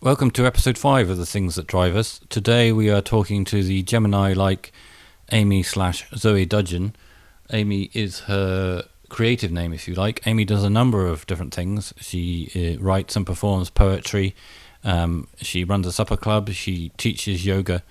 Welcome 0.00 0.30
to 0.30 0.46
episode 0.46 0.78
five 0.78 1.10
of 1.10 1.16
The 1.16 1.26
Things 1.26 1.56
That 1.56 1.66
Drive 1.66 1.96
Us. 1.96 2.20
Today 2.28 2.70
we 2.70 2.88
are 2.88 3.00
talking 3.00 3.44
to 3.46 3.64
the 3.64 3.82
Gemini 3.82 4.32
like 4.32 4.70
Amy 5.32 5.64
slash 5.64 6.08
Zoe 6.14 6.46
Dudgeon. 6.46 6.94
Amy 7.52 7.90
is 7.92 8.20
her 8.20 8.84
creative 9.08 9.50
name, 9.50 9.72
if 9.72 9.88
you 9.88 9.94
like. 9.94 10.24
Amy 10.24 10.44
does 10.44 10.62
a 10.62 10.70
number 10.70 11.04
of 11.04 11.26
different 11.26 11.52
things. 11.52 11.92
She 11.98 12.78
uh, 12.78 12.80
writes 12.80 13.16
and 13.16 13.26
performs 13.26 13.70
poetry. 13.70 14.36
Um, 14.84 15.26
she 15.38 15.64
runs 15.64 15.84
a 15.84 15.92
supper 15.92 16.16
club. 16.16 16.50
She 16.50 16.90
teaches 16.96 17.44
yoga. 17.44 17.82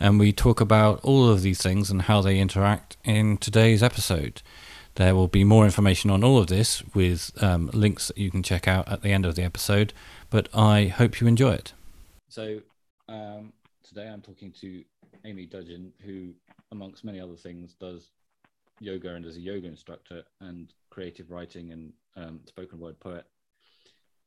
And 0.00 0.18
we 0.18 0.32
talk 0.32 0.60
about 0.60 0.98
all 1.04 1.28
of 1.28 1.42
these 1.42 1.62
things 1.62 1.92
and 1.92 2.02
how 2.02 2.22
they 2.22 2.40
interact 2.40 2.96
in 3.04 3.36
today's 3.36 3.84
episode. 3.84 4.42
There 4.96 5.14
will 5.14 5.28
be 5.28 5.44
more 5.44 5.64
information 5.64 6.10
on 6.10 6.24
all 6.24 6.38
of 6.38 6.48
this 6.48 6.82
with 6.92 7.30
um, 7.40 7.70
links 7.72 8.08
that 8.08 8.18
you 8.18 8.32
can 8.32 8.42
check 8.42 8.66
out 8.66 8.88
at 8.88 9.02
the 9.02 9.10
end 9.10 9.24
of 9.24 9.36
the 9.36 9.42
episode, 9.42 9.92
but 10.32 10.48
I 10.54 10.86
hope 10.86 11.20
you 11.20 11.26
enjoy 11.26 11.52
it. 11.52 11.74
So, 12.30 12.60
um, 13.08 13.52
today 13.84 14.08
I'm 14.08 14.22
talking 14.22 14.50
to 14.62 14.82
Amy 15.26 15.44
Dudgeon, 15.44 15.92
who, 16.04 16.30
amongst 16.72 17.04
many 17.04 17.20
other 17.20 17.36
things, 17.36 17.74
does 17.74 18.08
yoga 18.80 19.14
and 19.14 19.26
is 19.26 19.36
a 19.36 19.40
yoga 19.40 19.68
instructor 19.68 20.22
and 20.40 20.72
creative 20.90 21.30
writing 21.30 21.70
and 21.72 21.92
um, 22.16 22.40
spoken 22.46 22.80
word 22.80 22.98
poet. 22.98 23.26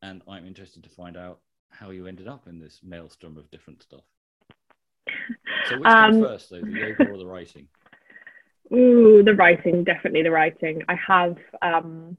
And 0.03 0.21
I'm 0.27 0.45
interested 0.45 0.83
to 0.83 0.89
find 0.89 1.17
out 1.17 1.39
how 1.71 1.89
you 1.89 2.05
ended 2.05 2.27
up 2.27 2.47
in 2.47 2.59
this 2.59 2.79
maelstrom 2.83 3.35
of 3.37 3.49
different 3.49 3.81
stuff. 3.81 4.03
So, 5.67 5.79
which 5.79 5.87
um, 5.87 6.11
comes 6.11 6.23
first, 6.23 6.49
though, 6.51 6.61
the 6.61 6.69
yoga 6.69 7.09
or 7.09 7.17
the 7.17 7.25
writing? 7.25 7.67
Ooh, 8.73 9.23
the 9.23 9.33
writing, 9.33 9.83
definitely 9.83 10.21
the 10.21 10.31
writing. 10.31 10.83
I 10.87 10.95
have, 11.07 11.37
um, 11.63 12.17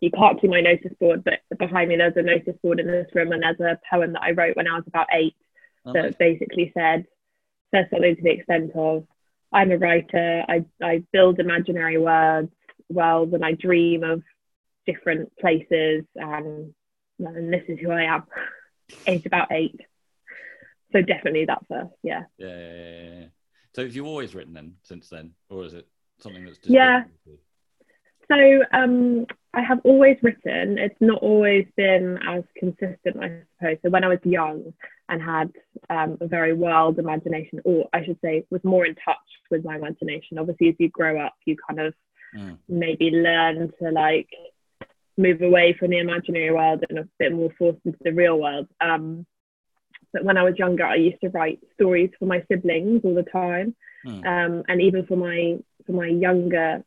you 0.00 0.10
can't 0.10 0.40
see 0.40 0.48
my 0.48 0.60
notice 0.60 0.92
board, 0.98 1.24
but 1.24 1.40
behind 1.58 1.88
me 1.88 1.96
there's 1.96 2.16
a 2.16 2.22
notice 2.22 2.56
board 2.62 2.80
in 2.80 2.86
this 2.86 3.08
room, 3.14 3.32
and 3.32 3.42
there's 3.42 3.60
a 3.60 3.78
poem 3.90 4.14
that 4.14 4.22
I 4.22 4.32
wrote 4.32 4.56
when 4.56 4.66
I 4.66 4.76
was 4.76 4.84
about 4.86 5.08
eight 5.12 5.36
oh, 5.84 5.92
that 5.92 6.18
basically 6.18 6.72
said, 6.76 7.06
says 7.72 7.86
something 7.90 8.16
to 8.16 8.22
the 8.22 8.30
extent 8.30 8.72
of, 8.74 9.06
I'm 9.52 9.70
a 9.70 9.78
writer, 9.78 10.44
I, 10.48 10.64
I 10.82 11.04
build 11.12 11.38
imaginary 11.38 11.98
words, 11.98 12.50
worlds, 12.88 13.34
and 13.34 13.44
I 13.44 13.52
dream 13.52 14.02
of 14.02 14.22
different 14.86 15.36
places, 15.38 16.04
and, 16.16 16.72
and 17.18 17.52
this 17.52 17.64
is 17.68 17.78
who 17.78 17.90
I 17.90 18.04
am. 18.04 18.24
Age 19.06 19.26
about 19.26 19.52
eight. 19.52 19.80
So 20.92 21.02
definitely 21.02 21.44
that 21.44 21.64
first, 21.68 21.94
yeah. 22.02 22.24
Yeah, 22.38 22.48
yeah, 22.48 22.74
yeah, 22.74 23.20
yeah. 23.20 23.26
So 23.74 23.82
have 23.84 23.94
you 23.94 24.06
always 24.06 24.34
written 24.34 24.54
then 24.54 24.74
since 24.82 25.08
then, 25.08 25.34
or 25.48 25.64
is 25.64 25.74
it 25.74 25.86
something 26.18 26.44
that's 26.44 26.58
just 26.58 26.70
yeah? 26.70 27.04
So 28.28 28.62
um, 28.72 29.26
I 29.52 29.62
have 29.62 29.80
always 29.84 30.16
written. 30.22 30.78
It's 30.78 31.00
not 31.00 31.22
always 31.22 31.66
been 31.76 32.18
as 32.26 32.44
consistent, 32.56 33.16
I 33.20 33.42
suppose. 33.58 33.78
So 33.82 33.90
when 33.90 34.04
I 34.04 34.08
was 34.08 34.20
young 34.22 34.72
and 35.08 35.20
had 35.20 35.50
um, 35.88 36.18
a 36.20 36.28
very 36.28 36.52
wild 36.52 36.98
imagination, 36.98 37.60
or 37.64 37.88
I 37.92 38.04
should 38.04 38.18
say, 38.22 38.44
was 38.50 38.62
more 38.62 38.86
in 38.86 38.94
touch 38.94 39.16
with 39.50 39.64
my 39.64 39.76
imagination. 39.76 40.38
Obviously, 40.38 40.68
as 40.68 40.76
you 40.78 40.88
grow 40.88 41.20
up, 41.20 41.34
you 41.46 41.56
kind 41.68 41.80
of 41.80 41.94
mm. 42.36 42.56
maybe 42.68 43.10
learn 43.10 43.72
to 43.82 43.90
like 43.90 44.28
move 45.18 45.42
away 45.42 45.74
from 45.78 45.90
the 45.90 45.98
imaginary 45.98 46.52
world 46.52 46.84
and 46.88 47.00
a 47.00 47.08
bit 47.18 47.32
more 47.32 47.50
forced 47.58 47.80
into 47.84 47.98
the 48.02 48.12
real 48.12 48.38
world. 48.38 48.68
Um, 48.80 49.26
but 50.12 50.24
when 50.24 50.36
I 50.36 50.44
was 50.44 50.58
younger, 50.58 50.84
I 50.84 50.94
used 50.96 51.20
to 51.22 51.30
write 51.30 51.58
stories 51.74 52.10
for 52.18 52.26
my 52.26 52.44
siblings 52.50 53.02
all 53.04 53.14
the 53.14 53.24
time, 53.24 53.74
mm. 54.06 54.26
um, 54.26 54.62
and 54.68 54.80
even 54.80 55.06
for 55.06 55.16
my 55.16 55.58
for 55.86 55.92
my 55.92 56.06
younger 56.06 56.84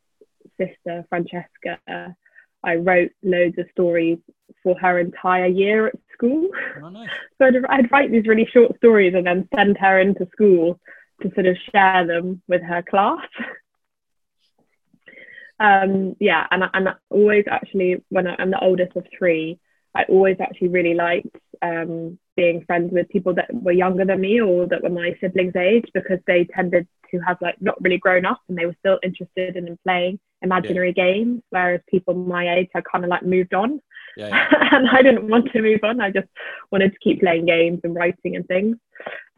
sister 0.58 1.06
Francesca, 1.10 2.16
I 2.64 2.76
wrote 2.76 3.12
loads 3.22 3.58
of 3.58 3.66
stories 3.72 4.20
for 4.64 4.78
her 4.80 5.00
entire 5.00 5.48
year 5.48 5.88
at 5.88 5.96
school. 6.14 6.50
Oh, 6.82 6.90
nice. 6.90 7.10
so 7.38 7.46
I'd, 7.46 7.56
I'd 7.70 7.92
write 7.92 8.12
these 8.12 8.28
really 8.28 8.48
short 8.52 8.76
stories 8.78 9.14
and 9.16 9.26
then 9.26 9.48
send 9.56 9.78
her 9.78 10.00
into 10.00 10.28
school 10.32 10.80
to 11.22 11.32
sort 11.34 11.46
of 11.46 11.58
share 11.72 12.08
them 12.08 12.42
with 12.48 12.62
her 12.62 12.82
class. 12.82 13.28
um, 15.60 16.16
yeah, 16.20 16.48
and, 16.52 16.64
and 16.74 16.90
always 17.10 17.46
actually, 17.50 18.04
when 18.10 18.28
I, 18.28 18.36
am 18.40 18.52
the 18.52 18.60
oldest 18.60 18.96
of 18.96 19.06
three, 19.18 19.60
I 19.96 20.04
always 20.10 20.38
actually 20.40 20.70
really 20.70 20.96
liked 20.96 21.36
um, 21.62 22.18
being 22.36 22.64
friends 22.66 22.92
with 22.92 23.10
people 23.10 23.34
that 23.36 23.48
were 23.54 23.72
younger 23.72 24.06
than 24.06 24.22
me 24.22 24.42
or 24.42 24.68
that 24.68 24.82
were 24.82 24.90
my 24.90 25.16
siblings' 25.22 25.56
age 25.56 25.86
because 25.94 26.20
they 26.26 26.46
tended 26.46 26.88
to 27.12 27.20
have 27.20 27.38
like 27.42 27.62
not 27.62 27.82
really 27.82 27.98
grown 27.98 28.26
up 28.26 28.42
and 28.50 28.58
they 28.58 28.66
were 28.66 28.76
still 28.80 29.00
interested 29.04 29.56
in 29.56 29.78
playing 29.84 30.20
imaginary 30.42 30.94
yeah. 30.96 31.04
games, 31.04 31.42
whereas 31.52 31.82
people 31.88 32.14
my 32.14 32.56
age 32.56 32.70
had 32.74 32.84
kind 32.92 33.04
of 33.04 33.10
like 33.10 33.24
moved 33.24 33.54
on. 33.54 33.80
Yeah, 34.18 34.28
yeah. 34.28 34.48
and 34.72 34.90
I 34.90 35.02
didn't 35.02 35.30
want 35.30 35.52
to 35.52 35.62
move 35.62 35.82
on. 35.84 36.02
I 36.02 36.10
just 36.12 36.28
wanted 36.72 36.92
to 36.92 37.00
keep 37.00 37.22
playing 37.22 37.46
games 37.46 37.80
and 37.84 37.96
writing 37.96 38.36
and 38.36 38.48
things. 38.48 38.78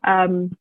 Um, 0.05 0.57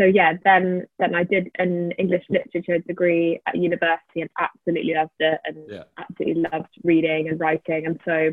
so 0.00 0.06
yeah, 0.06 0.34
then 0.44 0.86
then 0.98 1.14
I 1.14 1.24
did 1.24 1.50
an 1.58 1.90
English 1.92 2.24
literature 2.30 2.78
degree 2.78 3.40
at 3.46 3.56
university 3.56 4.20
and 4.20 4.30
absolutely 4.38 4.94
loved 4.94 5.10
it 5.18 5.40
and 5.44 5.84
absolutely 5.98 6.42
loved 6.52 6.68
reading 6.84 7.28
and 7.28 7.40
writing. 7.40 7.86
And 7.86 8.00
so 8.04 8.32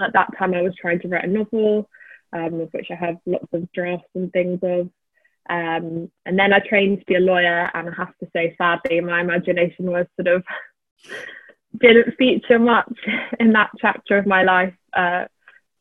at 0.00 0.12
that 0.12 0.36
time 0.38 0.54
I 0.54 0.62
was 0.62 0.74
trying 0.80 1.00
to 1.00 1.08
write 1.08 1.24
a 1.24 1.28
novel 1.28 1.88
um, 2.32 2.60
of 2.60 2.72
which 2.72 2.88
I 2.90 2.94
have 2.94 3.16
lots 3.26 3.46
of 3.52 3.70
drafts 3.72 4.08
and 4.14 4.32
things 4.32 4.60
of. 4.62 4.90
Um, 5.48 6.10
and 6.24 6.38
then 6.38 6.52
I 6.52 6.58
trained 6.58 7.00
to 7.00 7.04
be 7.06 7.14
a 7.14 7.20
lawyer, 7.20 7.70
and 7.72 7.88
I 7.88 7.92
have 7.96 8.16
to 8.18 8.28
say, 8.34 8.54
sadly, 8.58 9.00
my 9.00 9.20
imagination 9.20 9.90
was 9.90 10.06
sort 10.16 10.36
of 10.36 10.44
didn't 11.80 12.16
feature 12.16 12.58
much 12.58 12.92
in 13.40 13.52
that 13.52 13.70
chapter 13.78 14.18
of 14.18 14.26
my 14.26 14.42
life 14.42 14.74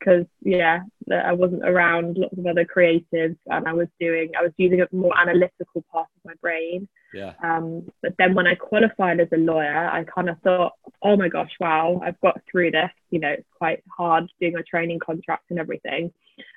because, 0.06 0.26
yeah, 0.42 0.82
I 1.12 1.34
wasn't 1.34 1.68
around 1.68 2.18
lots 2.18 2.38
of 2.38 2.46
other 2.46 2.66
creatives, 2.66 3.38
and 3.48 3.68
I 3.68 3.74
was 3.74 3.88
doing, 4.00 4.32
I 4.38 4.44
was 4.44 4.52
using 4.58 4.82
a 4.82 4.88
more 4.96 5.18
analytical 5.20 5.84
part 5.92 6.08
of 6.16 6.26
my 6.26 6.34
brain. 6.42 6.88
Yeah. 7.14 7.34
Um, 7.44 7.90
but 8.02 8.14
then 8.20 8.36
when 8.36 8.48
I 8.48 8.56
qualified 8.56 9.20
as 9.20 9.28
a 9.34 9.38
lawyer, 9.38 9.90
I 9.90 10.04
kind 10.04 10.30
of 10.30 10.40
thought, 10.42 10.74
oh 11.02 11.16
my 11.18 11.30
gosh, 11.30 11.52
wow, 11.60 12.02
I've 12.04 12.20
got 12.22 12.40
through 12.50 12.72
this. 12.72 12.92
You 13.10 13.20
know, 13.20 13.30
it's 13.30 13.48
quite 13.58 13.84
hard 13.90 14.30
doing 14.40 14.56
a 14.56 14.64
training 14.64 15.00
contract 15.00 15.46
and 15.50 15.60
everything. 15.60 16.12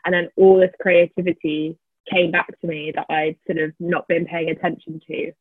And 0.05 0.15
then 0.15 0.29
all 0.37 0.59
this 0.59 0.73
creativity 0.81 1.79
came 2.11 2.31
back 2.31 2.49
to 2.61 2.67
me 2.67 2.93
that 2.95 3.07
I'd 3.09 3.37
sort 3.47 3.59
of 3.59 3.73
not 3.81 4.09
been 4.09 4.27
paying 4.27 4.51
attention 4.51 5.01
to. 5.07 5.33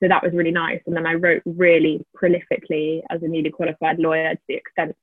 So 0.00 0.08
that 0.08 0.22
was 0.22 0.32
really 0.34 0.50
nice. 0.50 0.80
And 0.86 0.94
then 0.94 1.06
I 1.06 1.14
wrote 1.14 1.42
really 1.46 2.04
prolifically 2.14 3.00
as 3.10 3.22
a 3.22 3.28
newly 3.28 3.50
qualified 3.50 3.98
lawyer 3.98 4.34
to 4.34 4.40
the 4.48 4.54
extent 4.54 4.94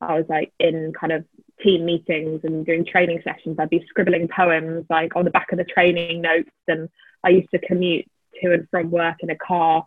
I 0.00 0.14
was 0.14 0.26
like 0.28 0.52
in 0.60 0.92
kind 0.98 1.12
of 1.12 1.24
team 1.62 1.84
meetings 1.84 2.40
and 2.44 2.64
doing 2.64 2.84
training 2.84 3.20
sessions. 3.24 3.56
I'd 3.58 3.70
be 3.70 3.84
scribbling 3.88 4.28
poems 4.28 4.86
like 4.88 5.16
on 5.16 5.24
the 5.24 5.30
back 5.30 5.52
of 5.52 5.58
the 5.58 5.64
training 5.64 6.20
notes. 6.20 6.50
And 6.66 6.88
I 7.24 7.30
used 7.30 7.50
to 7.50 7.58
commute 7.58 8.06
to 8.42 8.52
and 8.52 8.68
from 8.70 8.90
work 8.90 9.16
in 9.20 9.30
a 9.30 9.36
car 9.36 9.86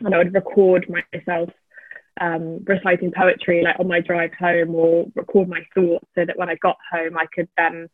and 0.00 0.14
I 0.14 0.18
would 0.18 0.34
record 0.34 0.86
myself 0.88 1.50
um, 2.20 2.64
reciting 2.64 3.12
poetry 3.12 3.62
like 3.62 3.78
on 3.78 3.88
my 3.88 4.00
drive 4.00 4.32
home 4.34 4.74
or 4.74 5.06
record 5.14 5.48
my 5.48 5.60
thoughts 5.74 6.06
so 6.14 6.24
that 6.24 6.36
when 6.36 6.50
I 6.50 6.56
got 6.56 6.76
home 6.92 7.16
I 7.16 7.26
could 7.32 7.48
then 7.56 7.88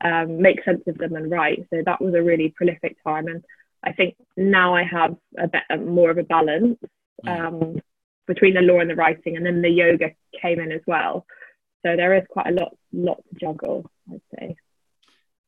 um, 0.00 0.40
make 0.40 0.64
sense 0.64 0.82
of 0.86 0.98
them 0.98 1.14
and 1.14 1.30
write. 1.30 1.66
So 1.70 1.82
that 1.84 2.00
was 2.00 2.14
a 2.14 2.22
really 2.22 2.54
prolific 2.56 2.96
time, 3.02 3.26
and 3.26 3.44
I 3.82 3.92
think 3.92 4.16
now 4.36 4.74
I 4.74 4.84
have 4.84 5.16
a 5.38 5.48
bit 5.48 5.62
more 5.86 6.10
of 6.10 6.18
a 6.18 6.22
balance 6.22 6.78
mm. 7.24 7.28
um, 7.28 7.80
between 8.26 8.54
the 8.54 8.60
law 8.60 8.80
and 8.80 8.90
the 8.90 8.94
writing, 8.94 9.36
and 9.36 9.44
then 9.44 9.62
the 9.62 9.70
yoga 9.70 10.10
came 10.40 10.60
in 10.60 10.72
as 10.72 10.82
well. 10.86 11.26
So 11.84 11.96
there 11.96 12.14
is 12.14 12.24
quite 12.28 12.48
a 12.48 12.52
lot, 12.52 12.76
lot 12.92 13.22
to 13.28 13.38
juggle. 13.38 13.90
I'd 14.12 14.20
say. 14.38 14.56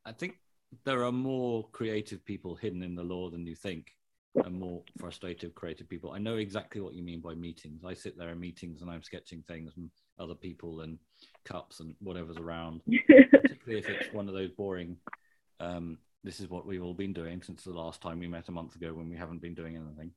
I 0.05 0.13
think 0.13 0.39
there 0.85 1.05
are 1.05 1.13
more 1.13 1.69
creative 1.73 2.25
people 2.25 2.55
hidden 2.55 2.83
in 2.83 2.95
the 2.95 3.03
law 3.03 3.31
than 3.31 3.47
you 3.47 3.55
think 3.55 3.97
and 4.45 4.55
more 4.55 4.83
frustrated 4.99 5.55
creative 5.55 5.89
people. 5.89 6.13
I 6.13 6.19
know 6.19 6.37
exactly 6.37 6.81
what 6.81 6.95
you 6.95 7.03
mean 7.03 7.21
by 7.21 7.35
meetings. 7.35 7.85
I 7.85 7.95
sit 7.95 8.17
there 8.17 8.31
in 8.31 8.39
meetings 8.39 8.81
and 8.81 8.91
I'm 8.91 9.03
sketching 9.03 9.43
things 9.49 9.73
and 9.77 9.91
other 10.19 10.35
people 10.35 10.83
and 10.83 10.99
cups 11.45 11.81
and 11.81 11.95
whatever's 12.01 12.37
around. 12.37 12.83
Particularly 13.33 13.81
if 13.81 13.89
it's 13.89 14.13
one 14.13 14.29
of 14.29 14.35
those 14.35 14.51
boring. 14.51 14.97
Um, 15.59 15.99
this 16.22 16.39
is 16.39 16.49
what 16.49 16.66
we've 16.66 16.83
all 16.83 16.95
been 16.95 17.13
doing 17.13 17.43
since 17.43 17.65
the 17.65 17.72
last 17.72 18.01
time 18.01 18.21
we 18.21 18.28
met 18.28 18.49
a 18.49 18.53
month 18.53 18.77
ago 18.77 18.93
when 18.93 19.09
we 19.09 19.16
haven't 19.16 19.43
been 19.43 19.54
doing 19.54 19.77
anything. 19.77 20.13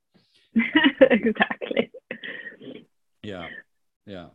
exactly. 1.11 1.91
Yeah, 3.23 3.47
yeah. 4.05 4.27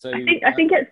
So 0.00 0.10
I 0.10 0.24
think 0.24 0.42
I 0.44 0.52
think 0.52 0.72
it's. 0.72 0.90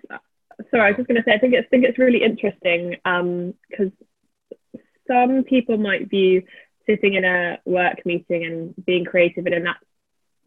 Sorry, 0.71 0.83
I 0.83 0.89
was 0.89 0.97
just 0.97 1.09
going 1.09 1.23
to 1.23 1.25
say 1.25 1.35
I 1.35 1.39
think 1.39 1.55
it's 1.55 1.67
I 1.67 1.71
think 1.71 1.85
it's 1.85 1.99
really 1.99 2.23
interesting 2.23 2.91
because 2.91 3.93
um, 3.93 4.81
some 5.07 5.45
people 5.45 5.79
might 5.79 6.11
view 6.11 6.43
sitting 6.87 7.15
in 7.15 7.25
a 7.25 7.59
work 7.65 8.05
meeting 8.05 8.45
and 8.45 8.75
being 8.85 9.05
creative 9.05 9.47
and 9.47 9.55
in 9.55 9.65
that 9.65 9.77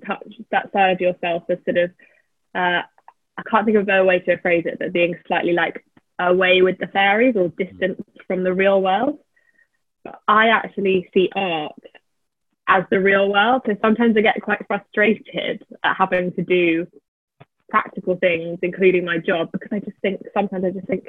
touch 0.05 0.33
that 0.51 0.71
side 0.73 0.93
of 0.93 1.01
yourself 1.01 1.43
as 1.49 1.59
sort 1.65 1.77
of 1.77 1.91
uh, 2.55 2.81
I 3.37 3.43
can't 3.49 3.65
think 3.65 3.77
of 3.77 3.83
a 3.83 3.85
better 3.85 4.05
way 4.05 4.19
to 4.19 4.37
phrase 4.37 4.65
it, 4.65 4.77
but 4.79 4.93
being 4.93 5.15
slightly 5.27 5.53
like 5.53 5.83
away 6.19 6.61
with 6.61 6.77
the 6.77 6.87
fairies 6.87 7.35
or 7.35 7.49
distant 7.49 8.05
from 8.27 8.43
the 8.43 8.53
real 8.53 8.81
world. 8.81 9.19
But 10.03 10.19
I 10.27 10.49
actually 10.49 11.09
see 11.13 11.29
art 11.35 11.79
as 12.67 12.83
the 12.89 12.99
real 12.99 13.31
world. 13.31 13.63
So 13.65 13.75
sometimes 13.81 14.15
I 14.17 14.21
get 14.21 14.41
quite 14.41 14.65
frustrated 14.67 15.63
at 15.83 15.95
having 15.95 16.31
to 16.33 16.43
do 16.43 16.87
practical 17.71 18.15
things, 18.17 18.59
including 18.61 19.05
my 19.05 19.17
job, 19.17 19.49
because 19.51 19.69
I 19.71 19.79
just 19.79 19.97
think 20.01 20.21
sometimes 20.33 20.65
I 20.65 20.71
just 20.71 20.87
think 20.87 21.05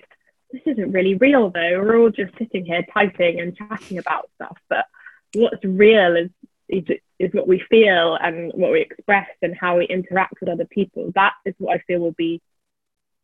this 0.50 0.62
isn't 0.66 0.92
really 0.92 1.14
real 1.14 1.50
though. 1.50 1.80
We're 1.82 1.98
all 1.98 2.10
just 2.10 2.32
sitting 2.38 2.64
here 2.64 2.84
typing 2.94 3.40
and 3.40 3.56
chatting 3.56 3.98
about 3.98 4.30
stuff, 4.36 4.56
but 4.70 4.86
what's 5.34 5.64
real 5.64 6.16
is 6.16 6.30
is, 6.68 6.84
is 7.18 7.34
what 7.34 7.46
we 7.46 7.62
feel 7.68 8.16
and 8.16 8.50
what 8.54 8.72
we 8.72 8.80
express 8.80 9.28
and 9.42 9.54
how 9.54 9.76
we 9.76 9.84
interact 9.86 10.34
with 10.40 10.48
other 10.48 10.64
people. 10.64 11.12
That 11.14 11.34
is 11.44 11.54
what 11.58 11.74
I 11.74 11.82
feel 11.86 12.00
will 12.00 12.12
be 12.12 12.40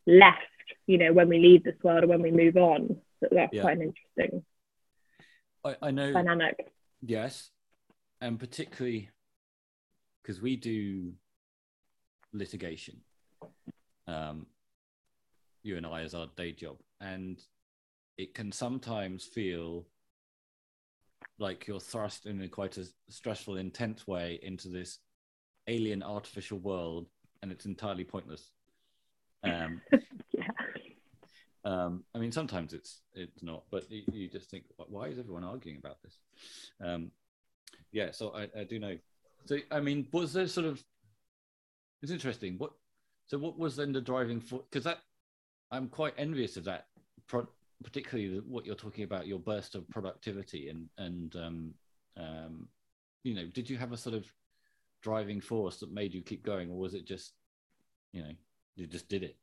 left, 0.06 0.42
you 0.86 0.98
know, 0.98 1.14
when 1.14 1.30
we 1.30 1.38
leave 1.38 1.64
this 1.64 1.82
world 1.82 2.04
or 2.04 2.08
when 2.08 2.20
we 2.20 2.30
move 2.30 2.58
on. 2.58 2.98
So 3.20 3.28
that's 3.32 3.54
yeah. 3.54 3.62
quite 3.62 3.78
an 3.78 3.94
interesting 4.18 4.44
I, 5.64 5.76
I 5.80 5.90
know 5.90 6.12
dynamic. 6.12 6.72
Yes. 7.00 7.50
And 8.20 8.38
particularly 8.38 9.10
because 10.22 10.42
we 10.42 10.56
do 10.56 11.12
litigation. 12.32 13.00
Um, 14.08 14.46
you 15.62 15.76
and 15.76 15.86
I 15.86 16.02
as 16.02 16.14
our 16.14 16.26
day 16.36 16.52
job. 16.52 16.78
And 17.00 17.40
it 18.16 18.34
can 18.34 18.50
sometimes 18.50 19.24
feel 19.24 19.86
like 21.38 21.66
you're 21.66 21.80
thrust 21.80 22.26
in 22.26 22.42
a 22.42 22.48
quite 22.48 22.76
a 22.78 22.86
stressful, 23.08 23.56
intense 23.56 24.06
way 24.06 24.40
into 24.42 24.68
this 24.68 24.98
alien 25.68 26.02
artificial 26.02 26.58
world, 26.58 27.06
and 27.42 27.52
it's 27.52 27.66
entirely 27.66 28.04
pointless. 28.04 28.50
Um, 29.44 29.80
yeah. 30.32 30.48
Um, 31.64 32.04
I 32.14 32.18
mean, 32.18 32.32
sometimes 32.32 32.72
it's 32.72 33.02
it's 33.14 33.42
not, 33.42 33.64
but 33.70 33.90
you, 33.90 34.02
you, 34.12 34.28
just 34.28 34.50
think, 34.50 34.64
why 34.76 35.08
is 35.08 35.18
everyone 35.18 35.44
arguing 35.44 35.78
about 35.78 36.02
this? 36.02 36.18
Um, 36.82 37.10
yeah, 37.92 38.10
so 38.10 38.34
I, 38.34 38.48
I 38.58 38.64
do 38.64 38.78
know. 38.78 38.96
So 39.44 39.58
I 39.70 39.80
mean, 39.80 40.08
was 40.12 40.32
there 40.32 40.48
sort 40.48 40.66
of? 40.66 40.82
It's 42.02 42.12
interesting. 42.12 42.56
What? 42.58 42.72
So 43.28 43.38
what 43.38 43.58
was 43.58 43.76
then 43.76 43.92
the 43.92 44.00
driving 44.00 44.40
force? 44.40 44.64
Because 44.70 44.84
that 44.84 44.98
I'm 45.70 45.88
quite 45.88 46.14
envious 46.16 46.56
of 46.56 46.64
that, 46.64 46.86
pro- 47.26 47.48
particularly 47.84 48.40
what 48.46 48.66
you're 48.66 48.74
talking 48.74 49.04
about, 49.04 49.26
your 49.26 49.38
burst 49.38 49.74
of 49.74 49.88
productivity 49.90 50.68
and 50.68 50.88
and 50.98 51.36
um, 51.36 51.74
um, 52.16 52.68
you 53.22 53.34
know, 53.34 53.46
did 53.46 53.68
you 53.68 53.76
have 53.76 53.92
a 53.92 53.96
sort 53.96 54.16
of 54.16 54.26
driving 55.02 55.40
force 55.40 55.78
that 55.80 55.92
made 55.92 56.14
you 56.14 56.22
keep 56.22 56.42
going, 56.42 56.70
or 56.70 56.78
was 56.78 56.94
it 56.94 57.06
just, 57.06 57.32
you 58.12 58.22
know, 58.22 58.30
you 58.76 58.86
just 58.86 59.08
did 59.08 59.22
it? 59.22 59.36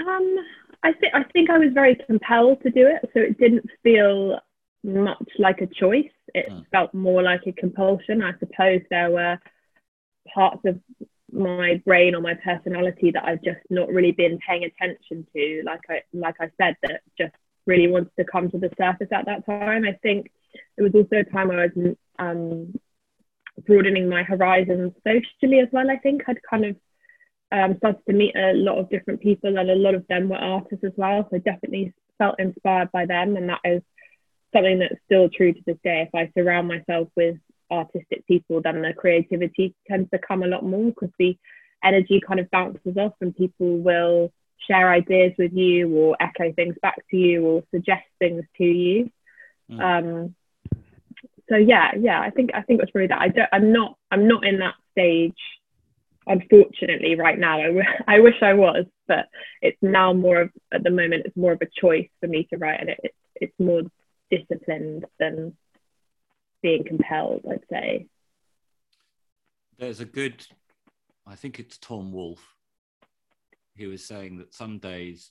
Um, 0.00 0.36
I 0.82 0.92
think 0.92 1.14
I 1.14 1.22
think 1.32 1.50
I 1.50 1.58
was 1.58 1.70
very 1.72 1.96
compelled 2.06 2.60
to 2.62 2.70
do 2.70 2.88
it, 2.88 3.08
so 3.14 3.20
it 3.20 3.38
didn't 3.38 3.66
feel 3.84 4.40
much 4.82 5.28
like 5.38 5.60
a 5.60 5.66
choice. 5.66 6.10
It 6.34 6.50
mm. 6.50 6.66
felt 6.72 6.92
more 6.92 7.22
like 7.22 7.42
a 7.46 7.52
compulsion. 7.52 8.22
I 8.22 8.32
suppose 8.40 8.80
there 8.90 9.10
were 9.10 9.38
parts 10.34 10.62
of 10.66 10.80
my 11.34 11.82
brain 11.84 12.14
or 12.14 12.20
my 12.20 12.34
personality 12.34 13.10
that 13.10 13.24
I've 13.24 13.42
just 13.42 13.60
not 13.70 13.88
really 13.88 14.12
been 14.12 14.38
paying 14.46 14.64
attention 14.64 15.26
to. 15.34 15.62
Like 15.64 15.80
I 15.90 16.02
like 16.12 16.36
I 16.40 16.50
said, 16.60 16.76
that 16.82 17.00
just 17.18 17.34
really 17.66 17.88
wanted 17.88 18.10
to 18.18 18.24
come 18.24 18.50
to 18.50 18.58
the 18.58 18.70
surface 18.78 19.08
at 19.12 19.26
that 19.26 19.46
time. 19.46 19.84
I 19.84 19.92
think 20.02 20.30
it 20.76 20.82
was 20.82 20.94
also 20.94 21.16
a 21.16 21.24
time 21.24 21.50
I 21.50 21.66
was 21.66 21.96
um, 22.18 22.74
broadening 23.66 24.08
my 24.08 24.22
horizons 24.22 24.92
socially 25.06 25.60
as 25.60 25.68
well. 25.72 25.90
I 25.90 25.96
think 25.96 26.22
I'd 26.26 26.42
kind 26.48 26.64
of 26.66 26.76
um, 27.52 27.76
started 27.78 28.00
to 28.08 28.14
meet 28.14 28.34
a 28.36 28.52
lot 28.54 28.78
of 28.78 28.90
different 28.90 29.20
people, 29.20 29.56
and 29.56 29.70
a 29.70 29.74
lot 29.74 29.94
of 29.94 30.06
them 30.08 30.28
were 30.28 30.36
artists 30.36 30.84
as 30.84 30.92
well. 30.96 31.26
So 31.30 31.38
definitely 31.38 31.92
felt 32.18 32.38
inspired 32.38 32.92
by 32.92 33.06
them, 33.06 33.36
and 33.36 33.48
that 33.48 33.60
is 33.64 33.82
something 34.54 34.78
that's 34.78 35.00
still 35.04 35.28
true 35.28 35.52
to 35.52 35.60
this 35.66 35.78
day. 35.82 36.08
If 36.08 36.14
I 36.14 36.30
surround 36.38 36.68
myself 36.68 37.08
with 37.16 37.36
artistic 37.70 38.26
people, 38.26 38.60
then 38.62 38.82
the 38.82 38.92
creativity 38.92 39.74
tends 39.88 40.08
to 40.10 40.18
come 40.18 40.42
a 40.42 40.46
lot 40.46 40.64
more 40.64 40.90
because 40.90 41.10
the 41.18 41.36
energy 41.82 42.20
kind 42.26 42.40
of 42.40 42.50
bounces 42.50 42.96
off 42.96 43.12
and 43.20 43.36
people 43.36 43.78
will 43.78 44.32
share 44.66 44.90
ideas 44.90 45.32
with 45.38 45.52
you 45.52 45.94
or 45.94 46.16
echo 46.20 46.52
things 46.52 46.74
back 46.80 46.96
to 47.10 47.16
you 47.16 47.44
or 47.44 47.62
suggest 47.70 48.04
things 48.18 48.44
to 48.56 48.64
you. 48.64 49.10
Mm. 49.70 49.80
Um, 49.80 50.34
so 51.48 51.56
yeah, 51.56 51.92
yeah, 51.98 52.20
I 52.20 52.30
think 52.30 52.50
I 52.54 52.62
think 52.62 52.80
it's 52.82 52.94
really 52.94 53.08
that. 53.08 53.20
I 53.20 53.28
don't. 53.28 53.48
I'm 53.52 53.72
not. 53.72 53.96
I'm 54.10 54.26
not 54.28 54.46
in 54.46 54.58
that 54.60 54.74
stage. 54.92 55.36
Unfortunately, 56.26 57.16
right 57.16 57.38
now, 57.38 57.60
I, 57.60 57.66
w- 57.66 57.84
I 58.08 58.20
wish 58.20 58.36
I 58.42 58.54
was, 58.54 58.86
but 59.06 59.26
it's 59.60 59.76
now 59.82 60.14
more 60.14 60.40
of 60.42 60.50
at 60.72 60.82
the 60.82 60.90
moment. 60.90 61.26
It's 61.26 61.36
more 61.36 61.52
of 61.52 61.60
a 61.60 61.80
choice 61.80 62.08
for 62.20 62.28
me 62.28 62.46
to 62.50 62.56
write, 62.56 62.80
and 62.80 62.88
it, 62.90 63.00
it's 63.02 63.14
it's 63.36 63.60
more 63.60 63.82
disciplined 64.30 65.04
than 65.18 65.54
being 66.64 66.82
compelled, 66.82 67.44
I'd 67.48 67.60
say. 67.70 68.06
There's 69.78 70.00
a 70.00 70.06
good, 70.06 70.44
I 71.26 71.34
think 71.34 71.60
it's 71.60 71.76
Tom 71.76 72.10
Wolfe. 72.10 72.56
He 73.76 73.86
was 73.86 74.02
saying 74.02 74.38
that 74.38 74.54
some 74.54 74.78
days 74.78 75.30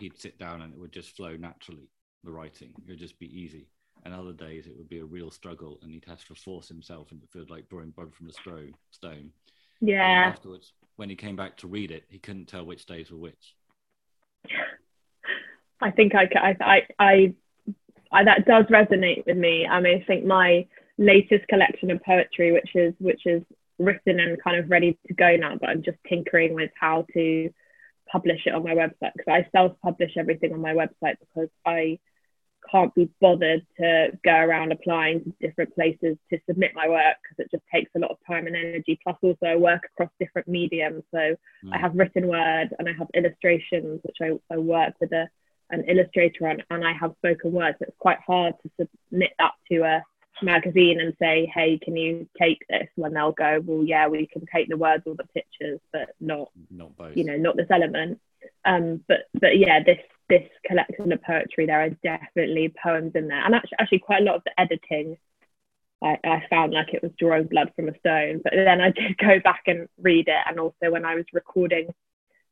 he'd 0.00 0.18
sit 0.18 0.38
down 0.38 0.62
and 0.62 0.72
it 0.72 0.80
would 0.80 0.92
just 0.92 1.14
flow 1.14 1.36
naturally, 1.36 1.90
the 2.24 2.30
writing. 2.30 2.72
It 2.86 2.92
would 2.92 2.98
just 2.98 3.18
be 3.18 3.38
easy. 3.38 3.68
And 4.06 4.14
other 4.14 4.32
days 4.32 4.66
it 4.66 4.76
would 4.78 4.88
be 4.88 5.00
a 5.00 5.04
real 5.04 5.30
struggle 5.30 5.78
and 5.82 5.92
he'd 5.92 6.06
have 6.06 6.24
to 6.26 6.34
force 6.34 6.66
himself 6.66 7.12
and 7.12 7.22
it 7.22 7.28
felt 7.30 7.50
like 7.50 7.68
drawing 7.68 7.90
blood 7.90 8.14
from 8.14 8.30
a 8.30 8.72
stone. 8.90 9.30
Yeah. 9.82 10.24
And 10.24 10.32
afterwards, 10.32 10.72
when 10.96 11.10
he 11.10 11.16
came 11.16 11.36
back 11.36 11.58
to 11.58 11.68
read 11.68 11.90
it, 11.90 12.04
he 12.08 12.18
couldn't 12.18 12.46
tell 12.46 12.64
which 12.64 12.86
days 12.86 13.10
were 13.10 13.18
which. 13.18 13.54
I 15.82 15.90
think 15.90 16.14
I, 16.14 16.56
I, 16.60 16.82
I 16.98 17.34
I, 18.12 18.24
that 18.24 18.46
does 18.46 18.64
resonate 18.66 19.26
with 19.26 19.36
me. 19.36 19.66
I 19.66 19.80
mean, 19.80 20.02
I 20.02 20.04
think 20.06 20.24
my 20.24 20.66
latest 20.98 21.46
collection 21.48 21.90
of 21.90 22.02
poetry, 22.02 22.52
which 22.52 22.70
is 22.74 22.94
which 22.98 23.22
is 23.26 23.42
written 23.78 24.20
and 24.20 24.42
kind 24.42 24.56
of 24.56 24.70
ready 24.70 24.98
to 25.06 25.14
go 25.14 25.36
now, 25.36 25.56
but 25.60 25.68
I'm 25.68 25.82
just 25.82 25.98
tinkering 26.08 26.54
with 26.54 26.70
how 26.78 27.06
to 27.14 27.50
publish 28.10 28.42
it 28.46 28.54
on 28.54 28.62
my 28.62 28.74
website 28.74 29.12
because 29.16 29.28
I 29.28 29.46
self-publish 29.50 30.12
everything 30.16 30.52
on 30.52 30.60
my 30.60 30.72
website 30.72 31.16
because 31.20 31.48
I 31.66 31.98
can't 32.70 32.94
be 32.94 33.10
bothered 33.20 33.66
to 33.78 34.08
go 34.24 34.32
around 34.32 34.72
applying 34.72 35.24
to 35.24 35.32
different 35.40 35.74
places 35.74 36.16
to 36.30 36.38
submit 36.48 36.72
my 36.74 36.88
work 36.88 37.16
because 37.22 37.44
it 37.44 37.50
just 37.50 37.64
takes 37.72 37.90
a 37.94 37.98
lot 37.98 38.10
of 38.10 38.16
time 38.26 38.46
and 38.46 38.56
energy. 38.56 38.98
Plus, 39.02 39.16
also 39.22 39.46
I 39.46 39.56
work 39.56 39.82
across 39.92 40.10
different 40.18 40.48
mediums, 40.48 41.02
so 41.10 41.18
mm. 41.18 41.36
I 41.72 41.78
have 41.78 41.94
written 41.94 42.26
word 42.26 42.68
and 42.78 42.88
I 42.88 42.92
have 42.98 43.08
illustrations, 43.14 44.00
which 44.02 44.16
I, 44.22 44.54
I 44.54 44.58
work 44.58 44.94
with 45.00 45.12
a 45.12 45.28
an 45.70 45.84
illustrator 45.88 46.48
on 46.48 46.62
and 46.70 46.86
I 46.86 46.92
have 46.92 47.14
spoken 47.18 47.52
words. 47.52 47.78
It's 47.80 47.96
quite 47.98 48.18
hard 48.26 48.54
to 48.62 48.88
submit 49.10 49.32
that 49.38 49.52
to 49.70 49.82
a 49.82 50.02
magazine 50.42 51.00
and 51.00 51.14
say, 51.18 51.50
hey, 51.54 51.78
can 51.82 51.96
you 51.96 52.28
take 52.40 52.58
this? 52.68 52.88
When 52.96 53.14
they'll 53.14 53.32
go, 53.32 53.60
well, 53.64 53.84
yeah, 53.84 54.08
we 54.08 54.26
can 54.26 54.44
take 54.52 54.68
the 54.68 54.76
words 54.76 55.04
or 55.06 55.14
the 55.14 55.24
pictures, 55.34 55.80
but 55.92 56.14
not, 56.20 56.50
not 56.70 56.96
both. 56.96 57.16
you 57.16 57.24
know, 57.24 57.36
not 57.36 57.56
this 57.56 57.70
element. 57.70 58.20
Um, 58.64 59.02
but 59.08 59.20
but 59.34 59.58
yeah, 59.58 59.82
this 59.82 59.98
this 60.28 60.48
collection 60.66 61.12
of 61.12 61.22
poetry, 61.22 61.66
there 61.66 61.82
are 61.82 61.90
definitely 61.90 62.72
poems 62.82 63.12
in 63.14 63.28
there, 63.28 63.44
and 63.44 63.54
actually, 63.54 63.78
actually 63.78 63.98
quite 64.00 64.22
a 64.22 64.24
lot 64.24 64.36
of 64.36 64.44
the 64.44 64.60
editing. 64.60 65.16
I, 66.02 66.18
I 66.24 66.42
found 66.50 66.72
like 66.72 66.92
it 66.92 67.02
was 67.02 67.12
drawing 67.18 67.46
blood 67.46 67.72
from 67.74 67.88
a 67.88 67.98
stone, 67.98 68.40
but 68.44 68.52
then 68.54 68.80
I 68.80 68.90
did 68.90 69.16
go 69.16 69.40
back 69.42 69.62
and 69.66 69.88
read 69.98 70.28
it, 70.28 70.46
and 70.46 70.60
also 70.60 70.90
when 70.90 71.04
I 71.04 71.14
was 71.14 71.24
recording 71.32 71.94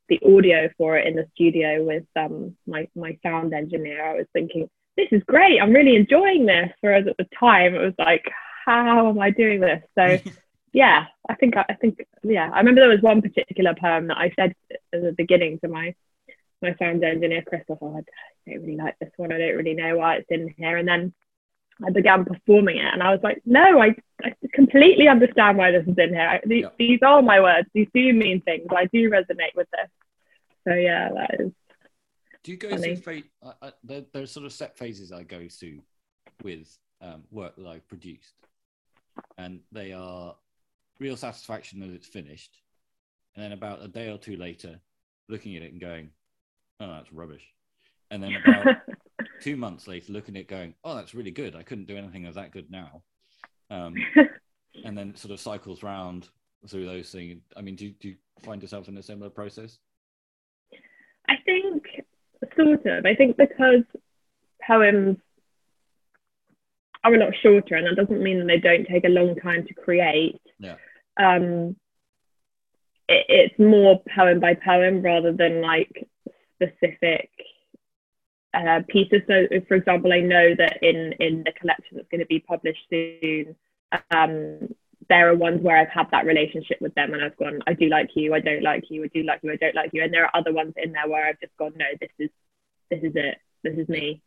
the 0.08 0.20
audio 0.24 0.68
for 0.76 0.96
it 0.98 1.06
in 1.06 1.14
the 1.14 1.26
studio 1.34 1.84
with 1.84 2.04
um, 2.16 2.56
my 2.66 2.88
my 2.94 3.18
sound 3.22 3.54
engineer, 3.54 4.04
I 4.04 4.14
was 4.14 4.26
thinking, 4.32 4.68
this 4.96 5.08
is 5.10 5.22
great. 5.24 5.60
I'm 5.60 5.72
really 5.72 5.96
enjoying 5.96 6.46
this. 6.46 6.70
Whereas 6.80 7.06
at 7.06 7.16
the 7.16 7.26
time, 7.38 7.74
it 7.74 7.78
was 7.78 7.94
like, 7.98 8.24
how 8.64 9.08
am 9.08 9.18
I 9.18 9.30
doing 9.30 9.60
this? 9.60 9.82
So, 9.96 10.18
yeah, 10.72 11.06
I 11.28 11.34
think 11.34 11.56
I 11.56 11.74
think 11.80 12.00
yeah, 12.22 12.50
I 12.52 12.58
remember 12.58 12.80
there 12.80 12.90
was 12.90 13.02
one 13.02 13.22
particular 13.22 13.74
poem 13.78 14.08
that 14.08 14.18
I 14.18 14.32
said 14.36 14.54
at 14.92 15.02
the 15.02 15.14
beginning 15.16 15.58
to 15.60 15.68
my 15.68 15.94
my 16.60 16.74
sound 16.78 17.02
engineer 17.04 17.42
Christoph. 17.42 17.78
Oh, 17.80 17.96
I 17.96 18.50
don't 18.50 18.62
really 18.62 18.76
like 18.76 18.96
this 19.00 19.10
one. 19.16 19.32
I 19.32 19.38
don't 19.38 19.56
really 19.56 19.74
know 19.74 19.96
why 19.98 20.16
it's 20.16 20.30
in 20.30 20.54
here. 20.56 20.76
And 20.76 20.86
then 20.86 21.12
I 21.84 21.90
began 21.90 22.24
performing 22.24 22.78
it, 22.78 22.92
and 22.92 23.02
I 23.02 23.10
was 23.10 23.20
like, 23.22 23.40
no, 23.44 23.80
I, 23.80 23.94
I 24.22 24.34
completely 24.52 25.08
understand 25.08 25.58
why 25.58 25.72
this 25.72 25.86
is 25.86 25.96
in 25.98 26.10
here. 26.10 26.28
I, 26.28 26.40
these, 26.46 26.62
yeah. 26.62 26.68
these 26.78 27.00
are 27.02 27.22
my 27.22 27.40
words. 27.40 27.68
These 27.74 27.88
do 27.94 28.12
mean 28.12 28.40
things. 28.42 28.66
I 28.70 28.86
do 28.86 29.10
resonate 29.10 29.54
with 29.56 29.68
this. 29.72 29.90
So 30.66 30.74
yeah, 30.74 31.08
that 31.14 31.40
is. 31.40 31.52
Do 32.44 32.50
you 32.50 32.56
go 32.56 32.70
funny. 32.70 32.96
through 32.96 32.96
phase? 32.96 33.24
Uh, 33.42 33.70
there, 33.84 34.02
there, 34.12 34.22
are 34.22 34.26
sort 34.26 34.46
of 34.46 34.52
set 34.52 34.76
phases 34.76 35.12
I 35.12 35.22
go 35.22 35.48
through 35.48 35.80
with 36.42 36.76
um, 37.00 37.22
work 37.30 37.54
that 37.56 37.66
I've 37.66 37.88
produced, 37.88 38.34
and 39.38 39.60
they 39.70 39.92
are 39.92 40.34
real 40.98 41.16
satisfaction 41.16 41.80
that 41.80 41.90
it's 41.90 42.06
finished, 42.06 42.58
and 43.34 43.44
then 43.44 43.52
about 43.52 43.82
a 43.82 43.88
day 43.88 44.08
or 44.08 44.18
two 44.18 44.36
later, 44.36 44.80
looking 45.28 45.56
at 45.56 45.62
it 45.62 45.72
and 45.72 45.80
going, 45.80 46.10
"Oh, 46.80 46.88
that's 46.88 47.12
rubbish," 47.12 47.46
and 48.10 48.22
then 48.22 48.36
about 48.36 48.76
two 49.40 49.56
months 49.56 49.88
later, 49.88 50.12
looking 50.12 50.36
at 50.36 50.42
it 50.42 50.48
going, 50.48 50.74
"Oh, 50.84 50.94
that's 50.94 51.14
really 51.14 51.30
good. 51.30 51.54
I 51.54 51.62
couldn't 51.62 51.86
do 51.86 51.96
anything 51.96 52.26
of 52.26 52.34
that 52.34 52.52
good 52.52 52.70
now," 52.70 53.02
um, 53.70 53.94
and 54.84 54.96
then 54.96 55.14
sort 55.14 55.32
of 55.32 55.40
cycles 55.40 55.82
round 55.82 56.28
through 56.68 56.86
those 56.86 57.10
things. 57.10 57.42
I 57.56 57.60
mean, 57.60 57.76
do, 57.76 57.90
do 57.90 58.08
you 58.08 58.16
find 58.42 58.62
yourself 58.62 58.88
in 58.88 58.96
a 58.96 59.02
similar 59.02 59.30
process? 59.30 59.78
I 61.28 61.34
think 61.44 61.84
sort 62.56 62.86
of. 62.86 63.06
I 63.06 63.14
think 63.14 63.36
because 63.36 63.84
poems 64.66 65.16
are 67.04 67.14
a 67.14 67.18
lot 67.18 67.34
shorter, 67.42 67.74
and 67.74 67.86
that 67.86 68.00
doesn't 68.00 68.22
mean 68.22 68.38
that 68.38 68.46
they 68.46 68.58
don't 68.58 68.86
take 68.86 69.04
a 69.04 69.08
long 69.08 69.34
time 69.36 69.66
to 69.66 69.74
create. 69.74 70.40
Yeah. 70.58 70.76
Um, 71.18 71.76
it, 73.08 73.26
it's 73.28 73.58
more 73.58 74.00
poem 74.14 74.40
by 74.40 74.54
poem 74.54 75.02
rather 75.02 75.32
than 75.32 75.62
like 75.62 76.08
specific 76.54 77.30
uh, 78.54 78.80
pieces. 78.88 79.22
So, 79.26 79.46
for 79.68 79.74
example, 79.74 80.12
I 80.12 80.20
know 80.20 80.54
that 80.56 80.82
in 80.82 81.14
in 81.20 81.42
the 81.44 81.52
collection 81.52 81.96
that's 81.96 82.08
going 82.10 82.20
to 82.20 82.26
be 82.26 82.40
published 82.40 82.86
soon, 82.90 83.56
um, 84.10 84.74
there 85.08 85.28
are 85.28 85.36
ones 85.36 85.60
where 85.62 85.76
I've 85.76 85.88
had 85.88 86.10
that 86.12 86.26
relationship 86.26 86.78
with 86.80 86.94
them 86.94 87.12
and 87.12 87.22
I've 87.22 87.36
gone, 87.36 87.60
I 87.66 87.74
do 87.74 87.88
like 87.88 88.10
you, 88.14 88.34
I 88.34 88.40
don't 88.40 88.62
like 88.62 88.84
you, 88.88 89.04
I 89.04 89.08
do 89.08 89.22
like 89.24 89.40
you, 89.42 89.52
I 89.52 89.56
don't 89.56 89.74
like 89.74 89.90
you, 89.92 90.02
and 90.02 90.12
there 90.12 90.24
are 90.24 90.30
other 90.34 90.52
ones 90.52 90.74
in 90.76 90.92
there 90.92 91.08
where 91.08 91.26
I've 91.26 91.40
just 91.40 91.56
gone, 91.56 91.72
no, 91.76 91.86
this 92.00 92.10
is 92.18 92.30
this 92.90 93.00
is 93.02 93.12
it, 93.14 93.38
this 93.62 93.76
is 93.76 93.88
me, 93.88 94.22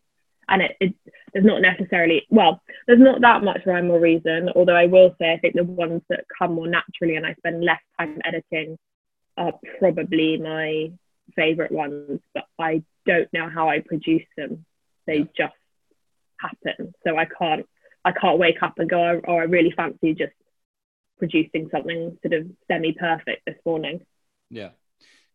and 0.49 0.61
it, 0.61 0.75
it 0.79 0.93
there's 1.33 1.45
not 1.45 1.61
necessarily 1.61 2.25
well, 2.29 2.61
there's 2.87 2.99
not 2.99 3.21
that 3.21 3.43
much 3.43 3.61
rhyme 3.65 3.89
or 3.89 3.99
reason. 3.99 4.49
Although 4.55 4.75
I 4.75 4.85
will 4.85 5.15
say, 5.19 5.31
I 5.33 5.37
think 5.37 5.55
the 5.55 5.63
ones 5.63 6.01
that 6.09 6.25
come 6.37 6.53
more 6.53 6.67
naturally 6.67 7.15
and 7.15 7.25
I 7.25 7.33
spend 7.35 7.63
less 7.63 7.81
time 7.99 8.19
editing 8.25 8.77
are 9.37 9.53
probably 9.79 10.37
my 10.37 10.91
favorite 11.35 11.71
ones, 11.71 12.19
but 12.33 12.45
I 12.59 12.83
don't 13.05 13.31
know 13.33 13.49
how 13.49 13.69
I 13.69 13.79
produce 13.79 14.25
them. 14.37 14.65
They 15.07 15.27
just 15.37 15.53
happen. 16.39 16.93
So 17.05 17.17
I 17.17 17.25
can't 17.25 17.65
I 18.03 18.11
can't 18.11 18.37
wake 18.39 18.61
up 18.61 18.77
and 18.77 18.89
go, 18.89 19.01
oh, 19.01 19.21
oh 19.27 19.37
I 19.37 19.43
really 19.43 19.71
fancy 19.71 20.13
just 20.13 20.33
producing 21.17 21.69
something 21.71 22.17
sort 22.21 22.33
of 22.33 22.47
semi 22.67 22.93
perfect 22.93 23.45
this 23.45 23.57
morning. 23.65 24.01
Yeah. 24.49 24.69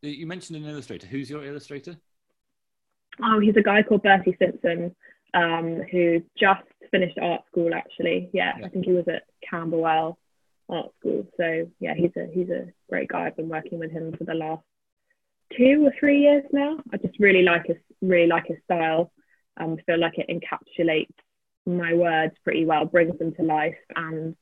You 0.02 0.26
mentioned 0.26 0.62
an 0.62 0.70
illustrator. 0.70 1.06
Who's 1.06 1.28
your 1.28 1.44
illustrator? 1.44 1.96
Oh, 3.22 3.38
he's 3.40 3.56
a 3.56 3.62
guy 3.62 3.82
called 3.82 4.02
Bertie 4.02 4.36
Simpson, 4.38 4.94
um, 5.34 5.82
who 5.90 6.22
just 6.38 6.62
finished 6.90 7.18
art 7.20 7.42
school 7.50 7.74
actually. 7.74 8.30
Yeah, 8.32 8.52
yeah, 8.58 8.66
I 8.66 8.68
think 8.68 8.86
he 8.86 8.92
was 8.92 9.08
at 9.08 9.24
Camberwell 9.48 10.18
Art 10.68 10.90
School. 10.98 11.26
So 11.36 11.68
yeah, 11.80 11.94
he's 11.94 12.12
a 12.16 12.28
he's 12.32 12.48
a 12.48 12.66
great 12.88 13.08
guy. 13.08 13.26
I've 13.26 13.36
been 13.36 13.48
working 13.48 13.78
with 13.78 13.90
him 13.90 14.14
for 14.16 14.24
the 14.24 14.34
last 14.34 14.62
two 15.56 15.86
or 15.86 15.92
three 15.98 16.20
years 16.20 16.44
now. 16.52 16.78
I 16.92 16.96
just 16.96 17.18
really 17.18 17.42
like 17.42 17.66
his 17.66 17.76
really 18.00 18.28
like 18.28 18.46
his 18.46 18.58
style. 18.64 19.12
Um, 19.56 19.76
feel 19.84 19.98
like 19.98 20.14
it 20.16 20.28
encapsulates 20.28 21.12
my 21.66 21.92
words 21.92 22.34
pretty 22.44 22.64
well, 22.64 22.86
brings 22.86 23.18
them 23.18 23.34
to 23.34 23.42
life, 23.42 23.76
and 23.94 24.34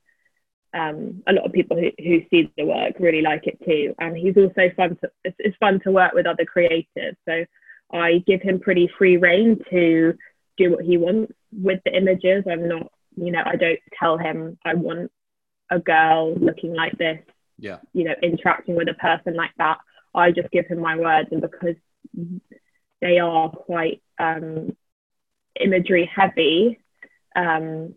um, 0.74 1.22
a 1.26 1.32
lot 1.32 1.46
of 1.46 1.52
people 1.52 1.76
who, 1.76 1.90
who 1.98 2.20
see 2.30 2.52
the 2.56 2.64
work 2.64 2.94
really 3.00 3.22
like 3.22 3.46
it 3.46 3.58
too. 3.64 3.94
And 3.98 4.16
he's 4.16 4.36
also 4.36 4.70
fun 4.76 4.96
to 5.02 5.10
it's, 5.24 5.36
it's 5.38 5.56
fun 5.58 5.80
to 5.80 5.90
work 5.90 6.12
with 6.12 6.26
other 6.26 6.44
creatives. 6.44 7.16
So 7.26 7.44
I 7.92 8.22
give 8.26 8.42
him 8.42 8.60
pretty 8.60 8.90
free 8.98 9.16
reign 9.16 9.58
to 9.70 10.14
do 10.56 10.72
what 10.72 10.84
he 10.84 10.98
wants 10.98 11.32
with 11.52 11.80
the 11.84 11.96
images. 11.96 12.44
I'm 12.50 12.68
not, 12.68 12.92
you 13.16 13.32
know, 13.32 13.42
I 13.44 13.56
don't 13.56 13.80
tell 13.98 14.18
him 14.18 14.58
I 14.64 14.74
want 14.74 15.10
a 15.70 15.78
girl 15.78 16.34
looking 16.34 16.74
like 16.74 16.96
this. 16.98 17.18
Yeah. 17.58 17.78
You 17.92 18.04
know, 18.04 18.14
interacting 18.22 18.76
with 18.76 18.88
a 18.88 18.94
person 18.94 19.34
like 19.34 19.52
that. 19.58 19.78
I 20.14 20.30
just 20.30 20.50
give 20.50 20.66
him 20.66 20.80
my 20.80 20.96
words, 20.96 21.28
and 21.32 21.40
because 21.40 21.76
they 23.00 23.18
are 23.18 23.48
quite 23.50 24.02
um, 24.18 24.76
imagery 25.60 26.10
heavy, 26.14 26.80
um, 27.36 27.94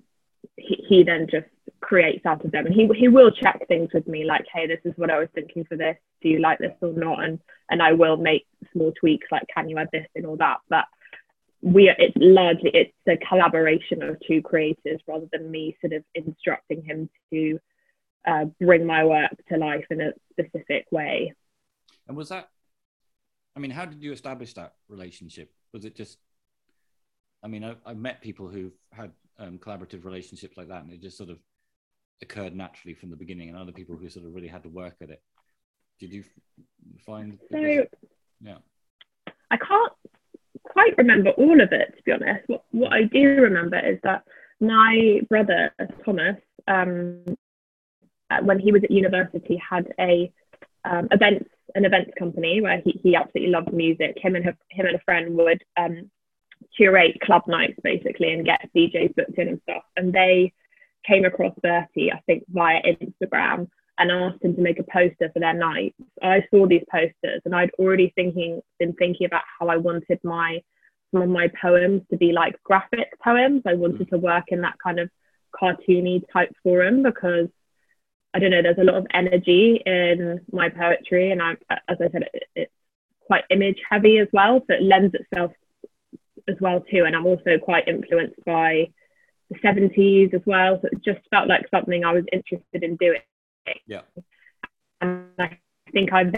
he, 0.58 0.86
he 0.88 1.04
then 1.04 1.28
just 1.30 1.48
creates 1.80 2.26
out 2.26 2.46
of 2.46 2.52
them, 2.52 2.66
and 2.66 2.76
he 2.76 2.88
he 2.96 3.08
will 3.08 3.32
check 3.32 3.68
things 3.68 3.90
with 3.94 4.08
me, 4.08 4.24
like, 4.26 4.46
hey, 4.54 4.68
this 4.68 4.80
is 4.86 4.94
what 4.98 5.10
I 5.10 5.20
was 5.20 5.30
thinking 5.34 5.66
for 5.66 5.78
this. 5.78 5.98
Do 6.22 6.30
you 6.30 6.40
like 6.40 6.60
this 6.60 6.76
or 6.82 6.94
not? 6.94 7.24
And 7.24 7.40
and 7.70 7.82
I 7.82 7.94
will 7.94 8.18
make 8.18 8.46
small 8.74 8.92
tweaks, 9.00 9.28
like, 9.32 9.44
can 9.54 9.70
you 9.70 9.78
add 9.78 9.90
this 9.92 10.08
and 10.16 10.26
all 10.26 10.38
that, 10.38 10.58
but 10.70 10.86
we 11.62 11.90
are, 11.90 11.96
it's 11.98 12.16
largely 12.18 12.72
it's 12.74 12.94
a 13.08 13.18
collaboration 13.28 14.02
of 14.02 14.18
two 14.28 14.42
creators 14.42 15.00
rather 15.08 15.28
than 15.32 15.50
me 15.50 15.78
sort 15.80 15.94
of 15.94 16.04
instructing 16.16 16.84
him 16.84 17.10
to 17.32 17.60
uh, 18.28 18.46
bring 18.60 18.86
my 18.86 19.04
work 19.06 19.32
to 19.50 19.58
life 19.58 19.86
in 19.90 20.02
a 20.02 20.12
specific 20.32 20.86
way 20.92 21.34
and 22.12 22.18
was 22.18 22.28
that, 22.28 22.50
I 23.56 23.62
mean, 23.62 23.72
how 23.72 23.86
did 23.86 24.04
you 24.04 24.12
establish 24.12 24.54
that 24.56 24.74
relationship? 24.90 25.50
Was 25.74 25.86
it 25.86 25.96
just, 25.96 26.18
I 27.42 27.48
mean, 27.48 27.64
I, 27.64 27.76
have 27.88 27.96
met 27.96 28.20
people 28.20 28.50
who've 28.50 28.74
had 28.92 29.12
um, 29.40 29.58
collaborative 29.60 30.04
relationships 30.04 30.58
like 30.58 30.68
that, 30.68 30.84
and 30.84 30.92
it 30.92 31.02
just 31.02 31.16
sort 31.16 31.30
of 31.30 31.38
occurred 32.22 32.54
naturally 32.54 32.96
from 32.96 33.12
the 33.12 33.16
beginning, 33.16 33.48
and 33.48 33.58
other 33.58 33.72
people 33.72 33.96
who 33.96 34.10
sort 34.10 34.26
of 34.26 34.36
really 34.36 34.50
had 34.50 34.64
to 34.64 34.70
work 34.70 34.96
at 35.02 35.10
it. 35.10 35.22
Did 36.02 36.12
you 36.12 36.26
find? 37.06 37.40
So, 37.50 37.86
yeah. 38.42 38.58
I 39.50 39.56
can't 39.56 39.94
quite 40.64 40.98
remember 40.98 41.30
all 41.30 41.62
of 41.62 41.72
it, 41.72 41.94
to 41.96 42.04
be 42.04 42.12
honest. 42.12 42.44
What, 42.48 42.66
what 42.72 42.92
I 42.92 43.04
do 43.04 43.26
remember 43.26 43.80
is 43.80 44.00
that 44.04 44.26
my 44.60 45.22
brother, 45.30 45.74
Thomas, 46.04 46.36
um, 46.68 47.24
uh, 48.30 48.42
when 48.44 48.60
he 48.60 48.74
was 48.74 48.84
at 48.84 48.92
university, 48.92 49.62
had 49.70 49.94
a 49.98 50.30
um, 50.84 51.08
events 51.12 51.50
an 51.76 51.86
events 51.86 52.12
company 52.18 52.62
where 52.62 52.82
he, 52.84 53.00
he 53.04 53.16
absolutely 53.16 53.52
loved 53.52 53.74
music. 53.74 54.18
Him 54.18 54.36
and 54.36 54.46
her, 54.46 54.58
him 54.70 54.86
and 54.86 54.96
a 54.96 55.00
friend 55.00 55.36
would 55.36 55.64
um, 55.78 56.10
curate 56.76 57.20
club 57.22 57.44
nights 57.48 57.80
basically 57.84 58.34
and 58.34 58.46
get 58.46 58.70
DJs 58.76 59.16
booked 59.16 59.38
in 59.38 59.48
and 59.48 59.62
stuff. 59.64 59.84
And 59.96 60.14
they 60.14 60.54
came 61.06 61.26
across 61.26 61.54
Bertie, 61.62 62.12
I 62.12 62.22
think, 62.26 62.44
via 62.50 62.82
Instagram 62.84 63.68
and 63.98 64.12
asked 64.12 64.44
him 64.44 64.56
to 64.56 64.62
make 64.62 64.80
a 64.80 64.84
poster 64.84 65.30
for 65.32 65.40
their 65.40 65.54
nights. 65.54 65.96
I 66.22 66.44
saw 66.50 66.68
these 66.68 66.84
posters 66.92 67.42
and 67.46 67.56
I'd 67.56 67.72
already 67.78 68.12
thinking 68.16 68.62
been 68.80 68.94
thinking 68.94 69.26
about 69.26 69.44
how 69.60 69.68
I 69.68 69.78
wanted 69.78 70.20
my 70.24 70.62
some 71.12 71.22
of 71.24 71.30
my 71.30 71.50
poems 71.62 72.02
to 72.10 72.18
be 72.18 72.32
like 72.32 72.56
graphic 72.64 73.10
poems. 73.22 73.64
I 73.66 73.74
wanted 73.74 74.10
to 74.10 74.18
work 74.18 74.46
in 74.48 74.62
that 74.62 74.76
kind 74.82 75.00
of 75.00 75.10
cartoony 75.54 76.24
type 76.32 76.52
form 76.64 77.04
because 77.04 77.48
I 78.34 78.40
don't 78.40 78.52
know, 78.52 78.62
there's 78.62 78.78
a 78.78 78.84
lot 78.84 78.96
of 78.96 79.08
energy 79.14 79.82
in 79.86 80.40
my 80.52 80.70
poetry, 80.70 81.32
and 81.32 81.42
I, 81.42 81.58
as 81.88 81.98
I 82.00 82.10
said, 82.12 82.30
it, 82.34 82.44
it's 82.56 82.72
quite 83.26 83.44
image 83.50 83.80
heavy 83.90 84.20
as 84.20 84.28
well, 84.32 84.62
so 84.68 84.76
it 84.76 84.82
lends 84.82 85.14
itself 85.14 85.52
as 86.48 86.56
well 86.60 86.82
too. 86.82 87.04
And 87.06 87.16
I'm 87.16 87.26
also 87.26 87.58
quite 87.62 87.88
influenced 87.88 88.44
by 88.46 88.90
the 89.50 89.60
70s 89.60 90.34
as 90.34 90.42
well, 90.46 90.80
so 90.82 90.88
it 90.92 91.04
just 91.04 91.20
felt 91.30 91.48
like 91.50 91.68
something 91.72 92.06
I 92.06 92.14
was 92.14 92.24
interested 92.32 92.84
in 92.84 92.96
doing. 92.96 93.20
Yeah. 93.86 94.02
And 95.02 95.26
I 95.38 95.58
think 95.92 96.14
I've 96.14 96.34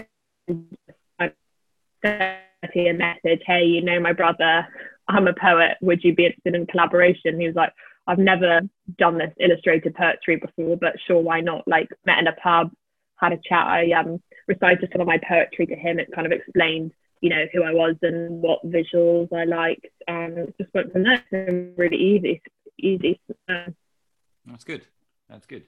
a 2.02 2.92
message, 2.92 3.42
hey, 3.46 3.64
you 3.64 3.82
know 3.82 4.00
my 4.00 4.12
brother, 4.12 4.66
I'm 5.08 5.28
a 5.28 5.34
poet. 5.34 5.76
Would 5.80 6.02
you 6.02 6.14
be 6.14 6.26
interested 6.26 6.54
in 6.54 6.66
collaboration? 6.66 7.40
He 7.40 7.46
was 7.46 7.56
like, 7.56 7.72
I've 8.06 8.18
never 8.18 8.60
done 8.98 9.18
this 9.18 9.32
illustrated 9.40 9.94
poetry 9.94 10.36
before, 10.36 10.76
but 10.76 10.94
sure, 11.06 11.20
why 11.20 11.40
not? 11.40 11.66
Like 11.66 11.88
met 12.04 12.18
in 12.18 12.26
a 12.26 12.32
pub, 12.32 12.70
had 13.16 13.32
a 13.32 13.38
chat. 13.48 13.66
I 13.66 13.92
um, 13.92 14.22
recited 14.46 14.90
some 14.92 15.00
of 15.00 15.06
my 15.06 15.18
poetry 15.26 15.66
to 15.66 15.76
him. 15.76 15.98
It 15.98 16.12
kind 16.14 16.26
of 16.26 16.32
explained, 16.32 16.92
you 17.20 17.30
know, 17.30 17.46
who 17.52 17.62
I 17.62 17.72
was 17.72 17.96
and 18.02 18.42
what 18.42 18.64
visuals 18.66 19.32
I 19.32 19.44
liked, 19.44 19.86
and 20.06 20.38
it 20.38 20.54
just 20.60 20.74
went 20.74 20.92
from 20.92 21.04
there. 21.04 21.74
Really 21.76 21.96
easy, 21.96 22.42
easy. 22.78 23.20
That's 23.48 24.64
good. 24.64 24.84
That's 25.28 25.46
good. 25.46 25.64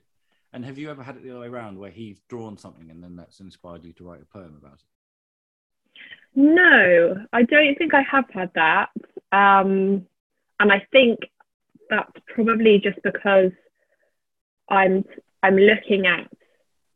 And 0.53 0.65
have 0.65 0.79
you 0.79 0.91
ever 0.91 1.03
had 1.03 1.17
it 1.17 1.23
the 1.23 1.31
other 1.31 1.41
way 1.41 1.49
around, 1.49 1.79
where 1.79 1.91
he's 1.91 2.21
drawn 2.29 2.57
something 2.57 2.91
and 2.91 3.03
then 3.03 3.17
that's 3.17 3.41
inspired 3.41 3.85
you 3.85 3.93
to 3.95 4.05
write 4.05 4.23
a 4.23 4.27
poem 4.27 4.57
about 4.59 4.75
it? 4.75 4.85
No, 6.35 7.17
I 7.33 7.43
don't 7.43 7.77
think 7.77 7.95
I 7.95 8.03
have 8.03 8.27
had 8.31 8.51
that. 8.55 8.91
Um, 9.33 10.07
and 10.61 10.73
I 10.73 10.87
think 10.93 11.21
that's 11.91 12.13
probably 12.35 12.79
just 12.79 12.99
because 13.03 13.53
I'm 14.69 15.05
I'm 15.43 15.57
looking 15.57 16.07
at 16.07 16.29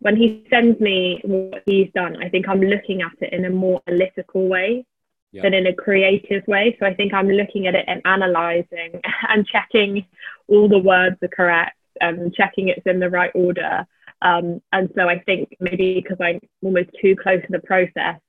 when 0.00 0.16
he 0.16 0.46
sends 0.50 0.80
me 0.80 1.20
what 1.24 1.62
he's 1.66 1.90
done, 1.94 2.22
I 2.22 2.28
think 2.28 2.48
I'm 2.48 2.60
looking 2.60 3.02
at 3.02 3.12
it 3.20 3.32
in 3.32 3.44
a 3.44 3.50
more 3.50 3.82
analytical 3.86 4.48
way 4.48 4.86
yeah. 5.32 5.42
than 5.42 5.54
in 5.54 5.66
a 5.66 5.74
creative 5.74 6.46
way. 6.46 6.76
So 6.80 6.86
I 6.86 6.94
think 6.94 7.12
I'm 7.12 7.28
looking 7.28 7.66
at 7.66 7.74
it 7.74 7.84
and 7.86 8.00
analyzing 8.04 9.00
and 9.28 9.46
checking 9.46 10.06
all 10.48 10.68
the 10.68 10.78
words 10.78 11.16
are 11.22 11.28
correct 11.28 11.76
and 12.00 12.34
checking 12.34 12.68
it's 12.68 12.86
in 12.86 12.98
the 12.98 13.10
right 13.10 13.30
order. 13.34 13.86
Um, 14.22 14.60
and 14.72 14.90
so 14.96 15.08
I 15.08 15.20
think 15.20 15.56
maybe 15.60 16.00
because 16.00 16.18
I'm 16.20 16.40
almost 16.62 16.90
too 17.00 17.14
close 17.16 17.42
to 17.42 17.48
the 17.50 17.60
process, 17.60 18.20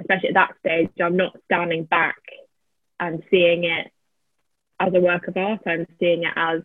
especially 0.00 0.28
at 0.28 0.34
that 0.34 0.54
stage, 0.60 0.90
I'm 1.00 1.16
not 1.16 1.36
standing 1.44 1.84
back 1.84 2.20
and 3.00 3.22
seeing 3.30 3.64
it 3.64 3.90
as 4.80 4.92
a 4.94 5.00
work 5.00 5.28
of 5.28 5.36
art. 5.36 5.60
I'm 5.66 5.86
seeing 5.98 6.24
it 6.24 6.32
as 6.36 6.60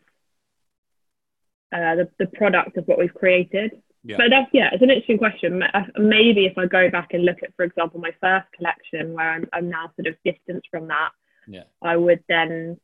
uh, 1.74 1.96
the, 1.96 2.10
the 2.20 2.27
product 2.27 2.77
of 2.77 2.86
what 2.86 3.00
we've 3.00 3.13
created. 3.13 3.72
Yeah. 4.03 4.17
But 4.17 4.27
that's, 4.32 4.50
yeah, 4.53 4.70
it's 4.74 4.84
an 4.84 4.89
interesting 4.89 5.17
question. 5.17 5.63
Uh, 5.63 5.86
maybe 5.98 6.46
if 6.46 6.58
I 6.58 6.65
go 6.65 6.89
back 6.89 7.13
and 7.13 7.24
look 7.24 7.41
at, 7.41 7.55
for 7.55 7.63
example, 7.63 8.00
my 8.00 8.12
first 8.20 8.48
collection, 8.55 9.13
where 9.13 9.32
I'm, 9.32 9.48
I'm 9.53 9.70
now 9.70 9.91
sort 9.96 10.08
of 10.08 10.15
distanced 10.25 10.67
from 10.70 10.88
that, 10.89 11.12
yeah. 11.48 11.63
I 11.82 11.96
would 11.96 12.24
then 12.27 12.77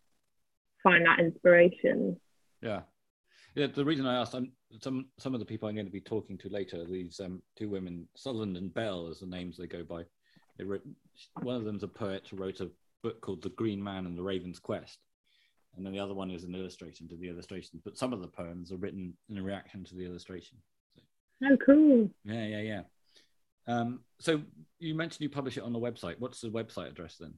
find 0.81 1.05
that 1.05 1.19
inspiration. 1.19 2.17
Yeah. 2.61 2.81
Yeah, 3.55 3.67
the 3.67 3.83
reason 3.83 4.05
I 4.05 4.15
asked, 4.15 4.33
I'm, 4.33 4.51
some 4.81 5.07
some 5.17 5.33
of 5.33 5.39
the 5.39 5.45
people 5.45 5.67
I'm 5.67 5.75
going 5.75 5.87
to 5.87 5.91
be 5.91 5.99
talking 5.99 6.37
to 6.37 6.49
later, 6.49 6.85
these 6.85 7.19
um, 7.19 7.41
two 7.57 7.67
women, 7.67 8.07
Sutherland 8.15 8.55
and 8.55 8.73
Bell, 8.73 9.07
as 9.09 9.19
the 9.19 9.25
names 9.25 9.57
they 9.57 9.67
go 9.67 9.83
by. 9.83 10.03
They 10.57 10.63
wrote, 10.63 10.83
one 11.41 11.55
of 11.55 11.65
them's 11.65 11.83
a 11.83 11.87
poet 11.87 12.27
who 12.29 12.37
wrote 12.37 12.59
a 12.61 12.69
book 13.01 13.19
called 13.21 13.41
The 13.41 13.49
Green 13.49 13.83
Man 13.83 14.05
and 14.05 14.17
the 14.17 14.23
Raven's 14.23 14.59
Quest, 14.59 14.99
and 15.79 15.85
then 15.85 15.93
the 15.93 15.99
other 15.99 16.13
one 16.13 16.29
is 16.29 16.43
an 16.43 16.53
illustration 16.53 17.07
to 17.07 17.15
the 17.15 17.29
illustration. 17.29 17.81
But 17.85 17.97
some 17.97 18.11
of 18.11 18.19
the 18.19 18.27
poems 18.27 18.73
are 18.73 18.77
written 18.77 19.13
in 19.29 19.37
a 19.37 19.41
reaction 19.41 19.85
to 19.85 19.95
the 19.95 20.05
illustration. 20.05 20.57
So, 21.41 21.53
oh, 21.53 21.57
cool! 21.65 22.09
Yeah, 22.25 22.45
yeah, 22.45 22.61
yeah. 22.61 22.81
Um, 23.65 24.01
so 24.19 24.41
you 24.79 24.93
mentioned 24.93 25.21
you 25.21 25.29
publish 25.29 25.55
it 25.55 25.63
on 25.63 25.71
the 25.71 25.79
website. 25.79 26.19
What's 26.19 26.41
the 26.41 26.49
website 26.49 26.89
address 26.89 27.15
then? 27.17 27.35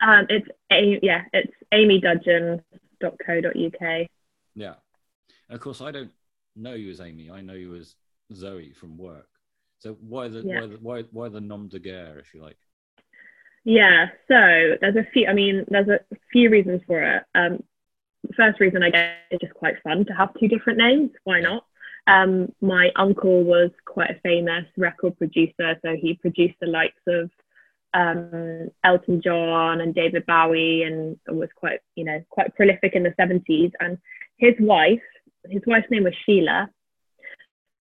Um, 0.00 0.26
it's 0.28 0.46
a, 0.70 1.00
yeah, 1.02 1.24
it's 1.32 1.52
amydudgeon.co.uk. 1.74 4.06
Yeah, 4.54 4.74
and 5.48 5.56
of 5.56 5.60
course 5.60 5.80
I 5.80 5.90
don't 5.90 6.12
know 6.54 6.74
you 6.74 6.92
as 6.92 7.00
Amy. 7.00 7.32
I 7.32 7.40
know 7.40 7.54
you 7.54 7.74
as 7.74 7.96
Zoe 8.32 8.72
from 8.72 8.96
work. 8.96 9.26
So 9.80 9.96
why 10.00 10.28
the 10.28 10.42
yeah. 10.42 10.60
why 10.60 10.66
the, 10.66 10.78
why 10.80 11.02
why 11.10 11.28
the 11.28 11.40
nom 11.40 11.66
de 11.66 11.80
guerre, 11.80 12.20
if 12.20 12.32
you 12.32 12.42
like? 12.42 12.58
Yeah, 13.64 14.06
so 14.28 14.76
there's 14.80 14.96
a 14.96 15.06
few. 15.12 15.26
I 15.26 15.34
mean, 15.34 15.64
there's 15.68 15.88
a 15.88 16.00
few 16.32 16.50
reasons 16.50 16.80
for 16.86 17.02
it. 17.02 17.22
Um, 17.34 17.62
first 18.36 18.60
reason 18.60 18.82
I 18.82 18.90
guess 18.90 19.14
is 19.30 19.40
just 19.40 19.54
quite 19.54 19.82
fun 19.82 20.04
to 20.06 20.12
have 20.12 20.30
two 20.38 20.48
different 20.48 20.78
names. 20.78 21.10
Why 21.24 21.40
not? 21.40 21.64
Um, 22.06 22.52
my 22.60 22.90
uncle 22.96 23.44
was 23.44 23.70
quite 23.84 24.10
a 24.10 24.20
famous 24.20 24.64
record 24.76 25.18
producer, 25.18 25.78
so 25.82 25.94
he 26.00 26.14
produced 26.14 26.56
the 26.60 26.66
likes 26.66 27.02
of 27.06 27.30
um, 27.94 28.68
Elton 28.84 29.20
John 29.22 29.80
and 29.80 29.94
David 29.94 30.24
Bowie, 30.26 30.84
and 30.84 31.18
was 31.28 31.50
quite, 31.54 31.80
you 31.94 32.04
know, 32.04 32.22
quite 32.30 32.54
prolific 32.54 32.94
in 32.94 33.02
the 33.02 33.14
70s. 33.20 33.72
And 33.80 33.98
his 34.38 34.54
wife, 34.58 35.02
his 35.50 35.62
wife's 35.66 35.90
name 35.90 36.04
was 36.04 36.14
Sheila. 36.24 36.70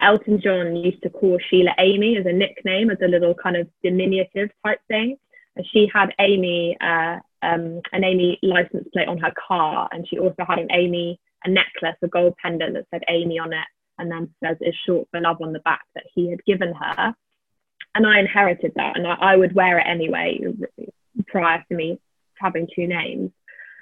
Elton 0.01 0.41
John 0.41 0.75
used 0.75 1.01
to 1.03 1.10
call 1.10 1.39
Sheila 1.50 1.72
Amy 1.79 2.17
as 2.17 2.25
a 2.25 2.34
nickname, 2.34 2.91
as 2.91 3.00
a 3.01 3.07
little 3.07 3.34
kind 3.34 3.55
of 3.55 3.67
diminutive 3.84 4.50
type 4.65 4.79
thing. 4.88 5.17
She 5.71 5.89
had 5.93 6.13
Amy, 6.19 6.77
uh, 6.81 7.19
um, 7.41 7.81
an 7.91 8.03
Amy 8.03 8.39
license 8.41 8.87
plate 8.93 9.07
on 9.07 9.17
her 9.19 9.33
car, 9.47 9.89
and 9.91 10.07
she 10.07 10.19
also 10.19 10.45
had 10.47 10.59
an 10.59 10.67
Amy, 10.71 11.19
a 11.43 11.49
necklace, 11.49 11.97
a 12.01 12.07
gold 12.07 12.35
pendant 12.41 12.73
that 12.73 12.87
said 12.91 13.03
Amy 13.09 13.39
on 13.39 13.53
it 13.53 13.65
and 13.99 14.11
then 14.11 14.29
says 14.43 14.57
is 14.61 14.75
short 14.85 15.07
for 15.11 15.19
love 15.19 15.41
on 15.41 15.53
the 15.53 15.59
back 15.59 15.85
that 15.95 16.03
he 16.13 16.29
had 16.29 16.43
given 16.45 16.73
her. 16.73 17.15
And 17.95 18.05
I 18.05 18.19
inherited 18.19 18.73
that 18.75 18.95
and 18.95 19.07
I, 19.07 19.15
I 19.15 19.35
would 19.35 19.55
wear 19.55 19.79
it 19.79 19.87
anyway 19.87 20.39
prior 21.27 21.63
to 21.67 21.75
me 21.75 21.99
having 22.39 22.67
two 22.75 22.87
names. 22.87 23.31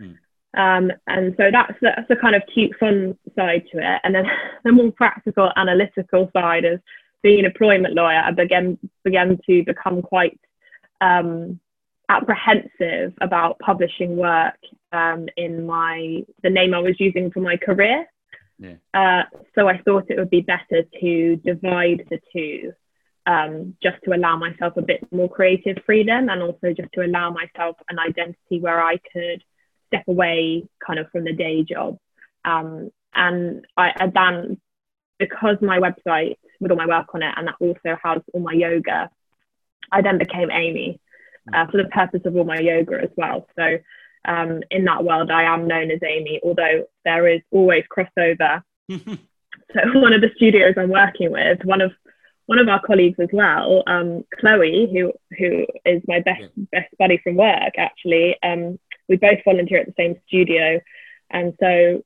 Mm. 0.01 0.17
Um, 0.57 0.91
and 1.07 1.35
so 1.37 1.49
that's 1.51 1.73
that's 1.81 2.07
the 2.07 2.15
kind 2.15 2.35
of 2.35 2.43
cute 2.53 2.75
fun 2.79 3.17
side 3.35 3.65
to 3.73 3.79
it. 3.79 4.01
And 4.03 4.15
then 4.15 4.25
the 4.63 4.71
more 4.71 4.91
practical 4.91 5.51
analytical 5.55 6.29
side 6.33 6.63
of 6.63 6.81
being 7.21 7.39
an 7.39 7.45
employment 7.45 7.95
lawyer, 7.95 8.21
I 8.23 8.31
began 8.31 8.77
began 9.03 9.37
to 9.47 9.63
become 9.65 10.01
quite 10.01 10.39
um, 11.01 11.59
apprehensive 12.09 13.13
about 13.21 13.59
publishing 13.59 14.15
work 14.17 14.57
um, 14.91 15.27
in 15.37 15.65
my 15.65 16.23
the 16.43 16.49
name 16.49 16.73
I 16.73 16.79
was 16.79 16.99
using 16.99 17.31
for 17.31 17.39
my 17.39 17.57
career. 17.57 18.05
Yeah. 18.59 18.75
Uh, 18.93 19.23
so 19.53 19.67
I 19.67 19.79
thought 19.79 20.05
it 20.09 20.17
would 20.17 20.29
be 20.29 20.41
better 20.41 20.83
to 21.01 21.35
divide 21.37 22.07
the 22.09 22.19
two 22.31 22.73
um, 23.25 23.75
just 23.81 23.97
to 24.05 24.15
allow 24.15 24.37
myself 24.37 24.77
a 24.77 24.81
bit 24.81 25.05
more 25.11 25.29
creative 25.29 25.77
freedom 25.85 26.29
and 26.29 26.41
also 26.41 26.73
just 26.73 26.89
to 26.93 27.03
allow 27.03 27.31
myself 27.31 27.75
an 27.89 27.99
identity 27.99 28.59
where 28.59 28.81
I 28.81 28.97
could 29.11 29.43
step 29.87 30.07
away 30.07 30.67
kind 30.85 30.99
of 30.99 31.09
from 31.11 31.25
the 31.25 31.33
day 31.33 31.63
job. 31.63 31.97
Um, 32.45 32.91
and 33.13 33.65
I, 33.75 33.91
I 33.95 34.07
then, 34.13 34.61
because 35.17 35.57
my 35.61 35.79
website 35.79 36.35
with 36.59 36.71
all 36.71 36.77
my 36.77 36.87
work 36.87 37.07
on 37.13 37.23
it 37.23 37.33
and 37.35 37.47
that 37.47 37.55
also 37.59 37.97
has 38.03 38.21
all 38.33 38.41
my 38.41 38.53
yoga, 38.53 39.09
I 39.91 40.01
then 40.01 40.17
became 40.17 40.51
Amy 40.51 40.99
uh, 41.53 41.65
for 41.67 41.77
the 41.77 41.89
purpose 41.89 42.21
of 42.25 42.35
all 42.35 42.43
my 42.43 42.59
yoga 42.59 43.01
as 43.01 43.09
well. 43.15 43.47
So 43.55 43.77
um, 44.25 44.61
in 44.71 44.85
that 44.85 45.03
world, 45.03 45.31
I 45.31 45.43
am 45.43 45.67
known 45.67 45.91
as 45.91 45.99
Amy, 46.03 46.39
although 46.43 46.85
there 47.03 47.27
is 47.27 47.41
always 47.51 47.83
crossover. 47.95 48.63
so 48.89 49.99
one 49.99 50.13
of 50.13 50.21
the 50.21 50.31
studios 50.35 50.75
I'm 50.77 50.89
working 50.89 51.31
with, 51.31 51.63
one 51.63 51.81
of 51.81 51.91
one 52.47 52.59
of 52.59 52.67
our 52.67 52.81
colleagues 52.81 53.19
as 53.19 53.29
well, 53.33 53.83
um, 53.87 54.23
Chloe, 54.39 54.87
who 54.91 55.13
who 55.37 55.65
is 55.85 56.01
my 56.07 56.19
best 56.19 56.43
yeah. 56.55 56.65
best 56.71 56.95
buddy 56.99 57.17
from 57.17 57.35
work, 57.35 57.73
actually, 57.77 58.35
um, 58.43 58.79
we 59.09 59.17
both 59.17 59.39
volunteer 59.43 59.79
at 59.79 59.87
the 59.87 59.93
same 59.97 60.15
studio, 60.27 60.79
and 61.29 61.53
so 61.59 62.03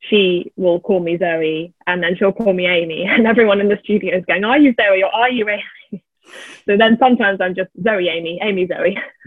she 0.00 0.52
will 0.56 0.80
call 0.80 1.00
me 1.00 1.18
Zoe, 1.18 1.74
and 1.86 2.02
then 2.02 2.16
she'll 2.16 2.32
call 2.32 2.52
me 2.52 2.66
Amy, 2.66 3.04
and 3.08 3.26
everyone 3.26 3.60
in 3.60 3.68
the 3.68 3.78
studio 3.82 4.16
is 4.16 4.24
going, 4.24 4.44
"Are 4.44 4.58
you 4.58 4.74
Zoe 4.80 5.02
or 5.02 5.14
are 5.14 5.30
you 5.30 5.48
Amy?" 5.48 6.04
so 6.66 6.76
then 6.76 6.96
sometimes 6.98 7.40
I'm 7.40 7.54
just 7.54 7.70
Zoe 7.82 8.08
Amy, 8.08 8.38
Amy 8.42 8.66
Zoe. 8.66 8.96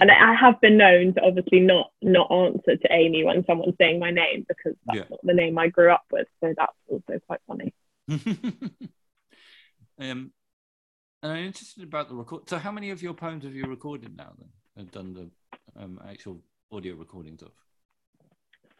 and 0.00 0.10
I 0.10 0.34
have 0.34 0.60
been 0.60 0.76
known 0.76 1.14
to 1.14 1.22
obviously 1.22 1.60
not 1.60 1.90
not 2.02 2.30
answer 2.30 2.76
to 2.76 2.92
Amy 2.92 3.24
when 3.24 3.44
someone's 3.46 3.76
saying 3.78 3.98
my 3.98 4.10
name 4.10 4.46
because 4.48 4.76
that's 4.86 4.98
yeah. 4.98 5.04
not 5.10 5.20
the 5.22 5.34
name 5.34 5.58
I 5.58 5.68
grew 5.68 5.90
up 5.90 6.04
with. 6.10 6.26
So 6.40 6.54
that's 6.56 6.72
also 6.88 7.20
quite 7.26 7.40
funny. 7.46 7.74
um, 10.00 10.32
and 11.22 11.32
I'm 11.32 11.44
interested 11.44 11.82
about 11.82 12.08
the 12.08 12.14
record. 12.14 12.48
So 12.48 12.58
how 12.58 12.70
many 12.70 12.90
of 12.90 13.02
your 13.02 13.14
poems 13.14 13.44
have 13.44 13.54
you 13.54 13.64
recorded 13.64 14.16
now 14.16 14.32
then? 14.38 14.48
And 14.76 14.90
done 14.92 15.12
the 15.12 15.82
um, 15.82 16.00
actual 16.08 16.40
audio 16.70 16.94
recordings 16.94 17.42
of? 17.42 17.50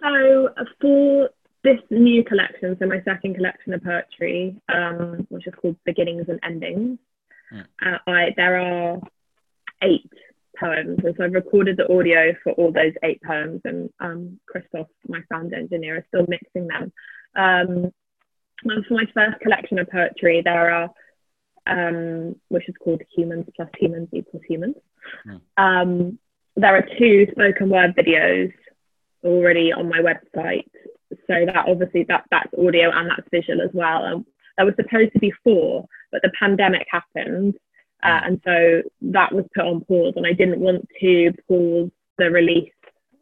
So 0.01 0.49
for 0.81 1.31
this 1.69 1.83
new 1.91 2.25
collection, 2.25 2.77
so 2.79 2.87
my 2.87 3.03
second 3.05 3.35
collection 3.35 3.75
of 3.75 3.83
poetry, 3.83 4.57
um, 4.69 5.27
which 5.29 5.47
is 5.47 5.55
called 5.61 5.77
Beginnings 5.85 6.27
and 6.29 6.41
Endings, 6.43 6.99
mm. 7.53 7.65
uh, 7.85 7.99
I, 8.07 8.33
there 8.37 8.59
are 8.59 8.99
eight 9.83 10.11
poems. 10.59 10.99
And 11.05 11.15
so 11.17 11.25
I've 11.25 11.33
recorded 11.33 11.77
the 11.77 11.93
audio 11.93 12.35
for 12.43 12.53
all 12.53 12.73
those 12.73 12.95
eight 13.03 13.23
poems, 13.23 13.61
and 13.65 13.91
um, 14.01 14.41
Christoph, 14.47 14.89
my 15.07 15.21
sound 15.31 15.53
engineer, 15.53 15.99
is 15.99 16.05
still 16.09 16.27
mixing 16.27 16.69
them. 16.69 16.93
Um, 17.37 17.93
and 18.65 18.87
for 18.87 18.95
my 18.95 19.05
first 19.13 19.39
collection 19.41 19.79
of 19.79 19.91
poetry, 19.91 20.41
there 20.43 20.71
are, 20.71 20.91
um, 21.67 22.35
which 22.49 22.69
is 22.69 22.75
called 22.83 23.03
Humans 23.15 23.47
plus 23.55 23.69
Humans 23.79 24.09
equals 24.13 24.43
Humans. 24.49 24.77
Mm. 25.59 26.19
there 26.57 26.77
are 26.77 26.87
two 26.99 27.27
spoken 27.31 27.69
word 27.71 27.95
videos 27.95 28.53
already 29.25 29.73
on 29.73 29.89
my 29.89 30.01
website 30.01 30.71
so 31.31 31.45
that 31.47 31.67
obviously 31.69 32.05
that 32.05 32.25
that's 32.31 32.53
audio 32.59 32.91
and 32.91 33.11
that's 33.11 33.29
visual 33.31 33.61
as 33.61 33.71
well. 33.73 34.05
And 34.05 34.25
there 34.57 34.67
was 34.67 34.75
supposed 34.77 35.13
to 35.13 35.19
be 35.19 35.33
four, 35.45 35.87
but 36.11 36.23
the 36.23 36.33
pandemic 36.39 36.87
happened, 36.91 37.55
uh, 38.03 38.21
and 38.25 38.41
so 38.45 38.83
that 39.03 39.33
was 39.33 39.45
put 39.55 39.67
on 39.67 39.85
pause. 39.85 40.15
And 40.17 40.27
I 40.27 40.33
didn't 40.33 40.61
want 40.61 40.89
to 41.01 41.33
pause 41.49 41.91
the 42.19 42.31
release 42.31 42.73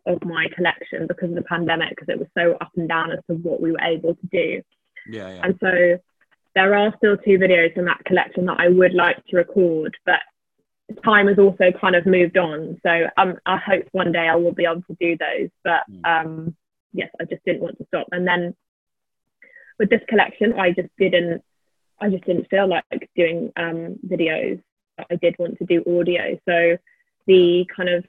of 0.06 0.24
my 0.24 0.46
collection 0.54 1.06
because 1.06 1.30
of 1.30 1.34
the 1.34 1.42
pandemic, 1.42 1.90
because 1.90 2.08
it 2.08 2.18
was 2.18 2.28
so 2.36 2.56
up 2.60 2.70
and 2.76 2.88
down 2.88 3.10
as 3.10 3.18
to 3.28 3.36
what 3.36 3.60
we 3.60 3.72
were 3.72 3.80
able 3.80 4.14
to 4.14 4.26
do. 4.30 4.62
Yeah, 5.08 5.28
yeah. 5.28 5.40
And 5.42 5.58
so 5.60 5.98
there 6.54 6.74
are 6.74 6.94
still 6.96 7.16
two 7.18 7.38
videos 7.38 7.76
in 7.76 7.84
that 7.84 8.04
collection 8.06 8.46
that 8.46 8.58
I 8.58 8.68
would 8.68 8.94
like 8.94 9.24
to 9.26 9.36
record, 9.36 9.96
but 10.06 10.20
time 11.04 11.28
has 11.28 11.38
also 11.38 11.72
kind 11.80 11.96
of 11.96 12.06
moved 12.06 12.38
on. 12.38 12.80
So 12.82 13.06
um, 13.16 13.36
I 13.44 13.56
hope 13.58 13.84
one 13.92 14.12
day 14.12 14.28
I 14.28 14.36
will 14.36 14.52
be 14.52 14.64
able 14.64 14.82
to 14.82 14.96
do 15.00 15.16
those. 15.18 15.50
But 15.64 15.82
mm. 15.90 16.04
um, 16.04 16.56
yes, 16.92 17.10
I 17.20 17.24
just 17.24 17.44
didn't 17.44 17.62
want 17.62 17.78
to 17.78 17.86
stop. 17.86 18.08
And 18.12 18.26
then 18.26 18.54
with 19.78 19.90
this 19.90 20.02
collection, 20.08 20.54
I 20.54 20.72
just 20.72 20.88
didn't, 20.98 21.42
I 22.00 22.10
just 22.10 22.24
didn't 22.24 22.48
feel 22.48 22.68
like 22.68 23.10
doing 23.16 23.52
um, 23.56 23.98
videos. 24.06 24.62
I 24.98 25.16
did 25.16 25.36
want 25.38 25.58
to 25.58 25.64
do 25.64 25.84
audio. 25.98 26.38
So 26.48 26.78
the 27.26 27.66
kind 27.74 27.88
of, 27.88 28.04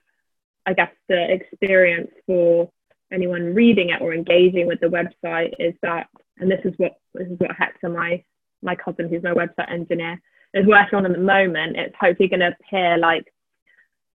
I 0.65 0.73
guess, 0.73 0.91
the 1.07 1.31
experience 1.31 2.11
for 2.25 2.69
anyone 3.11 3.53
reading 3.53 3.89
it 3.89 4.01
or 4.01 4.13
engaging 4.13 4.67
with 4.67 4.79
the 4.79 4.87
website 4.87 5.53
is 5.59 5.73
that, 5.81 6.07
and 6.37 6.51
this 6.51 6.61
is 6.65 6.73
what 6.77 6.93
this 7.13 7.27
is 7.27 7.39
what 7.39 7.51
Hector, 7.57 7.89
my 7.89 8.23
my 8.61 8.75
cousin, 8.75 9.09
who's 9.09 9.23
my 9.23 9.31
website 9.31 9.71
engineer, 9.71 10.21
is 10.53 10.65
working 10.65 10.97
on 10.97 11.05
at 11.05 11.11
the 11.11 11.17
moment. 11.17 11.77
It's 11.77 11.95
hopefully 11.99 12.29
going 12.29 12.41
to 12.41 12.55
appear 12.59 12.97
like 12.97 13.25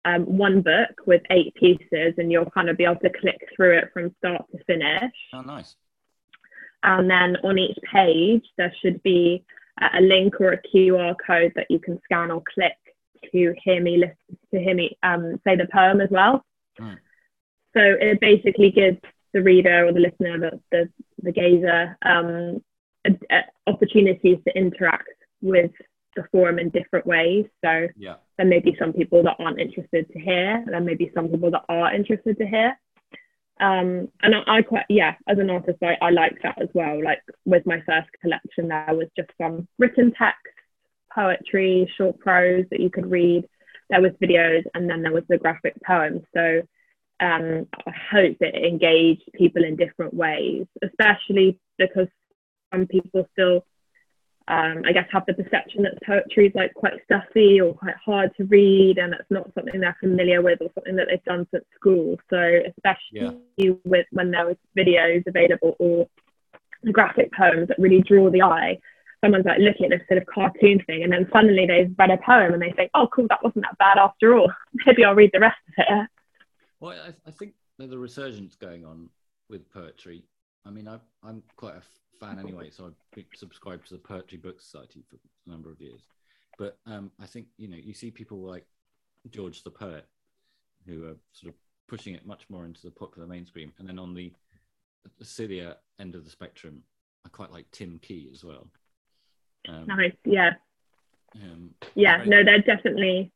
um, 0.05 0.23
one 0.23 0.61
book 0.61 0.89
with 1.05 1.21
eight 1.29 1.53
pieces, 1.55 2.15
and 2.17 2.31
you'll 2.31 2.49
kind 2.49 2.69
of 2.69 2.77
be 2.77 2.85
able 2.85 2.95
to 3.01 3.11
click 3.19 3.39
through 3.55 3.77
it 3.77 3.89
from 3.93 4.15
start 4.17 4.45
to 4.51 4.63
finish. 4.65 5.13
Oh, 5.33 5.41
nice. 5.41 5.75
And 6.83 7.09
then 7.09 7.37
on 7.43 7.59
each 7.59 7.77
page, 7.91 8.43
there 8.57 8.73
should 8.81 9.01
be 9.03 9.43
a 9.93 10.01
link 10.01 10.39
or 10.39 10.53
a 10.53 10.61
QR 10.61 11.15
code 11.25 11.53
that 11.55 11.67
you 11.69 11.79
can 11.79 11.99
scan 12.03 12.31
or 12.31 12.43
click 12.53 12.77
to 13.31 13.53
hear 13.63 13.81
me 13.81 13.97
listen 13.97 14.37
to 14.51 14.59
hear 14.59 14.75
me 14.75 14.97
um, 15.03 15.39
say 15.45 15.55
the 15.55 15.67
poem 15.71 16.01
as 16.01 16.09
well. 16.09 16.43
Mm. 16.79 16.97
So 17.73 17.81
it 17.81 18.19
basically 18.19 18.71
gives 18.71 18.97
the 19.33 19.41
reader 19.41 19.87
or 19.87 19.93
the 19.93 19.99
listener, 19.99 20.39
the 20.39 20.59
the, 20.71 20.89
the 21.21 21.31
gazer, 21.31 21.97
um, 22.03 22.63
a, 23.05 23.11
a 23.29 23.43
opportunities 23.67 24.37
to 24.47 24.57
interact 24.57 25.09
with 25.41 25.71
the 26.15 26.25
forum 26.31 26.59
in 26.59 26.69
different 26.69 27.05
ways. 27.05 27.45
So 27.63 27.87
yeah. 27.97 28.15
there 28.37 28.47
may 28.47 28.59
be 28.59 28.75
some 28.79 28.93
people 28.93 29.23
that 29.23 29.37
aren't 29.39 29.59
interested 29.59 30.11
to 30.11 30.19
hear, 30.19 30.63
there 30.67 30.81
may 30.81 30.95
be 30.95 31.11
some 31.13 31.29
people 31.29 31.51
that 31.51 31.65
are 31.69 31.93
interested 31.93 32.37
to 32.37 32.45
hear. 32.45 32.77
Um, 33.59 34.09
and 34.23 34.35
I, 34.35 34.43
I, 34.47 34.61
quite, 34.63 34.85
yeah, 34.89 35.15
as 35.27 35.37
an 35.37 35.51
artist, 35.51 35.77
I, 35.83 35.95
I 36.01 36.09
like 36.09 36.41
that 36.41 36.59
as 36.59 36.69
well. 36.73 37.01
Like 37.03 37.19
with 37.45 37.65
my 37.67 37.81
first 37.85 38.09
collection, 38.19 38.69
there 38.69 38.87
was 38.89 39.07
just 39.15 39.29
some 39.39 39.67
written 39.77 40.13
text, 40.17 40.41
poetry, 41.13 41.91
short 41.95 42.19
prose 42.19 42.65
that 42.71 42.79
you 42.79 42.89
could 42.89 43.09
read. 43.09 43.45
There 43.91 44.01
was 44.01 44.13
videos, 44.21 44.63
and 44.73 44.89
then 44.89 45.03
there 45.03 45.11
was 45.13 45.25
the 45.29 45.37
graphic 45.37 45.75
poems. 45.85 46.23
So 46.33 46.63
um, 47.19 47.67
I 47.85 47.91
hope 48.11 48.37
it 48.39 48.55
engaged 48.55 49.29
people 49.35 49.63
in 49.63 49.75
different 49.75 50.13
ways, 50.13 50.65
especially 50.83 51.59
because 51.77 52.07
some 52.73 52.87
people 52.87 53.27
still 53.33 53.63
um, 54.51 54.81
I 54.85 54.91
guess 54.91 55.07
have 55.13 55.25
the 55.25 55.33
perception 55.33 55.83
that 55.83 55.97
poetry 56.05 56.47
is 56.47 56.55
like 56.55 56.73
quite 56.73 56.93
stuffy 57.05 57.61
or 57.61 57.73
quite 57.73 57.95
hard 58.03 58.31
to 58.35 58.43
read, 58.43 58.97
and 58.97 59.13
it's 59.13 59.31
not 59.31 59.49
something 59.55 59.79
they're 59.79 59.95
familiar 60.01 60.41
with 60.41 60.59
or 60.59 60.69
something 60.75 60.97
that 60.97 61.07
they've 61.09 61.23
done 61.23 61.47
since 61.51 61.63
school. 61.73 62.17
So 62.29 62.59
especially 62.67 63.39
yeah. 63.57 63.71
with 63.85 64.07
when 64.11 64.31
there 64.31 64.45
was 64.45 64.57
videos 64.77 65.23
available 65.25 65.77
or 65.79 66.05
graphic 66.91 67.31
poems 67.31 67.69
that 67.69 67.79
really 67.79 68.01
draw 68.01 68.29
the 68.29 68.41
eye. 68.41 68.77
Someone's 69.23 69.45
like 69.45 69.59
looking 69.59 69.85
at 69.85 69.91
this 69.91 70.07
sort 70.09 70.21
of 70.21 70.27
cartoon 70.27 70.83
thing, 70.85 71.03
and 71.03 71.13
then 71.13 71.29
suddenly 71.31 71.65
they've 71.65 71.95
read 71.97 72.09
a 72.09 72.17
poem 72.17 72.53
and 72.53 72.61
they 72.61 72.73
think, 72.75 72.91
"Oh, 72.93 73.07
cool, 73.07 73.27
that 73.29 73.43
wasn't 73.43 73.63
that 73.63 73.77
bad 73.77 73.97
after 73.97 74.37
all. 74.37 74.51
Maybe 74.85 75.05
I'll 75.05 75.15
read 75.15 75.31
the 75.31 75.39
rest 75.39 75.59
of 75.69 75.85
it." 75.87 76.09
Well, 76.81 76.91
I, 76.91 77.13
I 77.25 77.31
think 77.31 77.53
there's 77.77 77.93
a 77.93 77.97
resurgence 77.97 78.55
going 78.55 78.83
on 78.83 79.09
with 79.49 79.71
poetry. 79.71 80.25
I 80.65 80.69
mean, 80.69 80.87
I, 80.87 80.99
I'm 81.23 81.43
quite 81.55 81.75
a 81.75 81.81
fan 82.19 82.39
anyway, 82.43 82.69
so 82.71 82.85
I've 82.85 83.15
been 83.15 83.25
subscribed 83.35 83.87
to 83.87 83.95
the 83.95 83.99
Poetry 83.99 84.37
Book 84.37 84.61
Society 84.61 85.03
for 85.09 85.17
a 85.17 85.49
number 85.49 85.71
of 85.71 85.81
years. 85.81 86.01
But 86.57 86.77
um, 86.85 87.11
I 87.19 87.25
think 87.25 87.47
you 87.57 87.67
know 87.67 87.77
you 87.77 87.93
see 87.93 88.11
people 88.11 88.39
like 88.39 88.65
George 89.29 89.63
the 89.63 89.71
poet 89.71 90.05
who 90.85 91.05
are 91.05 91.15
sort 91.33 91.53
of 91.53 91.59
pushing 91.87 92.15
it 92.15 92.25
much 92.25 92.49
more 92.49 92.65
into 92.65 92.81
the 92.83 92.91
popular 92.91 93.27
mainstream, 93.27 93.71
and 93.79 93.87
then 93.87 93.99
on 93.99 94.13
the, 94.13 94.31
the 95.19 95.25
sillier 95.25 95.75
end 95.99 96.15
of 96.15 96.23
the 96.23 96.31
spectrum, 96.31 96.83
I 97.25 97.29
quite 97.29 97.51
like 97.51 97.65
Tim 97.71 97.99
Key 98.01 98.29
as 98.31 98.43
well. 98.43 98.67
Um, 99.67 99.87
nice, 99.87 100.13
yeah. 100.25 100.51
Um, 101.35 101.71
yeah, 101.95 102.23
no, 102.25 102.43
they're 102.43 102.61
definitely. 102.61 103.31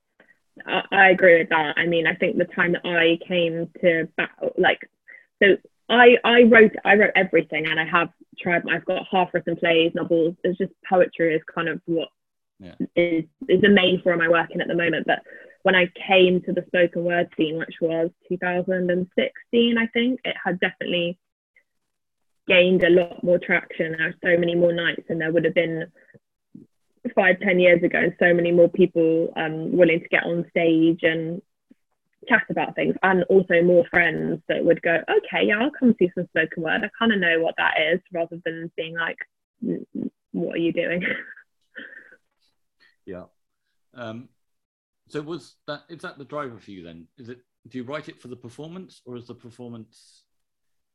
I, 0.66 0.84
I 0.92 1.10
agree 1.10 1.40
with 1.40 1.50
that. 1.50 1.78
I 1.78 1.86
mean, 1.86 2.08
I 2.08 2.16
think 2.16 2.38
the 2.38 2.46
time 2.46 2.74
that 2.74 2.86
I 2.86 3.20
came 3.28 3.70
to 3.82 4.08
like, 4.58 4.90
so 5.42 5.58
I 5.90 6.18
I 6.24 6.44
wrote 6.44 6.76
I 6.84 6.96
wrote 6.96 7.12
everything, 7.16 7.66
and 7.68 7.80
I 7.80 7.86
have 7.86 8.10
tried. 8.40 8.64
I've 8.72 8.86
got 8.86 9.08
half 9.12 9.34
written 9.34 9.56
plays, 9.56 9.92
novels. 9.94 10.36
It's 10.44 10.58
just 10.58 10.74
poetry 10.90 11.36
is 11.36 11.42
kind 11.54 11.70
of 11.70 11.82
what 11.86 12.10
yeah. 12.60 12.76
is 12.96 13.26
is 13.48 13.62
the 13.62 13.70
main 13.70 14.02
form 14.02 14.22
I 14.22 14.30
work 14.30 14.50
in 14.52 14.62
at 14.62 14.68
the 14.68 14.76
moment. 14.76 15.06
But 15.06 15.20
when 15.64 15.76
I 15.76 15.92
came 16.08 16.42
to 16.42 16.54
the 16.54 16.64
spoken 16.68 17.04
word 17.04 17.30
scene, 17.38 17.58
which 17.58 17.76
was 17.82 18.10
2016, 18.30 19.78
I 19.78 19.88
think 19.88 20.20
it 20.24 20.36
had 20.44 20.60
definitely 20.60 21.20
gained 22.48 22.84
a 22.84 22.90
lot 22.90 23.24
more 23.24 23.40
traction. 23.40 23.96
There 23.98 24.08
were 24.08 24.36
so 24.36 24.40
many 24.40 24.56
more 24.56 24.74
nights, 24.74 25.06
and 25.10 25.22
there 25.22 25.32
would 25.32 25.46
have 25.46 25.56
been 25.56 25.92
five, 27.14 27.40
ten 27.42 27.60
years 27.60 27.84
ago, 27.84 28.00
and 28.00 28.16
so 28.20 28.34
many 28.34 28.52
more 28.52 28.70
people 28.70 29.32
um, 29.36 29.72
willing 29.72 30.00
to 30.00 30.08
get 30.10 30.24
on 30.24 30.46
stage 30.50 31.02
and 31.04 31.42
chat 32.28 32.44
about 32.50 32.76
things 32.76 32.96
and 33.04 33.24
also 33.24 33.62
more 33.62 33.86
friends 33.90 34.42
that 34.48 34.64
would 34.64 34.82
go, 34.82 35.00
okay, 35.10 35.46
yeah, 35.48 35.60
I'll 35.60 35.72
come 35.72 35.96
see 35.98 36.10
some 36.16 36.28
spoken 36.28 36.64
word. 36.64 36.82
I 36.84 36.90
kind 36.98 37.12
of 37.12 37.20
know 37.20 37.40
what 37.40 37.56
that 37.58 37.76
is 37.94 38.00
rather 38.14 38.40
than 38.46 38.72
being 38.76 38.96
like, 38.96 39.18
what 40.32 40.56
are 40.56 40.60
you 40.60 40.74
doing? 40.74 41.04
yeah. 43.06 43.24
Um, 43.94 44.30
so 45.08 45.22
was 45.22 45.56
that, 45.68 45.84
is 45.90 46.02
that 46.02 46.18
the 46.18 46.26
driver 46.26 46.58
for 46.60 46.72
you 46.72 46.84
then? 46.84 47.08
Is 47.18 47.30
it, 47.30 47.40
do 47.68 47.78
you 47.78 47.84
write 47.84 48.10
it 48.10 48.20
for 48.20 48.28
the 48.28 48.36
performance 48.36 49.02
or 49.06 49.16
is 49.16 49.28
the 49.28 49.36
performance, 49.36 50.24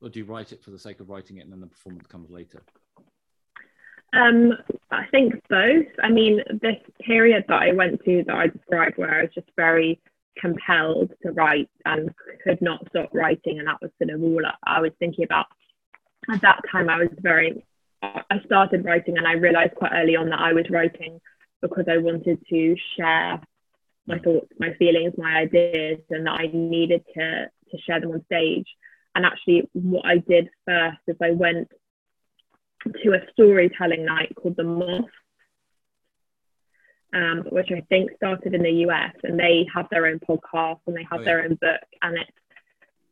or 0.01 0.09
do 0.09 0.19
you 0.19 0.25
write 0.25 0.53
it 0.53 0.63
for 0.63 0.71
the 0.71 0.79
sake 0.79 1.01
of 1.01 1.09
writing 1.09 1.39
it 1.39 1.45
and 1.45 1.53
then 1.53 1.61
the 1.61 1.67
performance 1.67 2.07
comes 2.07 2.31
later? 2.31 2.63
Um, 4.13 4.55
I 4.91 5.07
think 5.11 5.35
both. 5.49 5.87
I 6.03 6.11
mean, 6.11 6.43
this 6.61 6.77
period 7.01 7.45
that 7.49 7.63
I 7.63 7.73
went 7.73 8.05
to 8.05 8.25
that 8.27 8.35
I 8.35 8.49
described 8.49 8.99
where 8.99 9.15
I 9.15 9.23
was 9.23 9.31
just 9.35 9.49
very 9.57 10.01
compelled 10.39 11.13
to 11.23 11.33
write 11.33 11.69
and 11.85 12.11
could 12.45 12.61
not 12.61 12.87
stop 12.89 13.11
writing. 13.13 13.59
And 13.59 13.69
that 13.69 13.81
was 13.81 13.91
sort 13.99 14.11
of 14.11 14.23
all 14.23 14.43
I 14.65 14.81
was 14.81 14.93
thinking 14.99 15.25
about. 15.25 15.47
At 16.31 16.43
that 16.43 16.61
time, 16.71 16.89
I 16.89 16.99
was 16.99 17.09
very, 17.21 17.65
I 18.03 18.41
started 18.45 18.85
writing 18.85 19.19
and 19.19 19.27
I 19.27 19.33
realized 19.33 19.75
quite 19.75 19.93
early 19.95 20.17
on 20.17 20.31
that 20.31 20.41
I 20.41 20.53
was 20.53 20.67
writing 20.71 21.21
because 21.61 21.85
I 21.89 21.99
wanted 21.99 22.39
to 22.49 22.77
share 22.97 23.41
my 24.07 24.19
thoughts, 24.19 24.49
my 24.59 24.75
feelings, 24.75 25.15
my 25.17 25.41
ideas, 25.41 25.99
and 26.11 26.27
that 26.27 26.41
I 26.41 26.51
needed 26.53 27.05
to, 27.15 27.51
to 27.71 27.79
share 27.87 28.01
them 28.01 28.13
on 28.13 28.25
stage. 28.27 28.67
And 29.15 29.27
actually, 29.27 29.69
what 29.73 30.07
I 30.07 30.19
did 30.19 30.49
first 30.67 30.99
is 31.07 31.17
I 31.21 31.33
went 31.33 31.69
to 33.03 33.13
a 33.13 33.31
storytelling 33.33 34.05
night 34.05 34.35
called 34.37 34.57
The 34.57 34.65
Moth 34.65 35.11
um, 37.15 37.45
which 37.51 37.69
I 37.71 37.81
think 37.89 38.11
started 38.17 38.55
in 38.55 38.63
the 38.63 38.87
US, 38.87 39.15
and 39.23 39.39
they 39.39 39.67
have 39.75 39.89
their 39.91 40.07
own 40.07 40.21
podcast 40.21 40.81
and 40.87 40.97
they 40.97 41.07
have 41.11 41.21
oh, 41.21 41.23
yeah. 41.23 41.25
their 41.25 41.43
own 41.45 41.55
book, 41.61 41.81
and 42.03 42.17
it's 42.17 42.31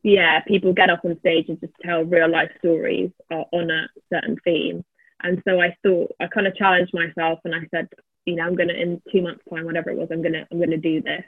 yeah, 0.03 0.41
people 0.41 0.73
get 0.73 0.91
up 0.91 1.05
on 1.05 1.19
stage 1.19 1.47
and 1.49 1.61
just 1.61 1.73
tell 1.83 2.05
real 2.05 2.31
life 2.31 2.51
stories 2.59 3.11
uh, 3.33 3.43
on 3.53 3.71
a 3.71 3.89
certain 4.13 4.37
theme. 4.45 4.85
And 5.23 5.43
so 5.47 5.61
I 5.61 5.77
thought 5.83 6.15
I 6.21 6.29
kind 6.29 6.47
of 6.47 6.55
challenged 6.55 6.95
myself, 6.95 7.41
and 7.45 7.55
I 7.55 7.67
said, 7.71 7.89
you 8.25 8.37
know, 8.37 8.45
I'm 8.45 8.57
gonna 8.57 8.75
in 8.75 9.03
two 9.13 9.23
months' 9.23 9.43
time, 9.51 9.65
whatever 9.65 9.91
it 9.91 9.97
was, 9.97 10.09
I'm 10.11 10.23
gonna 10.23 10.47
I'm 10.51 10.61
gonna 10.61 10.77
do 10.77 11.03
this, 11.03 11.25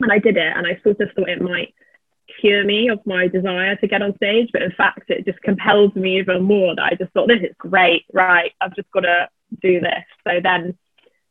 and 0.00 0.12
I 0.12 0.18
did 0.18 0.36
it, 0.36 0.56
and 0.56 0.66
I 0.66 0.80
sort 0.82 1.00
of 1.00 1.10
thought 1.14 1.28
it 1.28 1.42
might 1.42 1.74
cure 2.40 2.64
me 2.64 2.88
of 2.88 3.00
my 3.04 3.26
desire 3.26 3.76
to 3.76 3.88
get 3.88 4.02
on 4.02 4.14
stage, 4.16 4.50
but 4.52 4.62
in 4.62 4.72
fact, 4.72 5.10
it 5.10 5.24
just 5.24 5.40
compelled 5.42 5.96
me 5.96 6.18
even 6.18 6.42
more. 6.42 6.74
That 6.76 6.84
I 6.92 6.94
just 6.94 7.12
thought 7.12 7.28
this 7.28 7.42
is 7.42 7.54
great, 7.58 8.04
right? 8.12 8.52
I've 8.60 8.76
just 8.76 8.90
got 8.92 9.00
to 9.00 9.28
do 9.60 9.80
this. 9.80 10.04
So 10.24 10.40
then 10.42 10.78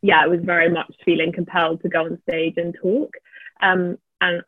yeah, 0.02 0.22
I 0.22 0.28
was 0.28 0.40
very 0.44 0.70
much 0.70 0.94
feeling 1.04 1.32
compelled 1.32 1.82
to 1.82 1.90
go 1.90 2.06
on 2.06 2.22
stage 2.28 2.56
and 2.58 2.76
talk. 2.82 3.12
Um, 3.62 3.98
and 4.22 4.42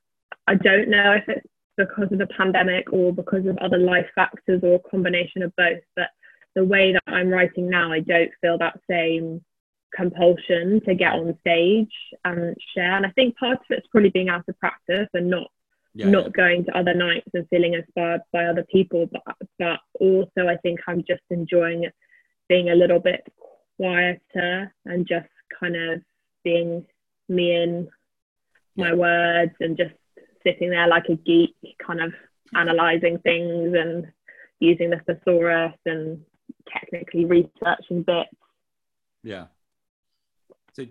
I 0.48 0.56
don't 0.56 0.90
know 0.90 1.14
if 1.14 1.24
it's 1.28 1.48
because 1.78 2.12
of 2.12 2.20
the 2.20 2.28
pandemic 2.28 2.92
or 2.92 3.14
because 3.14 3.46
of 3.46 3.58
other 3.58 3.78
life 3.78 4.08
factors 4.16 4.62
or 4.64 4.76
a 4.76 4.90
combination 4.90 5.44
of 5.44 5.56
both, 5.56 5.80
but 5.96 6.10
the 6.56 6.66
way 6.66 6.94
that 6.94 7.04
I'm 7.08 7.30
writing 7.30 7.70
now, 7.70 7.92
I 7.92 8.00
don't 8.00 8.32
feel 8.42 8.58
that 8.58 8.80
same 8.90 9.44
compulsion 9.96 10.82
to 10.86 10.96
get 10.96 11.14
on 11.14 11.38
stage 11.42 11.94
and 12.24 12.56
share. 12.74 12.96
And 12.96 13.06
I 13.06 13.12
think 13.12 13.38
part 13.38 13.58
of 13.58 13.66
it's 13.70 13.88
probably 13.88 14.10
being 14.10 14.30
out 14.30 14.48
of 14.48 14.60
practice 14.60 15.08
and 15.14 15.30
not 15.30 15.48
yeah, 15.94 16.10
not 16.10 16.26
yeah. 16.26 16.30
going 16.30 16.66
to 16.66 16.78
other 16.78 16.94
nights 16.94 17.30
and 17.34 17.48
feeling 17.50 17.74
inspired 17.74 18.22
by 18.32 18.46
other 18.46 18.66
people, 18.72 19.10
but 19.12 19.36
but 19.60 19.80
also 20.00 20.48
I 20.48 20.58
think 20.58 20.80
I'm 20.88 21.04
just 21.06 21.24
enjoying 21.30 21.86
being 22.48 22.70
a 22.70 22.76
little 22.76 23.00
bit 23.00 23.22
quieter 23.78 24.74
and 24.86 25.08
just 25.08 25.28
kind 25.60 25.76
of 25.76 26.02
being 26.44 26.86
me 27.30 27.56
in 27.56 27.88
my 28.76 28.94
words 28.94 29.52
and 29.60 29.78
just 29.78 29.94
sitting 30.44 30.70
there 30.70 30.88
like 30.88 31.06
a 31.10 31.16
geek, 31.16 31.56
kind 31.86 32.02
of 32.02 32.14
analyzing 32.56 33.20
things 33.20 33.74
and 33.78 34.08
using 34.60 34.90
the 34.90 35.00
thesaurus 35.06 35.74
and 35.86 36.22
technically 36.72 37.26
researching 37.26 38.04
bits. 38.04 38.30
Yeah. 39.24 39.46
So 40.74 40.86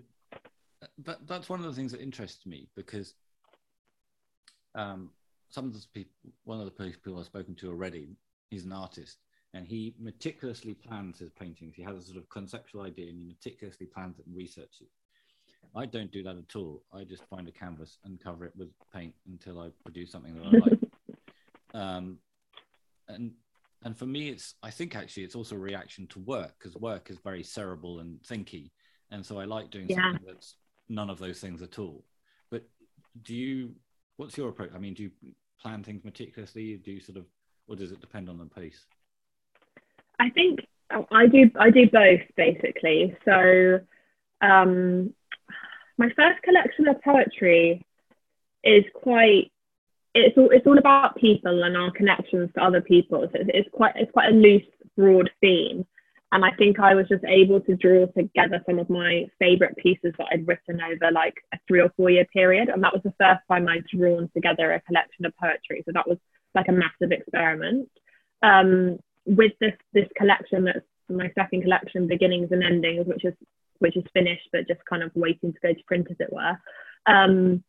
that, 1.03 1.27
that's 1.27 1.49
one 1.49 1.59
of 1.59 1.65
the 1.65 1.73
things 1.73 1.91
that 1.91 2.01
interests 2.01 2.45
me 2.45 2.67
because 2.75 3.13
um, 4.75 5.09
some 5.49 5.65
of 5.65 5.73
the 5.73 5.81
people, 5.93 6.11
one 6.43 6.59
of 6.59 6.65
the 6.65 6.71
people 6.71 7.19
I've 7.19 7.25
spoken 7.25 7.55
to 7.55 7.69
already, 7.69 8.09
he's 8.49 8.65
an 8.65 8.71
artist 8.71 9.17
and 9.53 9.67
he 9.67 9.93
meticulously 9.99 10.73
plans 10.73 11.19
his 11.19 11.29
paintings. 11.29 11.75
He 11.75 11.83
has 11.83 11.97
a 11.97 12.01
sort 12.01 12.17
of 12.17 12.29
conceptual 12.29 12.83
idea 12.83 13.09
and 13.09 13.19
he 13.19 13.25
meticulously 13.25 13.85
plans 13.85 14.19
it 14.19 14.25
and 14.25 14.35
researches. 14.35 14.81
It. 14.81 14.89
I 15.75 15.85
don't 15.85 16.11
do 16.11 16.23
that 16.23 16.37
at 16.37 16.55
all. 16.55 16.83
I 16.93 17.03
just 17.03 17.23
find 17.29 17.47
a 17.47 17.51
canvas 17.51 17.97
and 18.03 18.21
cover 18.21 18.45
it 18.45 18.53
with 18.57 18.69
paint 18.93 19.13
until 19.27 19.59
I 19.59 19.69
produce 19.83 20.11
something 20.11 20.35
that 20.35 20.45
I 20.45 20.69
like. 20.69 20.79
um, 21.73 22.17
and 23.07 23.31
and 23.83 23.97
for 23.97 24.05
me, 24.05 24.29
it's 24.29 24.55
I 24.61 24.69
think 24.69 24.95
actually 24.95 25.23
it's 25.23 25.35
also 25.35 25.55
a 25.55 25.59
reaction 25.59 26.07
to 26.07 26.19
work 26.19 26.53
because 26.59 26.75
work 26.75 27.09
is 27.09 27.17
very 27.23 27.43
cerebral 27.43 27.99
and 27.99 28.21
thinky, 28.21 28.71
and 29.11 29.25
so 29.25 29.39
I 29.39 29.45
like 29.45 29.71
doing 29.71 29.87
yeah. 29.89 29.95
something 29.95 30.25
that's 30.27 30.55
none 30.87 31.09
of 31.09 31.19
those 31.19 31.39
things 31.39 31.61
at 31.61 31.79
all. 31.79 32.03
But 32.51 32.63
do 33.23 33.33
you? 33.33 33.73
What's 34.17 34.37
your 34.37 34.49
approach? 34.49 34.71
I 34.75 34.77
mean, 34.77 34.93
do 34.93 35.03
you 35.03 35.11
plan 35.59 35.83
things 35.83 36.03
meticulously? 36.03 36.75
Do 36.75 36.91
you 36.91 36.99
sort 36.99 37.17
of, 37.17 37.25
or 37.67 37.75
does 37.75 37.91
it 37.91 38.01
depend 38.01 38.29
on 38.29 38.37
the 38.37 38.45
pace? 38.45 38.85
I 40.21 40.29
think 40.29 40.59
I 40.89 41.25
do 41.25 41.49
I 41.59 41.71
do 41.71 41.89
both 41.89 42.21
basically. 42.37 43.17
So 43.25 43.79
um, 44.41 45.13
my 45.97 46.09
first 46.15 46.43
collection 46.43 46.87
of 46.87 47.01
poetry 47.01 47.83
is 48.63 48.83
quite 48.93 49.51
it's 50.13 50.37
all 50.37 50.49
it's 50.51 50.67
all 50.67 50.77
about 50.77 51.15
people 51.15 51.63
and 51.63 51.75
our 51.75 51.91
connections 51.91 52.51
to 52.53 52.63
other 52.63 52.81
people. 52.81 53.27
So 53.31 53.39
it's, 53.39 53.49
it's 53.51 53.69
quite 53.73 53.93
it's 53.95 54.11
quite 54.11 54.29
a 54.29 54.35
loose, 54.35 54.71
broad 54.95 55.31
theme. 55.41 55.87
And 56.33 56.45
I 56.45 56.51
think 56.51 56.79
I 56.79 56.93
was 56.93 57.09
just 57.09 57.25
able 57.25 57.59
to 57.61 57.75
draw 57.75 58.05
together 58.05 58.61
some 58.65 58.79
of 58.79 58.89
my 58.89 59.25
favorite 59.39 59.75
pieces 59.77 60.13
that 60.17 60.27
I'd 60.31 60.47
written 60.47 60.79
over 60.81 61.11
like 61.11 61.33
a 61.53 61.57
three 61.67 61.81
or 61.81 61.91
four 61.97 62.09
year 62.11 62.25
period. 62.25 62.69
And 62.69 62.83
that 62.83 62.93
was 62.93 63.01
the 63.03 63.13
first 63.19 63.41
time 63.49 63.67
I'd 63.67 63.87
drawn 63.87 64.29
together 64.33 64.71
a 64.71 64.81
collection 64.81 65.25
of 65.25 65.33
poetry. 65.35 65.81
So 65.85 65.91
that 65.93 66.07
was 66.07 66.19
like 66.53 66.67
a 66.67 66.71
massive 66.71 67.11
experiment. 67.11 67.89
Um, 68.43 68.99
with 69.25 69.53
this 69.59 69.73
this 69.93 70.07
collection 70.17 70.65
that's 70.65 70.85
my 71.09 71.31
second 71.35 71.63
collection, 71.63 72.07
Beginnings 72.07 72.51
and 72.51 72.63
Endings, 72.63 73.07
which 73.07 73.25
is 73.25 73.33
which 73.79 73.97
is 73.97 74.03
finished 74.13 74.47
but 74.51 74.67
just 74.67 74.79
kind 74.89 75.03
of 75.03 75.11
waiting 75.15 75.53
to 75.53 75.59
go 75.61 75.73
to 75.73 75.83
print, 75.85 76.07
as 76.09 76.17
it 76.19 76.31
were. 76.31 76.57
Um, 77.07 77.63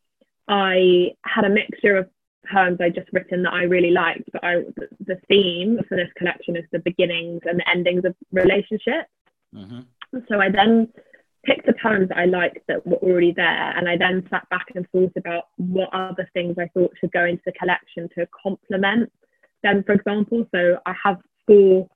I 0.48 1.12
had 1.24 1.44
a 1.44 1.50
mixture 1.50 1.96
of 1.96 2.08
poems 2.52 2.78
I 2.80 2.90
just 2.90 3.12
written 3.12 3.44
that 3.44 3.52
I 3.52 3.62
really 3.62 3.90
liked, 3.90 4.28
but 4.32 4.44
I, 4.44 4.56
the, 4.76 4.88
the 5.06 5.20
theme 5.28 5.78
for 5.88 5.96
this 5.96 6.10
collection 6.16 6.56
is 6.56 6.64
the 6.72 6.80
beginnings 6.80 7.40
and 7.44 7.58
the 7.58 7.68
endings 7.70 8.04
of 8.04 8.14
relationships. 8.32 9.08
Mm-hmm. 9.54 9.80
So 10.28 10.40
I 10.40 10.50
then 10.50 10.88
picked 11.44 11.66
the 11.66 11.74
poems 11.82 12.08
that 12.08 12.18
I 12.18 12.26
liked 12.26 12.66
that 12.68 12.86
were 12.86 12.96
already 12.96 13.32
there, 13.32 13.76
and 13.76 13.88
I 13.88 13.96
then 13.96 14.26
sat 14.30 14.48
back 14.50 14.66
and 14.74 14.88
thought 14.90 15.12
about 15.16 15.44
what 15.56 15.92
other 15.92 16.28
things 16.34 16.56
I 16.58 16.68
thought 16.68 16.92
should 17.00 17.12
go 17.12 17.24
into 17.24 17.42
the 17.46 17.52
collection 17.52 18.08
to 18.16 18.28
complement 18.42 19.10
them, 19.62 19.82
for 19.84 19.92
example. 19.92 20.46
So 20.54 20.78
I 20.84 20.94
have 21.04 21.18
four 21.46 21.88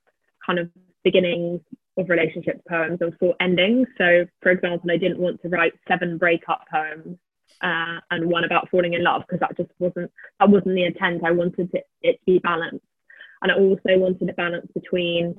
kind 0.45 0.59
of 0.59 0.69
beginnings 1.03 1.61
of 1.97 2.09
relationship 2.09 2.61
poems 2.69 2.99
and 3.01 3.13
four 3.19 3.35
endings. 3.39 3.87
So, 3.97 4.25
for 4.41 4.51
example, 4.51 4.91
I 4.91 4.97
didn't 4.97 5.19
want 5.19 5.41
to 5.41 5.49
write 5.49 5.73
seven 5.87 6.17
breakup 6.17 6.65
poems 6.71 7.17
uh, 7.61 7.99
and 8.11 8.29
one 8.29 8.43
about 8.43 8.69
falling 8.69 8.93
in 8.93 9.03
love 9.03 9.23
because 9.27 9.39
that 9.39 9.57
just 9.57 9.71
wasn't 9.79 10.11
that 10.39 10.49
wasn't 10.49 10.75
the 10.75 10.85
intent. 10.85 11.23
I 11.25 11.31
wanted 11.31 11.69
it, 11.73 11.85
it 12.01 12.13
to 12.13 12.25
be 12.25 12.39
balanced, 12.39 12.85
and 13.41 13.51
I 13.51 13.55
also 13.55 13.97
wanted 13.97 14.29
a 14.29 14.33
balance 14.33 14.67
between, 14.73 15.35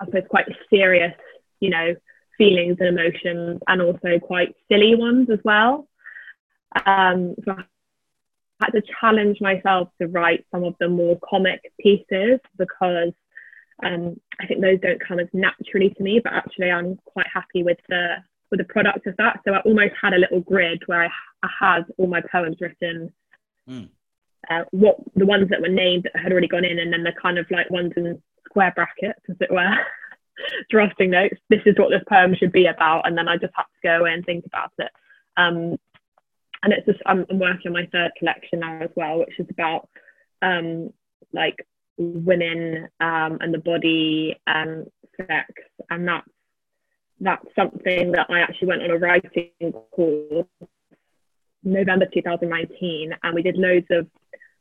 I 0.00 0.06
suppose, 0.06 0.24
quite 0.28 0.46
serious, 0.70 1.14
you 1.60 1.70
know, 1.70 1.94
feelings 2.36 2.78
and 2.80 2.88
emotions, 2.88 3.60
and 3.68 3.82
also 3.82 4.18
quite 4.18 4.54
silly 4.70 4.94
ones 4.94 5.28
as 5.30 5.38
well. 5.44 5.88
Um, 6.84 7.36
so 7.44 7.52
I 7.52 7.64
had 8.62 8.70
to 8.70 8.82
challenge 9.00 9.40
myself 9.40 9.88
to 10.00 10.08
write 10.08 10.46
some 10.50 10.64
of 10.64 10.74
the 10.80 10.88
more 10.88 11.18
comic 11.28 11.60
pieces 11.80 12.40
because 12.56 13.12
um, 13.84 14.20
I 14.40 14.46
think 14.46 14.60
those 14.60 14.80
don't 14.80 15.00
come 15.06 15.18
as 15.18 15.28
naturally 15.32 15.90
to 15.90 16.02
me, 16.02 16.20
but 16.22 16.32
actually 16.32 16.70
I'm 16.70 16.96
quite 17.04 17.26
happy 17.32 17.62
with 17.62 17.78
the 17.88 18.16
with 18.50 18.58
the 18.58 18.72
product 18.72 19.06
of 19.06 19.16
that. 19.16 19.40
So 19.44 19.52
I 19.52 19.60
almost 19.60 19.94
had 20.00 20.12
a 20.12 20.18
little 20.18 20.40
grid 20.40 20.82
where 20.86 21.04
I, 21.04 21.08
I 21.42 21.48
had 21.58 21.82
all 21.98 22.06
my 22.06 22.20
poems 22.30 22.56
written, 22.60 23.12
mm. 23.68 23.88
uh, 24.48 24.64
what 24.70 24.98
the 25.16 25.26
ones 25.26 25.48
that 25.50 25.60
were 25.60 25.68
named 25.68 26.04
that 26.04 26.22
had 26.22 26.30
already 26.30 26.48
gone 26.48 26.64
in, 26.64 26.78
and 26.78 26.92
then 26.92 27.02
the 27.02 27.12
kind 27.20 27.38
of 27.38 27.50
like 27.50 27.70
ones 27.70 27.92
in 27.96 28.22
square 28.46 28.72
brackets, 28.76 29.20
as 29.28 29.36
it 29.40 29.50
were, 29.50 29.76
drafting 30.70 31.10
notes. 31.10 31.36
This 31.50 31.62
is 31.66 31.74
what 31.76 31.90
this 31.90 32.04
poem 32.08 32.34
should 32.36 32.52
be 32.52 32.66
about, 32.66 33.08
and 33.08 33.18
then 33.18 33.28
I 33.28 33.36
just 33.36 33.54
had 33.56 33.64
to 33.64 33.80
go 33.82 34.00
away 34.00 34.12
and 34.12 34.24
think 34.24 34.46
about 34.46 34.72
it. 34.78 34.90
Um, 35.36 35.76
and 36.64 36.72
it's 36.72 36.86
just 36.86 37.00
I'm, 37.06 37.26
I'm, 37.30 37.38
working 37.38 37.68
on 37.68 37.72
my 37.74 37.86
third 37.92 38.12
collection 38.18 38.60
now 38.60 38.80
as 38.80 38.90
well, 38.96 39.18
which 39.18 39.38
is 39.38 39.46
about 39.50 39.88
um, 40.40 40.90
like 41.32 41.64
women 41.98 42.88
um, 43.00 43.38
and 43.40 43.52
the 43.52 43.58
body 43.58 44.40
and 44.46 44.86
sex, 45.16 45.52
and 45.90 46.08
that's 46.08 46.28
that's 47.20 47.46
something 47.54 48.12
that 48.12 48.26
I 48.30 48.40
actually 48.40 48.68
went 48.68 48.82
on 48.82 48.90
a 48.90 48.98
writing 48.98 49.72
course 49.92 50.46
November 51.62 52.06
2019, 52.12 53.14
and 53.22 53.34
we 53.34 53.42
did 53.42 53.56
loads 53.56 53.86
of 53.90 54.06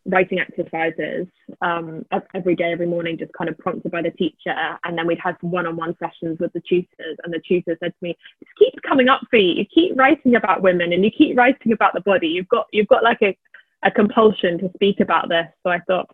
writing 0.06 0.39
exercises 0.39 1.28
um, 1.62 2.06
every 2.34 2.56
day, 2.56 2.72
every 2.72 2.88
morning, 2.88 3.18
just 3.18 3.32
kind 3.34 3.50
of 3.50 3.58
prompted 3.58 3.92
by 3.92 4.02
the 4.02 4.12
teacher. 4.12 4.54
And 4.84 4.98
then 4.98 5.08
we'd 5.08 5.20
have 5.20 5.38
one-on-one 5.42 5.96
sessions 5.98 6.39
with 6.39 6.52
the 6.54 6.62
tutors, 6.68 7.18
and 7.24 7.34
the 7.34 7.42
tutor 7.48 7.78
said 7.80 7.92
to 7.92 7.98
me, 8.02 8.18
"This 8.39 8.50
keeps 8.60 8.80
coming 8.88 9.08
up 9.08 9.22
for 9.30 9.38
you. 9.38 9.54
You 9.54 9.66
keep 9.66 9.98
writing 9.98 10.36
about 10.36 10.62
women, 10.62 10.92
and 10.94 11.04
you 11.04 11.12
keep 11.12 11.38
writing 11.38 11.72
about 11.72 11.94
the 11.94 12.02
body. 12.02 12.28
You've 12.28 12.50
got 12.50 12.68
you've 12.72 12.88
got 12.88 13.04
like 13.04 13.22
a, 13.22 13.38
a 13.84 13.92
compulsion 13.92 14.58
to 14.60 14.70
speak 14.76 15.00
about 15.00 15.30
this." 15.30 15.48
So 15.63 15.70
I 15.70 15.80
thought, 15.80 16.10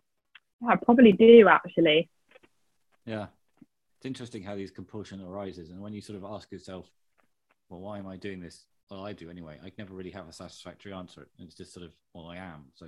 yeah, 0.62 0.70
I 0.70 0.76
probably 0.76 1.12
do 1.12 1.48
actually. 1.48 2.10
Yeah, 3.06 3.28
it's 3.98 4.06
interesting 4.06 4.44
how 4.44 4.56
these 4.56 4.72
compulsion 4.72 5.22
arises, 5.22 5.72
and 5.72 5.82
when 5.82 5.94
you 5.94 6.02
sort 6.02 6.18
of 6.18 6.24
ask 6.24 6.52
yourself, 6.52 6.92
"Well, 7.70 7.80
why 7.80 7.98
am 7.98 8.08
I 8.08 8.18
doing 8.18 8.40
this?" 8.40 8.66
Well, 8.92 9.06
I 9.06 9.14
do 9.14 9.30
anyway. 9.30 9.60
I 9.64 9.72
never 9.78 9.94
really 9.94 10.10
have 10.12 10.28
a 10.28 10.34
satisfactory 10.34 10.94
answer. 10.94 11.28
It's 11.38 11.56
just 11.56 11.74
sort 11.74 11.86
of, 11.86 11.94
"Well, 12.14 12.28
I 12.28 12.38
am." 12.38 12.66
So 12.74 12.88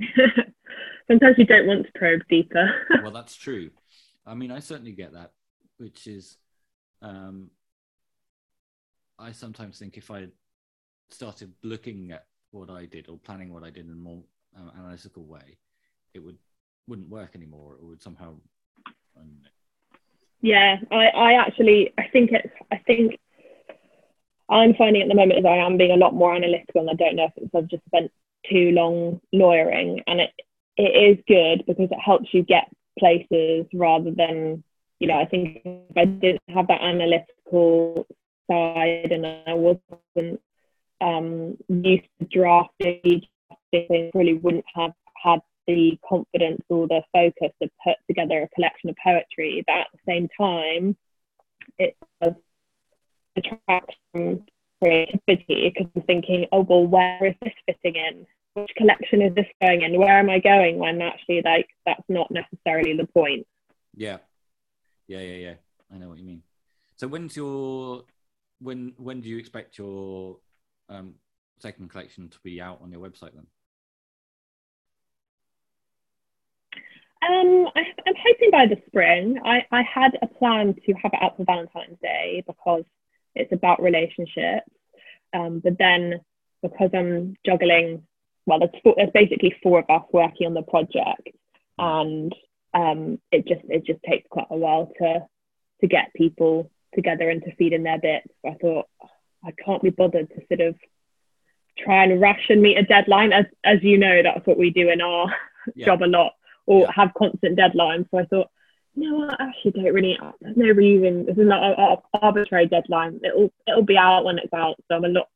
sometimes 1.08 1.36
you 1.38 1.46
don't 1.46 1.66
want 1.66 1.86
to 1.86 1.92
probe 1.94 2.22
deeper. 2.28 2.70
well, 3.02 3.12
that's 3.12 3.36
true. 3.36 3.70
I 4.26 4.34
mean, 4.34 4.50
I 4.50 4.60
certainly 4.60 4.92
get 4.92 5.12
that, 5.12 5.32
which 5.78 6.06
is, 6.06 6.36
um, 7.02 7.50
I 9.18 9.32
sometimes 9.32 9.78
think 9.78 9.96
if 9.96 10.10
I 10.10 10.26
started 11.10 11.52
looking 11.62 12.10
at 12.12 12.26
what 12.50 12.70
I 12.70 12.86
did 12.86 13.08
or 13.08 13.18
planning 13.18 13.52
what 13.52 13.64
I 13.64 13.70
did 13.70 13.86
in 13.86 13.92
a 13.92 13.96
more 13.96 14.22
um, 14.56 14.72
analytical 14.78 15.24
way, 15.24 15.58
it 16.14 16.20
would 16.20 16.38
wouldn't 16.86 17.08
work 17.08 17.34
anymore. 17.34 17.74
It 17.74 17.84
would 17.84 18.02
somehow. 18.02 18.34
Um, 19.16 19.38
yeah, 20.40 20.76
I, 20.90 21.06
I 21.06 21.32
actually, 21.34 21.94
I 21.96 22.08
think 22.12 22.30
it's, 22.32 22.52
I 22.70 22.76
think 22.86 23.18
I'm 24.50 24.74
finding 24.74 25.02
at 25.02 25.08
the 25.08 25.14
moment 25.14 25.38
is 25.38 25.44
I 25.46 25.56
am 25.56 25.78
being 25.78 25.92
a 25.92 25.96
lot 25.96 26.14
more 26.14 26.34
analytical, 26.34 26.82
and 26.82 26.90
I 26.90 26.94
don't 26.94 27.16
know 27.16 27.24
if 27.24 27.32
it's 27.36 27.54
I've 27.54 27.68
just 27.68 27.84
spent 27.86 28.10
too 28.50 28.70
long 28.72 29.20
lawyering, 29.32 30.00
and 30.06 30.20
it 30.20 30.30
it 30.76 30.82
is 30.82 31.24
good 31.28 31.64
because 31.66 31.90
it 31.90 32.00
helps 32.04 32.32
you 32.32 32.42
get 32.42 32.68
places 32.98 33.66
rather 33.72 34.10
than 34.10 34.62
you 34.98 35.08
know 35.08 35.18
I 35.18 35.26
think 35.26 35.62
if 35.64 35.96
I 35.96 36.04
didn't 36.04 36.42
have 36.48 36.68
that 36.68 36.82
analytical 36.82 38.06
side 38.50 39.12
and 39.12 39.26
I 39.26 39.54
wasn't 39.54 40.40
um, 41.00 41.56
used 41.68 42.04
to 42.20 42.26
drafting, 42.30 43.22
really 44.14 44.34
wouldn't 44.34 44.64
have 44.74 44.92
had 45.22 45.40
the 45.66 45.98
confidence 46.06 46.62
or 46.68 46.86
the 46.86 47.02
focus 47.12 47.52
to 47.62 47.70
put 47.82 47.96
together 48.06 48.42
a 48.42 48.48
collection 48.54 48.90
of 48.90 48.96
poetry. 49.02 49.64
But 49.66 49.76
at 49.76 49.86
the 49.92 49.98
same 50.06 50.28
time, 50.38 50.96
it 51.78 51.96
does 52.22 52.34
attract 53.36 53.96
some 54.14 54.44
creativity 54.84 55.72
because 55.74 55.90
I'm 55.96 56.02
thinking, 56.02 56.46
oh 56.52 56.60
well, 56.60 56.86
where 56.86 57.24
is 57.24 57.34
this 57.42 57.54
fitting 57.66 57.96
in? 57.96 58.26
Which 58.54 58.70
collection 58.76 59.22
is 59.22 59.34
this 59.34 59.46
going 59.60 59.82
in? 59.82 59.98
Where 59.98 60.18
am 60.18 60.30
I 60.30 60.38
going? 60.38 60.78
When 60.78 61.00
actually, 61.00 61.42
like 61.44 61.68
that's 61.86 62.04
not 62.08 62.30
necessarily 62.30 62.96
the 62.96 63.06
point. 63.06 63.46
Yeah, 63.96 64.18
yeah, 65.06 65.20
yeah, 65.20 65.36
yeah. 65.36 65.54
I 65.92 65.98
know 65.98 66.08
what 66.08 66.18
you 66.18 66.24
mean. 66.24 66.42
So 66.96 67.08
when's 67.08 67.36
your 67.36 68.04
when 68.60 68.92
when 68.98 69.20
do 69.20 69.28
you 69.28 69.38
expect 69.38 69.78
your 69.78 70.38
um, 70.88 71.14
second 71.58 71.90
collection 71.90 72.28
to 72.28 72.38
be 72.44 72.60
out 72.60 72.80
on 72.82 72.92
your 72.92 73.00
website 73.00 73.34
then? 73.34 73.46
Um, 77.26 77.68
I, 77.74 77.80
am 78.06 78.14
hoping 78.22 78.50
by 78.50 78.66
the 78.66 78.76
spring. 78.86 79.38
I, 79.44 79.64
I 79.72 79.82
had 79.82 80.18
a 80.20 80.26
plan 80.26 80.74
to 80.74 80.92
have 81.02 81.12
it 81.14 81.22
out 81.22 81.38
for 81.38 81.44
Valentine's 81.44 81.98
Day 82.02 82.44
because 82.46 82.84
it's 83.34 83.52
about 83.52 83.82
relationships. 83.82 84.68
Um, 85.34 85.60
but 85.60 85.78
then 85.78 86.20
because 86.62 86.90
I'm 86.94 87.36
juggling, 87.44 88.04
well, 88.46 88.60
there's, 88.60 88.70
four, 88.82 88.94
there's 88.96 89.10
basically 89.12 89.54
four 89.62 89.80
of 89.80 89.90
us 89.90 90.06
working 90.12 90.46
on 90.46 90.54
the 90.54 90.62
project, 90.62 91.28
and 91.78 92.34
um, 92.72 93.18
it 93.30 93.46
just 93.46 93.62
it 93.68 93.84
just 93.84 94.02
takes 94.08 94.26
quite 94.30 94.46
a 94.50 94.56
while 94.56 94.92
to 94.98 95.26
to 95.80 95.86
get 95.86 96.14
people 96.14 96.70
together 96.94 97.28
and 97.28 97.42
to 97.42 97.54
feed 97.56 97.72
in 97.72 97.82
their 97.82 97.98
bits. 97.98 98.28
So 98.42 98.50
I 98.50 98.54
thought 98.54 98.86
I 99.44 99.52
can't 99.64 99.82
be 99.82 99.90
bothered 99.90 100.30
to 100.30 100.46
sort 100.48 100.60
of 100.60 100.76
try 101.76 102.04
and 102.04 102.20
rush 102.20 102.46
and 102.48 102.62
meet 102.62 102.78
a 102.78 102.82
deadline. 102.82 103.32
As 103.32 103.46
as 103.64 103.82
you 103.82 103.98
know, 103.98 104.22
that's 104.22 104.46
what 104.46 104.58
we 104.58 104.70
do 104.70 104.88
in 104.88 105.00
our 105.00 105.34
yeah. 105.74 105.86
job 105.86 106.02
a 106.02 106.06
lot 106.06 106.34
or 106.66 106.82
yeah. 106.82 106.92
have 106.94 107.14
constant 107.16 107.58
deadlines. 107.58 108.08
So 108.10 108.18
I 108.18 108.24
thought, 108.24 108.50
no, 108.96 109.28
I 109.28 109.36
actually 109.40 109.72
don't 109.72 109.92
really. 109.92 110.18
There's 110.40 110.56
no 110.56 110.68
reason. 110.68 111.26
This 111.26 111.36
is 111.36 111.46
not 111.46 111.78
an 111.78 111.96
arbitrary 112.22 112.66
deadline. 112.66 113.20
It'll 113.24 113.52
it'll 113.66 113.84
be 113.84 113.98
out 113.98 114.24
when 114.24 114.38
it's 114.38 114.52
out. 114.52 114.76
So 114.88 114.96
I'm 114.96 115.04
a 115.04 115.08
lot 115.08 115.28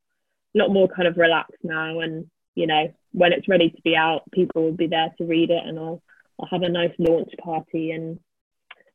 lot 0.55 0.71
more 0.71 0.88
kind 0.88 1.09
of 1.09 1.16
relaxed 1.16 1.62
now, 1.62 2.01
and 2.01 2.31
you 2.55 2.66
know 2.66 2.92
when 3.12 3.33
it's 3.33 3.49
ready 3.49 3.71
to 3.71 3.83
be 3.83 3.97
out, 3.97 4.23
people 4.33 4.62
will 4.62 4.73
be 4.73 4.87
there 4.87 5.12
to 5.18 5.25
read 5.25 5.51
it, 5.51 5.64
and 5.64 5.79
I'll 5.79 6.03
I'll 6.40 6.49
have 6.49 6.62
a 6.62 6.68
nice 6.68 6.94
launch 6.99 7.33
party 7.42 7.90
and 7.90 8.21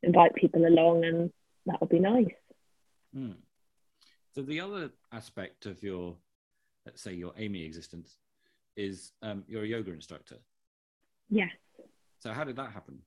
invite 0.02 0.36
people 0.36 0.66
along, 0.66 1.04
and 1.04 1.32
that'll 1.66 1.88
be 1.88 2.00
nice. 2.00 2.28
Mm. 3.16 3.36
So 4.34 4.42
the 4.42 4.62
other 4.62 4.90
aspect 5.12 5.66
of 5.66 5.84
your, 5.84 6.16
let's 6.86 7.02
say, 7.02 7.14
your 7.14 7.34
Amy 7.38 7.64
existence 7.64 8.18
is 8.76 9.12
um, 9.22 9.44
you're 9.48 9.64
a 9.64 9.68
yoga 9.68 9.92
instructor. 9.92 10.38
Yes. 11.30 11.52
So 12.20 12.32
how 12.32 12.44
did 12.44 12.56
that 12.56 12.72
happen? 12.72 13.00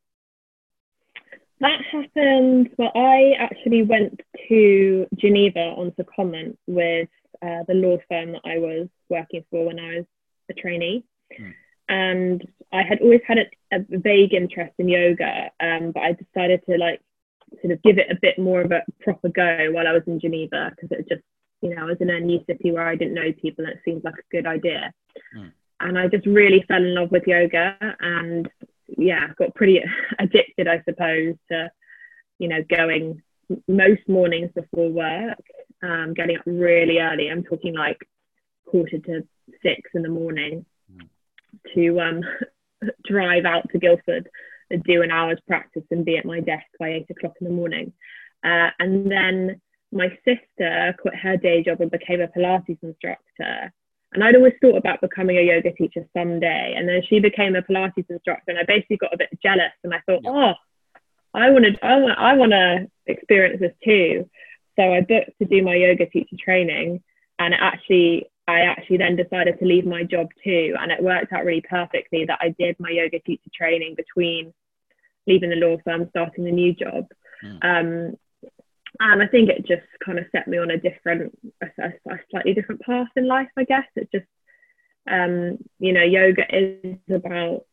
That 1.60 1.80
happened. 1.90 2.70
Well, 2.76 2.92
I 2.94 3.32
actually 3.38 3.82
went 3.82 4.20
to 4.48 5.06
Geneva 5.16 5.60
on 5.60 5.92
secondment 5.92 6.56
with 6.66 7.08
uh, 7.42 7.62
the 7.66 7.74
law 7.74 7.96
firm 8.08 8.32
that 8.32 8.42
I 8.44 8.58
was 8.58 8.88
working 9.08 9.44
for 9.50 9.66
when 9.66 9.78
I 9.78 9.96
was 9.96 10.04
a 10.50 10.54
trainee. 10.54 11.04
Mm. 11.40 11.54
And 11.88 12.48
I 12.72 12.82
had 12.82 13.00
always 13.00 13.20
had 13.26 13.38
a, 13.38 13.46
a 13.72 13.84
vague 13.90 14.34
interest 14.34 14.74
in 14.78 14.88
yoga, 14.88 15.50
um, 15.60 15.92
but 15.92 16.02
I 16.02 16.12
decided 16.12 16.62
to 16.68 16.76
like 16.76 17.00
sort 17.60 17.72
of 17.72 17.82
give 17.82 17.98
it 17.98 18.10
a 18.10 18.18
bit 18.20 18.38
more 18.38 18.60
of 18.60 18.72
a 18.72 18.82
proper 19.00 19.28
go 19.28 19.68
while 19.70 19.86
I 19.86 19.92
was 19.92 20.02
in 20.06 20.20
Geneva 20.20 20.72
because 20.74 20.90
it 20.90 21.08
just, 21.08 21.22
you 21.62 21.74
know, 21.74 21.82
I 21.82 21.84
was 21.84 21.98
in 22.00 22.10
a 22.10 22.20
new 22.20 22.42
city 22.46 22.72
where 22.72 22.86
I 22.86 22.96
didn't 22.96 23.14
know 23.14 23.32
people 23.40 23.64
and 23.64 23.74
it 23.74 23.80
seemed 23.84 24.04
like 24.04 24.14
a 24.14 24.34
good 24.34 24.46
idea. 24.46 24.92
Mm. 25.36 25.52
And 25.80 25.98
I 25.98 26.08
just 26.08 26.26
really 26.26 26.64
fell 26.66 26.82
in 26.82 26.94
love 26.94 27.12
with 27.12 27.26
yoga 27.26 27.76
and 28.00 28.50
yeah, 28.88 29.28
got 29.38 29.54
pretty 29.54 29.82
addicted, 30.18 30.68
I 30.68 30.82
suppose, 30.88 31.34
to, 31.50 31.70
you 32.38 32.48
know, 32.48 32.62
going 32.68 33.22
most 33.68 34.02
mornings 34.08 34.50
before 34.54 34.88
work, 34.88 35.38
um, 35.82 36.14
getting 36.14 36.36
up 36.36 36.42
really 36.46 36.98
early. 36.98 37.30
I'm 37.30 37.44
talking 37.44 37.74
like 37.74 37.98
quarter 38.66 38.98
to 38.98 39.26
six 39.62 39.90
in 39.94 40.02
the 40.02 40.08
morning 40.08 40.66
mm. 40.92 41.08
to 41.74 42.00
um, 42.00 42.22
drive 43.04 43.44
out 43.44 43.68
to 43.70 43.78
Guildford 43.78 44.28
and 44.70 44.82
do 44.82 45.02
an 45.02 45.10
hour's 45.10 45.38
practice 45.46 45.84
and 45.90 46.04
be 46.04 46.16
at 46.16 46.24
my 46.24 46.40
desk 46.40 46.66
by 46.78 46.90
eight 46.90 47.10
o'clock 47.10 47.34
in 47.40 47.46
the 47.46 47.52
morning. 47.52 47.92
Uh, 48.44 48.70
and 48.78 49.10
then 49.10 49.60
my 49.92 50.08
sister 50.24 50.94
quit 51.00 51.14
her 51.14 51.36
day 51.36 51.62
job 51.62 51.80
and 51.80 51.90
became 51.90 52.20
a 52.20 52.28
Pilates 52.28 52.82
instructor. 52.82 53.72
And 54.12 54.22
I'd 54.24 54.36
always 54.36 54.54
thought 54.60 54.76
about 54.76 55.00
becoming 55.00 55.36
a 55.36 55.42
yoga 55.42 55.72
teacher 55.72 56.06
someday. 56.16 56.74
And 56.76 56.88
then 56.88 57.02
she 57.08 57.20
became 57.20 57.56
a 57.56 57.62
Pilates 57.62 58.08
instructor, 58.08 58.50
and 58.50 58.58
I 58.58 58.64
basically 58.64 58.96
got 58.96 59.14
a 59.14 59.18
bit 59.18 59.30
jealous. 59.42 59.72
And 59.84 59.92
I 59.92 60.00
thought, 60.06 60.22
oh, 60.24 60.54
I 61.34 61.50
wanted, 61.50 61.78
I 61.82 61.96
want, 61.96 62.18
I 62.18 62.34
want 62.34 62.52
to 62.52 62.90
experience 63.06 63.60
this 63.60 63.74
too. 63.84 64.28
So 64.76 64.92
I 64.92 65.00
booked 65.00 65.38
to 65.40 65.48
do 65.48 65.62
my 65.62 65.74
yoga 65.74 66.06
teacher 66.06 66.36
training, 66.38 67.02
and 67.38 67.54
actually, 67.54 68.30
I 68.48 68.60
actually 68.60 68.98
then 68.98 69.16
decided 69.16 69.58
to 69.58 69.64
leave 69.64 69.86
my 69.86 70.04
job 70.04 70.28
too. 70.44 70.74
And 70.80 70.92
it 70.92 71.02
worked 71.02 71.32
out 71.32 71.44
really 71.44 71.64
perfectly 71.68 72.24
that 72.26 72.38
I 72.40 72.54
did 72.58 72.76
my 72.78 72.90
yoga 72.90 73.18
teacher 73.20 73.50
training 73.54 73.96
between 73.96 74.54
leaving 75.26 75.50
the 75.50 75.56
law 75.56 75.76
firm, 75.84 76.06
starting 76.10 76.44
the 76.44 76.52
new 76.52 76.72
job. 76.72 77.08
Mm. 77.44 77.64
Um, 77.64 78.16
and 79.00 79.22
I 79.22 79.26
think 79.26 79.48
it 79.48 79.66
just 79.66 79.86
kind 80.04 80.18
of 80.18 80.26
set 80.32 80.48
me 80.48 80.58
on 80.58 80.70
a 80.70 80.78
different, 80.78 81.36
a, 81.62 81.66
a 82.10 82.18
slightly 82.30 82.54
different 82.54 82.80
path 82.82 83.08
in 83.16 83.26
life. 83.26 83.48
I 83.56 83.64
guess 83.64 83.86
it 83.96 84.08
just, 84.12 84.26
um, 85.10 85.58
you 85.78 85.92
know, 85.92 86.02
yoga 86.02 86.44
is 86.54 86.98
about 87.10 87.64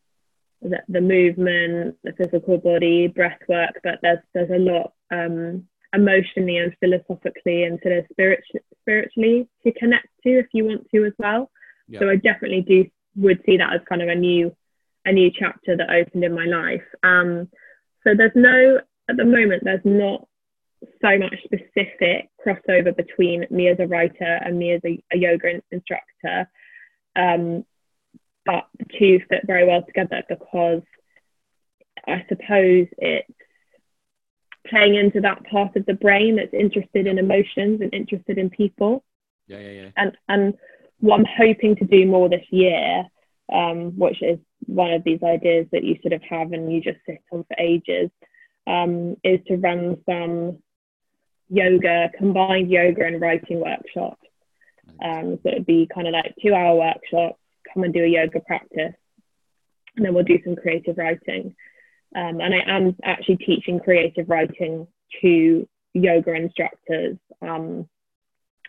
the, 0.62 0.82
the 0.88 1.00
movement, 1.00 1.96
the 2.02 2.12
physical 2.12 2.58
body, 2.58 3.06
breath 3.06 3.38
work, 3.48 3.80
but 3.82 3.98
there's 4.02 4.20
there's 4.32 4.50
a 4.50 4.58
lot 4.58 4.92
um, 5.10 5.66
emotionally 5.94 6.58
and 6.58 6.74
philosophically 6.80 7.64
and 7.64 7.78
sort 7.82 7.98
of 7.98 8.06
spiritually 8.10 8.62
spiritually 8.80 9.48
to 9.64 9.72
connect 9.72 10.08
to 10.22 10.38
if 10.38 10.46
you 10.52 10.64
want 10.64 10.88
to 10.90 11.04
as 11.04 11.12
well. 11.18 11.50
Yeah. 11.86 12.00
So 12.00 12.10
I 12.10 12.16
definitely 12.16 12.62
do 12.62 12.86
would 13.16 13.42
see 13.46 13.58
that 13.58 13.72
as 13.72 13.80
kind 13.88 14.02
of 14.02 14.08
a 14.08 14.14
new 14.14 14.54
a 15.04 15.12
new 15.12 15.30
chapter 15.30 15.76
that 15.76 15.90
opened 15.90 16.24
in 16.24 16.34
my 16.34 16.46
life. 16.46 16.84
Um, 17.02 17.48
so 18.02 18.14
there's 18.14 18.32
no 18.34 18.80
at 19.08 19.16
the 19.16 19.24
moment 19.24 19.64
there's 19.64 19.84
not 19.84 20.26
so 21.02 21.18
much 21.18 21.36
specific 21.44 22.28
crossover 22.44 22.96
between 22.96 23.46
me 23.50 23.68
as 23.68 23.78
a 23.78 23.86
writer 23.86 24.38
and 24.44 24.58
me 24.58 24.72
as 24.72 24.80
a, 24.84 25.02
a 25.12 25.18
yoga 25.18 25.60
instructor. 25.70 26.48
Um, 27.16 27.64
but 28.44 28.66
the 28.78 28.84
two 28.98 29.20
fit 29.28 29.46
very 29.46 29.66
well 29.66 29.82
together 29.82 30.22
because 30.28 30.82
I 32.06 32.24
suppose 32.28 32.86
it's 32.98 33.30
playing 34.66 34.94
into 34.94 35.20
that 35.20 35.44
part 35.46 35.76
of 35.76 35.86
the 35.86 35.94
brain 35.94 36.36
that's 36.36 36.54
interested 36.54 37.06
in 37.06 37.18
emotions 37.18 37.80
and 37.80 37.92
interested 37.92 38.38
in 38.38 38.50
people. 38.50 39.04
Yeah, 39.46 39.58
yeah, 39.58 39.70
yeah. 39.70 39.90
And 39.96 40.16
and 40.28 40.54
what 41.00 41.20
I'm 41.20 41.26
hoping 41.26 41.76
to 41.76 41.84
do 41.84 42.06
more 42.06 42.28
this 42.28 42.46
year, 42.50 43.04
um, 43.52 43.98
which 43.98 44.22
is 44.22 44.38
one 44.66 44.92
of 44.92 45.04
these 45.04 45.22
ideas 45.22 45.66
that 45.72 45.84
you 45.84 45.98
sort 46.02 46.14
of 46.14 46.22
have 46.22 46.52
and 46.52 46.72
you 46.72 46.80
just 46.80 46.98
sit 47.06 47.22
on 47.30 47.44
for 47.44 47.56
ages, 47.58 48.10
um, 48.66 49.16
is 49.22 49.40
to 49.46 49.56
run 49.56 49.98
some 50.08 50.58
yoga, 51.54 52.10
combined 52.16 52.70
yoga 52.70 53.04
and 53.04 53.20
writing 53.20 53.60
workshops. 53.60 54.20
Um, 55.02 55.38
so 55.42 55.48
it'd 55.50 55.66
be 55.66 55.88
kind 55.92 56.06
of 56.06 56.12
like 56.12 56.34
two 56.42 56.54
hour 56.54 56.76
workshops, 56.76 57.38
come 57.72 57.84
and 57.84 57.94
do 57.94 58.04
a 58.04 58.08
yoga 58.08 58.40
practice, 58.40 58.94
and 59.96 60.04
then 60.04 60.14
we'll 60.14 60.24
do 60.24 60.40
some 60.44 60.56
creative 60.56 60.98
writing. 60.98 61.54
Um, 62.14 62.40
and 62.40 62.54
I 62.54 62.62
am 62.66 62.96
actually 63.02 63.38
teaching 63.38 63.80
creative 63.80 64.28
writing 64.28 64.86
to 65.20 65.68
yoga 65.94 66.34
instructors 66.34 67.16
um, 67.42 67.88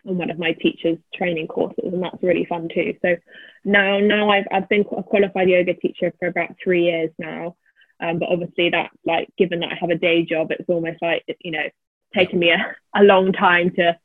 on 0.08 0.18
one 0.18 0.30
of 0.30 0.40
my 0.40 0.54
teachers 0.54 0.98
training 1.14 1.48
courses, 1.48 1.92
and 1.94 2.04
that's 2.04 2.22
really 2.24 2.46
fun 2.46 2.70
too. 2.74 2.96
So 3.02 3.16
now, 3.64 4.00
now 4.00 4.30
I've 4.30 4.46
I've 4.52 4.70
been 4.70 4.86
a 4.98 5.04
qualified 5.04 5.50
yoga 5.50 5.74
teacher 5.74 6.14
for 6.20 6.28
about 6.28 6.56
three 6.64 6.86
years 6.86 7.12
now. 7.18 7.56
Um, 8.00 8.20
but 8.20 8.30
obviously, 8.30 8.70
that 8.72 8.90
like 9.06 9.30
given 9.38 9.60
that 9.62 9.72
I 9.72 9.78
have 9.80 9.90
a 9.90 9.96
day 9.96 10.26
job, 10.26 10.52
it's 10.52 10.70
almost 10.70 11.02
like 11.02 11.24
you 11.40 11.52
know 11.52 11.68
taken 12.16 12.40
me 12.40 12.52
a, 12.52 12.76
a 12.96 13.04
long 13.04 13.32
time 13.34 13.72
to 13.72 13.98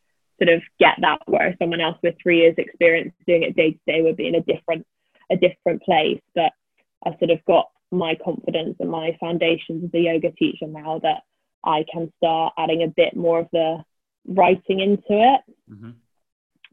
sort 0.42 0.54
of 0.54 0.62
get 0.78 0.96
that 1.00 1.20
where 1.26 1.54
someone 1.58 1.80
else 1.80 1.98
with 2.02 2.14
three 2.22 2.38
years 2.38 2.54
experience 2.58 3.12
doing 3.26 3.42
it 3.42 3.56
day 3.56 3.72
to 3.72 3.78
day 3.86 4.02
would 4.02 4.16
be 4.16 4.26
in 4.26 4.34
a 4.34 4.42
different 4.42 4.86
a 5.30 5.36
different 5.36 5.82
place. 5.82 6.20
But 6.34 6.52
i 7.06 7.10
sort 7.18 7.30
of 7.30 7.44
got 7.46 7.70
my 7.90 8.16
confidence 8.22 8.76
and 8.80 8.90
my 8.90 9.16
foundations 9.18 9.84
as 9.84 9.90
a 9.94 9.98
yoga 9.98 10.30
teacher 10.32 10.66
now 10.66 11.00
that 11.00 11.22
i 11.64 11.84
can 11.92 12.12
start 12.18 12.52
adding 12.56 12.82
a 12.82 12.88
bit 12.88 13.16
more 13.16 13.40
of 13.40 13.48
the 13.52 13.82
writing 14.26 14.80
into 14.80 15.00
it. 15.08 15.40
Mm-hmm. 15.70 15.90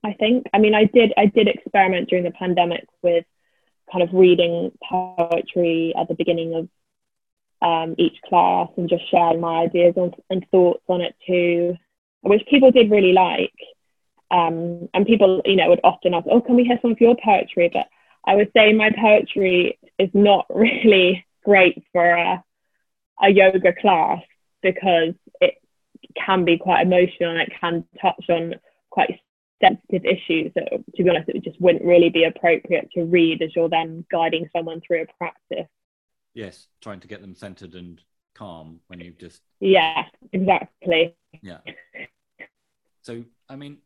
i 0.03 0.13
think. 0.13 0.47
I 0.53 0.59
mean 0.59 0.75
i 0.75 0.85
did 0.85 1.13
i 1.17 1.25
did 1.25 1.47
experiment 1.47 2.09
during 2.09 2.23
the 2.23 2.31
pandemic 2.31 2.85
with 3.01 3.25
kind 3.91 4.03
of 4.03 4.13
reading 4.13 4.71
poetry 4.87 5.93
at 5.99 6.07
the 6.07 6.15
beginning 6.15 6.53
of 6.55 6.67
um, 7.61 7.95
each 7.97 8.17
class 8.27 8.69
and 8.77 8.89
just 8.89 9.09
sharing 9.09 9.39
my 9.39 9.61
ideas 9.63 9.93
on, 9.97 10.13
and 10.29 10.45
thoughts 10.51 10.83
on 10.87 11.01
it 11.01 11.15
too, 11.25 11.75
which 12.21 12.45
people 12.49 12.71
did 12.71 12.91
really 12.91 13.13
like. 13.13 13.53
Um, 14.29 14.89
and 14.93 15.05
people, 15.05 15.41
you 15.45 15.55
know, 15.55 15.69
would 15.69 15.79
often 15.83 16.13
ask, 16.13 16.27
"Oh, 16.29 16.41
can 16.41 16.55
we 16.55 16.65
hear 16.65 16.79
some 16.81 16.91
of 16.91 17.01
your 17.01 17.15
poetry?" 17.23 17.69
But 17.71 17.87
I 18.25 18.35
would 18.35 18.51
say 18.55 18.73
my 18.73 18.91
poetry 18.91 19.79
is 19.97 20.09
not 20.13 20.45
really 20.53 21.25
great 21.43 21.83
for 21.93 22.05
a, 22.05 22.43
a 23.21 23.29
yoga 23.29 23.73
class 23.73 24.21
because 24.61 25.13
it 25.39 25.55
can 26.15 26.43
be 26.43 26.57
quite 26.57 26.85
emotional 26.85 27.31
and 27.31 27.39
it 27.39 27.53
can 27.59 27.85
touch 28.01 28.25
on 28.29 28.55
quite 28.89 29.19
sensitive 29.63 30.05
issues 30.05 30.51
that, 30.55 30.69
to 30.95 31.03
be 31.03 31.09
honest, 31.09 31.29
it 31.29 31.43
just 31.43 31.59
wouldn't 31.61 31.85
really 31.85 32.09
be 32.09 32.25
appropriate 32.25 32.89
to 32.91 33.05
read 33.05 33.41
as 33.41 33.55
you're 33.55 33.69
then 33.69 34.05
guiding 34.11 34.49
someone 34.53 34.81
through 34.81 35.03
a 35.03 35.17
practice 35.17 35.69
yes 36.37 36.67
trying 36.81 36.99
to 36.99 37.07
get 37.07 37.21
them 37.21 37.35
centered 37.35 37.73
and 37.73 37.99
calm 38.35 38.79
when 38.87 38.99
you've 38.99 39.17
just 39.17 39.41
yeah 39.59 40.03
exactly. 40.31 41.15
Yeah. 41.41 41.57
So 43.01 43.23
i 43.49 43.55
mean 43.55 43.79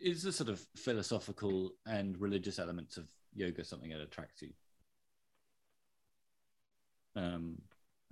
is 0.00 0.22
the 0.22 0.32
sort 0.32 0.48
of 0.48 0.64
philosophical 0.76 1.72
and 1.86 2.20
religious 2.20 2.58
elements 2.58 2.96
of 2.96 3.04
yoga 3.34 3.64
something 3.64 3.90
that 3.90 4.00
attracts 4.00 4.42
you? 4.42 4.50
Um 7.16 7.60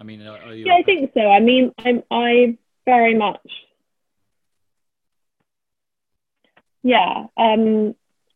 i 0.01 0.05
mean 0.05 0.27
are, 0.27 0.53
you 0.53 0.67
yeah 0.67 0.75
i 0.75 0.83
think 0.83 1.13
so. 1.15 1.21
I 1.21 1.39
mean 1.39 1.73
i'm 1.79 2.03
i 2.11 2.59
very 2.87 3.15
much 3.15 3.47
yeah 6.83 7.27
um 7.37 7.95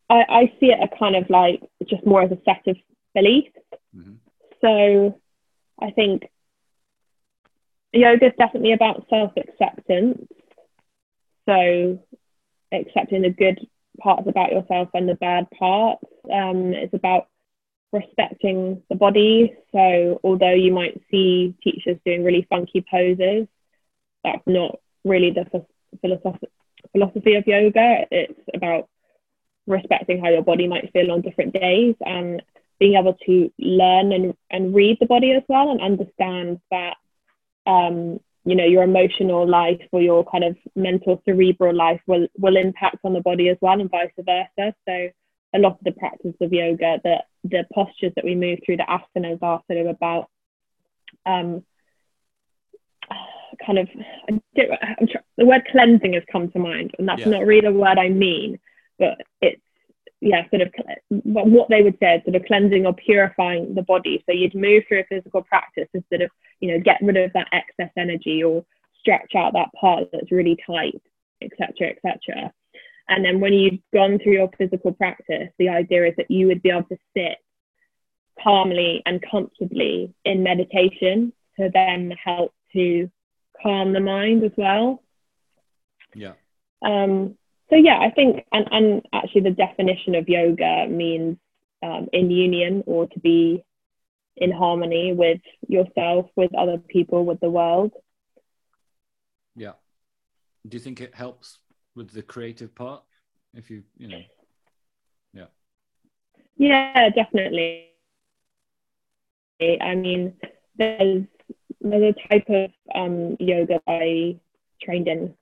i 0.09 0.23
i 0.29 0.53
see 0.59 0.67
it 0.67 0.79
a 0.81 0.97
kind 0.97 1.15
of 1.17 1.29
like 1.29 1.61
just 1.89 2.05
more 2.05 2.21
as 2.21 2.31
a 2.31 2.37
set 2.45 2.65
of 2.67 2.77
beliefs. 3.13 3.51
Mm-hmm. 3.95 4.13
So 4.65 5.21
I 5.79 5.91
think 5.91 6.23
yoga 7.93 8.27
is 8.27 8.33
definitely 8.37 8.73
about 8.73 9.05
self 9.09 9.31
acceptance. 9.37 10.27
So 11.47 11.99
accepting 12.71 13.21
the 13.21 13.29
good 13.29 13.59
parts 13.99 14.27
about 14.27 14.51
yourself 14.51 14.89
and 14.95 15.07
the 15.07 15.15
bad 15.15 15.47
parts. 15.51 16.03
Um, 16.31 16.73
it's 16.73 16.93
about 16.95 17.27
respecting 17.93 18.81
the 18.89 18.95
body. 18.95 19.53
So 19.71 20.19
although 20.23 20.53
you 20.53 20.73
might 20.73 20.99
see 21.11 21.53
teachers 21.63 21.97
doing 22.03 22.23
really 22.23 22.47
funky 22.49 22.83
poses, 22.89 23.47
that's 24.23 24.43
not 24.47 24.79
really 25.03 25.29
the 25.29 25.45
philosophy 26.01 26.47
philosophy 26.91 27.35
of 27.35 27.45
yoga. 27.45 28.05
It's 28.09 28.39
about 28.53 28.89
respecting 29.67 30.21
how 30.21 30.29
your 30.29 30.43
body 30.43 30.67
might 30.67 30.91
feel 30.91 31.11
on 31.11 31.21
different 31.21 31.53
days 31.53 31.95
and 32.01 32.41
being 32.79 32.95
able 32.95 33.15
to 33.25 33.51
learn 33.59 34.11
and, 34.11 34.33
and 34.49 34.75
read 34.75 34.97
the 34.99 35.05
body 35.05 35.31
as 35.31 35.43
well 35.47 35.71
and 35.71 35.81
understand 35.81 36.59
that 36.71 36.95
um, 37.65 38.19
you 38.45 38.55
know 38.55 38.65
your 38.65 38.83
emotional 38.83 39.47
life 39.47 39.81
or 39.91 40.01
your 40.01 40.23
kind 40.25 40.43
of 40.43 40.55
mental 40.75 41.21
cerebral 41.25 41.75
life 41.75 41.99
will 42.07 42.27
will 42.37 42.55
impact 42.55 42.97
on 43.03 43.13
the 43.13 43.21
body 43.21 43.49
as 43.49 43.57
well 43.59 43.79
and 43.79 43.89
vice 43.89 44.11
versa 44.17 44.73
so 44.87 45.09
a 45.55 45.59
lot 45.59 45.73
of 45.73 45.83
the 45.83 45.91
practice 45.91 46.35
of 46.41 46.53
yoga 46.53 46.99
the 47.03 47.17
the 47.43 47.65
postures 47.73 48.13
that 48.15 48.23
we 48.23 48.35
move 48.35 48.59
through 48.65 48.77
the 48.77 48.83
asanas 48.83 49.39
are 49.41 49.61
sort 49.67 49.79
of 49.79 49.87
about 49.87 50.29
um, 51.25 51.63
kind 53.65 53.79
of 53.79 53.87
the 54.55 55.45
word 55.45 55.63
cleansing 55.71 56.13
has 56.13 56.23
come 56.31 56.51
to 56.51 56.59
mind 56.59 56.91
and 56.99 57.07
that's 57.07 57.21
yeah. 57.21 57.29
not 57.29 57.45
really 57.45 57.61
the 57.61 57.71
word 57.71 57.97
i 57.97 58.09
mean 58.09 58.59
but 58.99 59.17
it's 59.41 59.61
yeah, 60.21 60.47
sort 60.49 60.61
of 60.61 60.73
what 61.09 61.69
they 61.69 61.81
would 61.81 61.97
say, 61.99 62.15
is 62.15 62.23
sort 62.23 62.35
of 62.35 62.45
cleansing 62.45 62.85
or 62.85 62.93
purifying 62.93 63.75
the 63.75 63.81
body. 63.81 64.23
So 64.25 64.33
you'd 64.33 64.55
move 64.55 64.83
through 64.87 65.01
a 65.01 65.05
physical 65.05 65.43
practice 65.43 65.87
to 65.95 66.03
sort 66.09 66.21
of, 66.21 66.31
you 66.59 66.71
know, 66.71 66.79
get 66.79 66.99
rid 67.01 67.17
of 67.17 67.33
that 67.33 67.47
excess 67.51 67.91
energy 67.97 68.43
or 68.43 68.65
stretch 68.99 69.33
out 69.35 69.53
that 69.53 69.69
part 69.79 70.05
that's 70.11 70.31
really 70.31 70.57
tight, 70.65 71.01
etc., 71.41 71.91
etc. 71.91 72.51
And 73.07 73.23
then 73.23 73.39
when 73.39 73.53
you've 73.53 73.79
gone 73.93 74.17
through 74.17 74.33
your 74.33 74.49
physical 74.57 74.91
practice, 74.93 75.49
the 75.59 75.69
idea 75.69 76.07
is 76.07 76.13
that 76.17 76.31
you 76.31 76.47
would 76.47 76.63
be 76.63 76.71
able 76.71 76.83
to 76.83 76.97
sit 77.15 77.37
calmly 78.41 79.01
and 79.05 79.23
comfortably 79.29 80.13
in 80.23 80.43
meditation 80.43 81.33
to 81.59 81.69
then 81.73 82.11
help 82.23 82.53
to 82.73 83.09
calm 83.61 83.93
the 83.93 83.99
mind 83.99 84.43
as 84.43 84.51
well. 84.57 85.03
Yeah. 86.13 86.33
Um, 86.81 87.37
so 87.69 87.75
yeah, 87.75 87.99
I 87.99 88.11
think, 88.11 88.45
and, 88.51 88.67
and 88.71 89.01
actually 89.13 89.41
the 89.41 89.51
definition 89.51 90.15
of 90.15 90.29
yoga 90.29 90.87
means 90.87 91.37
um, 91.81 92.07
in 92.13 92.29
union 92.29 92.83
or 92.85 93.07
to 93.07 93.19
be 93.19 93.63
in 94.37 94.51
harmony 94.51 95.13
with 95.13 95.41
yourself, 95.67 96.27
with 96.35 96.53
other 96.55 96.77
people, 96.77 97.25
with 97.25 97.39
the 97.39 97.49
world. 97.49 97.93
Yeah. 99.55 99.73
do 100.67 100.75
you 100.75 100.81
think 100.83 100.99
it 101.01 101.15
helps 101.15 101.59
with 101.95 102.11
the 102.11 102.21
creative 102.21 102.75
part? 102.75 103.03
If 103.53 103.69
you, 103.69 103.83
you 103.97 104.09
know, 104.09 104.21
yeah. 105.33 105.45
Yeah, 106.57 107.09
definitely. 107.09 107.87
I 109.61 109.95
mean, 109.95 110.33
there's 110.77 111.23
there's 111.79 112.15
a 112.15 112.27
type 112.27 112.49
of 112.49 112.71
um, 112.93 113.37
yoga 113.39 113.79
I 113.87 114.37
trained 114.81 115.07
in 115.07 115.33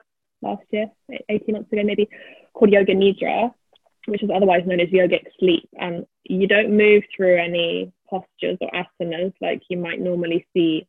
last 0.44 0.64
year, 0.72 0.88
18 1.30 1.54
months 1.54 1.72
ago 1.72 1.84
maybe, 1.84 2.10
called 2.54 2.72
Yoga 2.72 2.94
Nidra, 2.94 3.54
which 4.08 4.24
is 4.24 4.30
otherwise 4.34 4.64
known 4.66 4.80
as 4.80 4.90
yogic 4.90 5.26
sleep. 5.40 5.70
And 5.80 6.06
you 6.24 6.48
don't 6.48 6.78
move 6.78 7.04
through 7.16 7.38
any 7.38 7.92
postures 8.10 8.58
or 8.62 8.70
asanas 8.72 9.34
like 9.42 9.64
you 9.70 9.78
might 9.78 10.00
normally 10.00 10.46
see. 10.54 10.88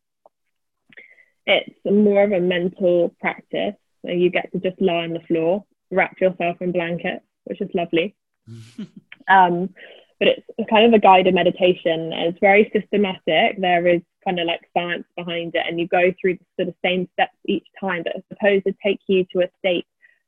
It's 1.46 1.74
more 1.84 2.24
of 2.24 2.32
a 2.32 2.40
mental 2.40 3.14
practice. 3.20 3.74
So 4.04 4.10
you 4.10 4.30
get 4.30 4.52
to 4.52 4.58
just 4.58 4.80
lie 4.80 5.04
on 5.04 5.12
the 5.12 5.20
floor, 5.20 5.64
wrap 5.90 6.20
yourself 6.20 6.60
in 6.60 6.72
blankets, 6.72 7.24
which 7.44 7.60
is 7.60 7.70
lovely. 7.74 8.14
um, 9.28 9.70
but 10.18 10.28
it's 10.28 10.70
kind 10.70 10.86
of 10.86 10.92
a 10.92 10.98
guided 10.98 11.34
meditation. 11.34 12.12
It's 12.12 12.38
very 12.40 12.70
systematic. 12.72 13.60
There 13.60 13.86
is 13.86 14.02
kind 14.24 14.40
of 14.40 14.46
like 14.46 14.68
science 14.76 15.04
behind 15.16 15.54
it, 15.54 15.64
and 15.66 15.78
you 15.78 15.86
go 15.86 16.12
through 16.20 16.34
the 16.34 16.44
sort 16.56 16.68
of 16.68 16.74
same 16.84 17.08
steps 17.12 17.36
each 17.46 17.66
time, 17.80 18.02
but 18.04 18.16
it's 18.16 18.28
supposed 18.28 18.64
to 18.66 18.74
take 18.82 19.00
you 19.06 19.24
to 19.32 19.40
a 19.40 19.50
state 19.58 19.86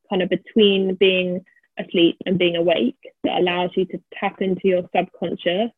kind 0.08 0.22
of 0.22 0.28
between 0.28 0.94
being 0.94 1.44
asleep 1.78 2.16
and 2.26 2.38
being 2.38 2.56
awake 2.56 2.98
that 3.24 3.38
allows 3.38 3.70
you 3.74 3.84
to 3.86 4.00
tap 4.18 4.40
into 4.40 4.62
your 4.64 4.82
subconscious. 4.94 5.70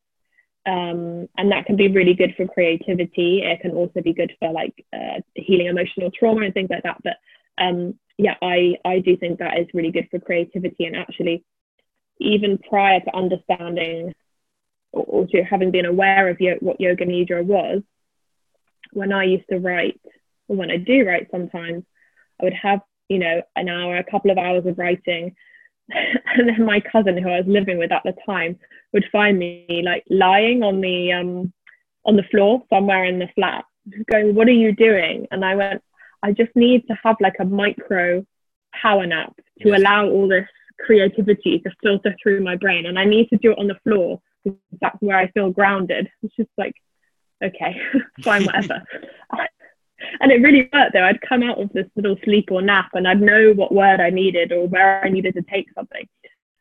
Um, 0.66 1.28
and 1.38 1.50
that 1.50 1.64
can 1.66 1.76
be 1.76 1.88
really 1.88 2.14
good 2.14 2.34
for 2.36 2.46
creativity. 2.46 3.42
It 3.42 3.60
can 3.60 3.70
also 3.70 4.02
be 4.02 4.12
good 4.12 4.32
for 4.38 4.52
like 4.52 4.84
uh, 4.92 5.20
healing 5.34 5.66
emotional 5.66 6.10
trauma 6.10 6.42
and 6.42 6.52
things 6.52 6.68
like 6.70 6.82
that. 6.82 6.98
But 7.02 7.16
um, 7.56 7.98
yeah, 8.18 8.34
I, 8.42 8.76
I 8.84 8.98
do 8.98 9.16
think 9.16 9.38
that 9.38 9.58
is 9.58 9.66
really 9.72 9.90
good 9.90 10.08
for 10.10 10.18
creativity. 10.18 10.84
And 10.84 10.96
actually, 10.96 11.44
even 12.20 12.58
prior 12.58 13.00
to 13.00 13.16
understanding 13.16 14.12
or, 14.92 15.26
to 15.28 15.42
having 15.42 15.70
been 15.70 15.86
aware 15.86 16.28
of 16.28 16.38
what 16.60 16.80
yoga 16.80 17.06
nidra 17.06 17.44
was, 17.44 17.82
when 18.92 19.12
I 19.12 19.24
used 19.24 19.48
to 19.50 19.58
write, 19.58 20.00
or 20.48 20.56
when 20.56 20.70
I 20.70 20.76
do 20.76 21.06
write 21.06 21.28
sometimes, 21.30 21.84
I 22.40 22.44
would 22.44 22.54
have, 22.54 22.80
you 23.08 23.18
know, 23.18 23.42
an 23.56 23.68
hour, 23.68 23.96
a 23.96 24.10
couple 24.10 24.30
of 24.30 24.38
hours 24.38 24.66
of 24.66 24.78
writing. 24.78 25.34
and 25.90 26.48
then 26.48 26.64
my 26.64 26.80
cousin 26.80 27.16
who 27.16 27.28
I 27.28 27.38
was 27.38 27.46
living 27.46 27.78
with 27.78 27.92
at 27.92 28.02
the 28.04 28.14
time 28.26 28.58
would 28.92 29.04
find 29.10 29.38
me 29.38 29.82
like 29.84 30.04
lying 30.10 30.62
on 30.62 30.80
the 30.80 31.12
um 31.12 31.52
on 32.04 32.16
the 32.16 32.22
floor 32.24 32.62
somewhere 32.70 33.04
in 33.04 33.18
the 33.18 33.28
flat, 33.34 33.64
going, 34.10 34.34
What 34.34 34.48
are 34.48 34.52
you 34.52 34.74
doing? 34.74 35.26
And 35.30 35.44
I 35.44 35.54
went, 35.54 35.82
I 36.22 36.32
just 36.32 36.54
need 36.54 36.86
to 36.88 36.98
have 37.02 37.16
like 37.20 37.36
a 37.38 37.44
micro 37.44 38.24
power 38.72 39.06
nap 39.06 39.34
to 39.62 39.68
yes. 39.68 39.78
allow 39.78 40.06
all 40.06 40.28
this 40.28 40.48
creativity 40.80 41.58
to 41.60 41.70
filter 41.82 42.14
through 42.22 42.42
my 42.42 42.56
brain. 42.56 42.86
And 42.86 42.98
I 42.98 43.04
need 43.04 43.28
to 43.30 43.36
do 43.38 43.52
it 43.52 43.58
on 43.58 43.66
the 43.66 43.78
floor 43.84 44.20
because 44.44 44.58
that's 44.80 44.96
where 45.00 45.18
I 45.18 45.30
feel 45.32 45.50
grounded. 45.50 46.08
It's 46.22 46.34
just 46.36 46.50
like, 46.56 46.74
okay, 47.42 47.80
fine, 48.22 48.44
whatever. 48.44 48.82
and 50.20 50.32
it 50.32 50.42
really 50.42 50.68
worked 50.72 50.92
though. 50.92 51.04
I'd 51.04 51.20
come 51.20 51.42
out 51.42 51.60
of 51.60 51.72
this 51.72 51.86
little 51.96 52.16
sleep 52.24 52.48
or 52.50 52.62
nap 52.62 52.90
and 52.94 53.06
I'd 53.06 53.20
know 53.20 53.52
what 53.54 53.74
word 53.74 54.00
I 54.00 54.10
needed 54.10 54.52
or 54.52 54.66
where 54.66 55.04
I 55.04 55.08
needed 55.08 55.34
to 55.34 55.42
take 55.42 55.66
something. 55.74 56.06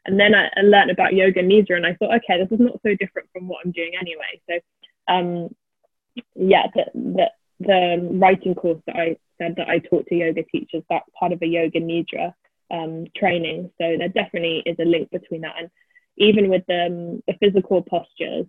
And 0.05 0.19
then 0.19 0.33
I, 0.33 0.49
I 0.55 0.61
learned 0.61 0.91
about 0.91 1.13
yoga 1.13 1.43
nidra 1.43 1.75
and 1.75 1.85
I 1.85 1.93
thought, 1.95 2.15
okay, 2.15 2.41
this 2.41 2.51
is 2.51 2.63
not 2.63 2.79
so 2.81 2.95
different 2.95 3.29
from 3.33 3.47
what 3.47 3.65
I'm 3.65 3.71
doing 3.71 3.91
anyway. 3.99 4.41
So, 4.49 4.59
um, 5.13 5.49
yeah, 6.35 6.67
the, 6.73 6.85
the, 6.93 7.31
the 7.59 8.09
writing 8.13 8.55
course 8.55 8.81
that 8.87 8.95
I 8.95 9.17
said 9.37 9.55
that 9.57 9.69
I 9.69 9.79
taught 9.79 10.07
to 10.07 10.15
yoga 10.15 10.43
teachers, 10.43 10.83
that's 10.89 11.09
part 11.19 11.33
of 11.33 11.41
a 11.41 11.47
yoga 11.47 11.79
nidra 11.79 12.33
um, 12.71 13.05
training. 13.15 13.69
So 13.77 13.97
there 13.97 14.09
definitely 14.09 14.63
is 14.65 14.77
a 14.79 14.85
link 14.85 15.11
between 15.11 15.41
that. 15.41 15.55
And 15.59 15.69
even 16.17 16.49
with 16.49 16.63
the, 16.67 16.85
um, 16.85 17.23
the 17.27 17.33
physical 17.39 17.81
postures, 17.81 18.47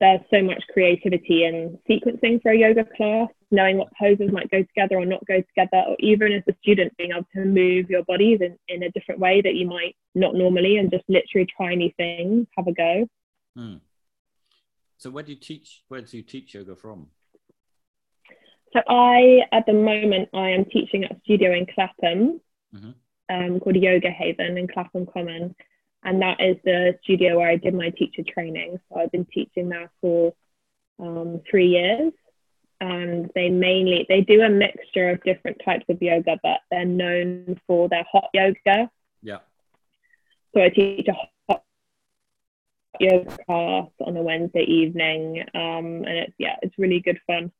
there's 0.00 0.20
so 0.30 0.42
much 0.42 0.62
creativity 0.72 1.44
in 1.44 1.78
sequencing 1.88 2.40
for 2.40 2.52
a 2.52 2.58
yoga 2.58 2.84
class, 2.96 3.28
knowing 3.50 3.78
what 3.78 3.88
poses 3.98 4.30
might 4.30 4.50
go 4.50 4.62
together 4.62 4.96
or 4.96 5.04
not 5.04 5.26
go 5.26 5.40
together, 5.40 5.84
or 5.88 5.96
even 5.98 6.32
as 6.32 6.42
a 6.48 6.54
student 6.62 6.96
being 6.96 7.10
able 7.10 7.26
to 7.34 7.44
move 7.44 7.90
your 7.90 8.04
bodies 8.04 8.40
in, 8.40 8.56
in 8.68 8.84
a 8.84 8.90
different 8.92 9.20
way 9.20 9.40
that 9.40 9.54
you 9.54 9.66
might 9.66 9.96
not 10.14 10.34
normally 10.34 10.76
and 10.76 10.90
just 10.90 11.04
literally 11.08 11.46
try 11.56 11.74
new 11.74 11.90
things, 11.96 12.46
have 12.56 12.68
a 12.68 12.72
go. 12.72 13.08
Hmm. 13.56 13.76
So 14.98 15.10
where 15.10 15.24
do 15.24 15.32
you 15.32 15.38
teach 15.38 15.82
where 15.88 16.00
do 16.00 16.16
you 16.16 16.22
teach 16.22 16.54
yoga 16.54 16.76
from? 16.76 17.08
So 18.72 18.80
I 18.88 19.40
at 19.52 19.64
the 19.66 19.72
moment 19.72 20.28
I 20.34 20.50
am 20.50 20.64
teaching 20.64 21.04
at 21.04 21.12
a 21.12 21.20
studio 21.24 21.52
in 21.52 21.66
Clapham 21.66 22.40
mm-hmm. 22.74 22.90
um, 23.30 23.60
called 23.60 23.76
Yoga 23.76 24.10
Haven 24.10 24.58
in 24.58 24.68
Clapham 24.68 25.06
Common 25.06 25.54
and 26.04 26.22
that 26.22 26.40
is 26.40 26.56
the 26.64 26.98
studio 27.02 27.38
where 27.38 27.50
I 27.50 27.56
did 27.56 27.74
my 27.74 27.90
teacher 27.90 28.22
training. 28.22 28.78
So 28.88 29.00
I've 29.00 29.12
been 29.12 29.26
teaching 29.26 29.68
there 29.68 29.90
for 30.00 30.34
um, 30.98 31.40
three 31.50 31.68
years, 31.68 32.12
and 32.80 33.30
they 33.34 33.48
mainly 33.48 34.06
they 34.08 34.20
do 34.20 34.42
a 34.42 34.48
mixture 34.48 35.10
of 35.10 35.22
different 35.22 35.60
types 35.64 35.84
of 35.88 36.00
yoga, 36.00 36.38
but 36.42 36.60
they're 36.70 36.84
known 36.84 37.60
for 37.66 37.88
their 37.88 38.04
hot 38.10 38.28
yoga. 38.32 38.90
Yeah. 39.22 39.38
So 40.54 40.62
I 40.62 40.68
teach 40.68 41.08
a 41.08 41.14
hot 41.48 41.64
yoga 43.00 43.36
class 43.46 43.88
on 44.00 44.16
a 44.16 44.22
Wednesday 44.22 44.64
evening, 44.64 45.42
um, 45.54 46.04
and 46.04 46.18
it's 46.18 46.34
yeah, 46.38 46.56
it's 46.62 46.78
really 46.78 47.00
good 47.00 47.18
fun. 47.26 47.50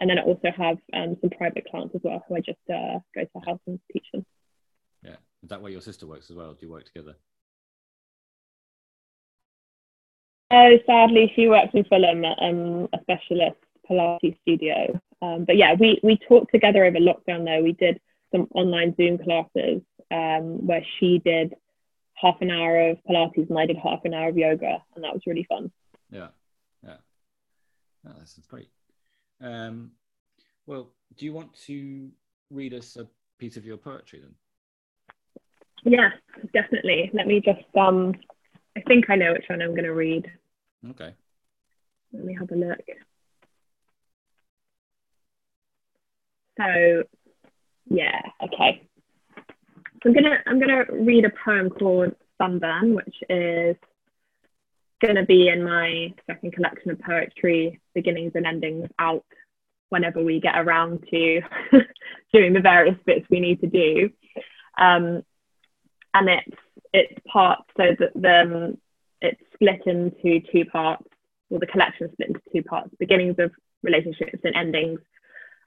And 0.00 0.08
then 0.08 0.18
I 0.18 0.22
also 0.22 0.50
have 0.56 0.78
um, 0.92 1.16
some 1.20 1.30
private 1.30 1.66
clients 1.68 1.94
as 1.94 2.02
well, 2.04 2.24
who 2.28 2.36
I 2.36 2.40
just 2.40 2.58
uh, 2.70 3.00
go 3.14 3.22
to 3.22 3.30
the 3.34 3.40
house 3.44 3.58
and 3.66 3.80
teach 3.92 4.06
them. 4.12 4.24
Yeah, 5.02 5.16
is 5.42 5.48
that 5.48 5.60
where 5.60 5.72
your 5.72 5.80
sister 5.80 6.06
works 6.06 6.30
as 6.30 6.36
well? 6.36 6.52
Do 6.52 6.66
you 6.66 6.70
work 6.70 6.84
together? 6.84 7.16
Oh, 10.50 10.78
sadly, 10.86 11.30
she 11.36 11.48
works 11.48 11.70
in 11.74 11.84
Fulham 11.84 12.24
at 12.24 12.38
um, 12.40 12.88
a 12.92 13.00
specialist 13.02 13.58
Pilates 13.88 14.38
studio. 14.42 15.00
Um, 15.20 15.44
but 15.44 15.56
yeah, 15.56 15.74
we 15.74 16.00
we 16.02 16.18
talked 16.28 16.52
together 16.52 16.84
over 16.84 16.98
lockdown. 16.98 17.44
Though 17.44 17.62
we 17.62 17.72
did 17.72 18.00
some 18.32 18.48
online 18.54 18.94
Zoom 18.96 19.18
classes 19.18 19.82
um, 20.10 20.66
where 20.66 20.84
she 20.98 21.18
did 21.18 21.54
half 22.14 22.36
an 22.40 22.50
hour 22.50 22.90
of 22.90 22.98
Pilates 23.08 23.48
and 23.48 23.58
I 23.58 23.66
did 23.66 23.76
half 23.76 24.04
an 24.04 24.14
hour 24.14 24.28
of 24.28 24.36
yoga, 24.36 24.82
and 24.94 25.04
that 25.04 25.12
was 25.12 25.22
really 25.26 25.44
fun. 25.48 25.70
Yeah, 26.10 26.28
yeah, 26.84 26.96
oh, 28.06 28.12
that's 28.18 28.38
great. 28.48 28.68
Um, 29.40 29.92
well, 30.66 30.90
do 31.16 31.24
you 31.24 31.32
want 31.32 31.54
to 31.66 32.10
read 32.50 32.74
us 32.74 32.96
a 32.96 33.06
piece 33.38 33.56
of 33.56 33.64
your 33.64 33.76
poetry 33.76 34.20
then? 34.20 34.34
Yeah, 35.84 36.10
definitely. 36.52 37.10
Let 37.12 37.26
me 37.26 37.40
just 37.40 37.64
um 37.76 38.14
I 38.78 38.82
think 38.82 39.10
I 39.10 39.16
know 39.16 39.32
which 39.32 39.46
one 39.48 39.60
I'm 39.60 39.72
going 39.72 39.84
to 39.84 39.92
read. 39.92 40.30
Okay. 40.90 41.12
Let 42.12 42.24
me 42.24 42.36
have 42.38 42.50
a 42.52 42.54
look. 42.54 42.78
So, 46.56 47.02
yeah, 47.90 48.20
okay. 48.44 48.82
I'm 50.04 50.12
gonna 50.12 50.38
I'm 50.46 50.60
gonna 50.60 50.84
read 50.92 51.24
a 51.24 51.32
poem 51.44 51.70
called 51.70 52.14
Sunburn, 52.36 52.94
which 52.94 53.14
is 53.28 53.76
gonna 55.02 55.24
be 55.24 55.48
in 55.48 55.64
my 55.64 56.14
second 56.26 56.52
collection 56.52 56.92
of 56.92 57.00
poetry, 57.00 57.80
beginnings 57.94 58.32
and 58.34 58.46
endings, 58.46 58.88
out 58.98 59.24
whenever 59.88 60.22
we 60.22 60.40
get 60.40 60.56
around 60.56 61.04
to 61.10 61.40
doing 62.32 62.52
the 62.52 62.60
various 62.60 62.96
bits 63.06 63.26
we 63.28 63.40
need 63.40 63.60
to 63.60 63.66
do. 63.66 64.10
Um, 64.78 65.22
and 66.14 66.28
it's 66.28 66.56
it's 66.92 67.18
parts 67.26 67.64
so 67.76 67.84
that 67.98 68.12
the 68.14 68.40
um, 68.40 68.78
it's 69.20 69.40
split 69.54 69.80
into 69.86 70.40
two 70.52 70.64
parts 70.66 71.04
or 71.50 71.58
the 71.58 71.66
collection 71.66 72.06
is 72.06 72.12
split 72.12 72.28
into 72.28 72.40
two 72.52 72.62
parts 72.62 72.90
beginnings 72.98 73.36
of 73.38 73.50
relationships 73.82 74.40
and 74.44 74.54
endings 74.54 75.00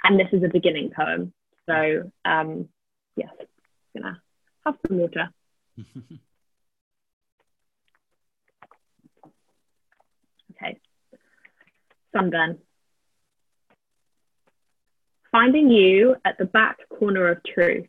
and 0.03 0.19
this 0.19 0.27
is 0.31 0.43
a 0.43 0.49
beginning 0.49 0.91
poem. 0.95 1.33
So 1.67 2.11
um 2.25 2.69
yes 3.15 3.29
gonna 3.95 4.21
have 4.65 4.75
some 4.87 4.97
water. 4.97 5.29
Okay 10.63 10.77
sunburn. 12.13 12.59
Finding 15.31 15.69
you 15.69 16.15
at 16.25 16.37
the 16.37 16.45
back 16.45 16.77
corner 16.89 17.27
of 17.29 17.41
truth 17.43 17.87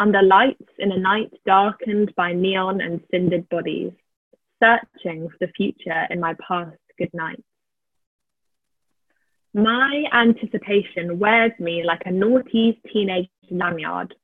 under 0.00 0.22
lights 0.22 0.72
in 0.78 0.90
a 0.92 0.98
night 0.98 1.30
darkened 1.44 2.12
by 2.16 2.32
neon 2.32 2.80
and 2.80 3.00
cindered 3.10 3.46
bodies, 3.50 3.92
searching 4.58 5.28
for 5.28 5.36
the 5.40 5.52
future 5.54 6.06
in 6.08 6.18
my 6.18 6.34
past 6.46 6.78
good 6.98 7.12
night. 7.12 7.44
My 9.52 10.04
anticipation 10.12 11.18
wears 11.18 11.52
me 11.60 11.84
like 11.84 12.02
a 12.06 12.10
naughty 12.10 12.80
teenage 12.90 13.28
lanyard, 13.50 14.14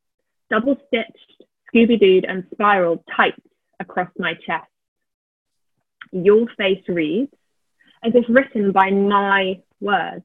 double 0.50 0.76
stitched, 0.86 1.42
Scooby 1.68 2.00
Dooed, 2.00 2.24
and 2.26 2.44
spiraled 2.52 3.04
tight 3.14 3.34
across 3.78 4.08
my 4.18 4.32
chest. 4.46 4.70
Your 6.10 6.46
face 6.56 6.84
reads 6.88 7.32
as 8.02 8.12
if 8.14 8.24
written 8.30 8.72
by 8.72 8.90
my 8.90 9.60
words 9.80 10.24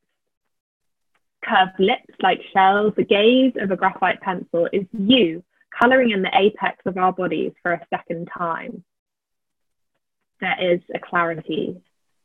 curved 1.43 1.79
lips 1.79 2.13
like 2.21 2.39
shells, 2.53 2.93
the 2.95 3.03
gaze 3.03 3.53
of 3.59 3.71
a 3.71 3.75
graphite 3.75 4.21
pencil 4.21 4.67
is 4.71 4.85
you 4.91 5.43
colouring 5.79 6.11
in 6.11 6.21
the 6.21 6.31
apex 6.37 6.77
of 6.85 6.97
our 6.97 7.13
bodies 7.13 7.53
for 7.61 7.73
a 7.73 7.85
second 7.89 8.29
time. 8.37 8.83
There 10.39 10.73
is 10.73 10.81
a 10.93 10.99
clarity 10.99 11.81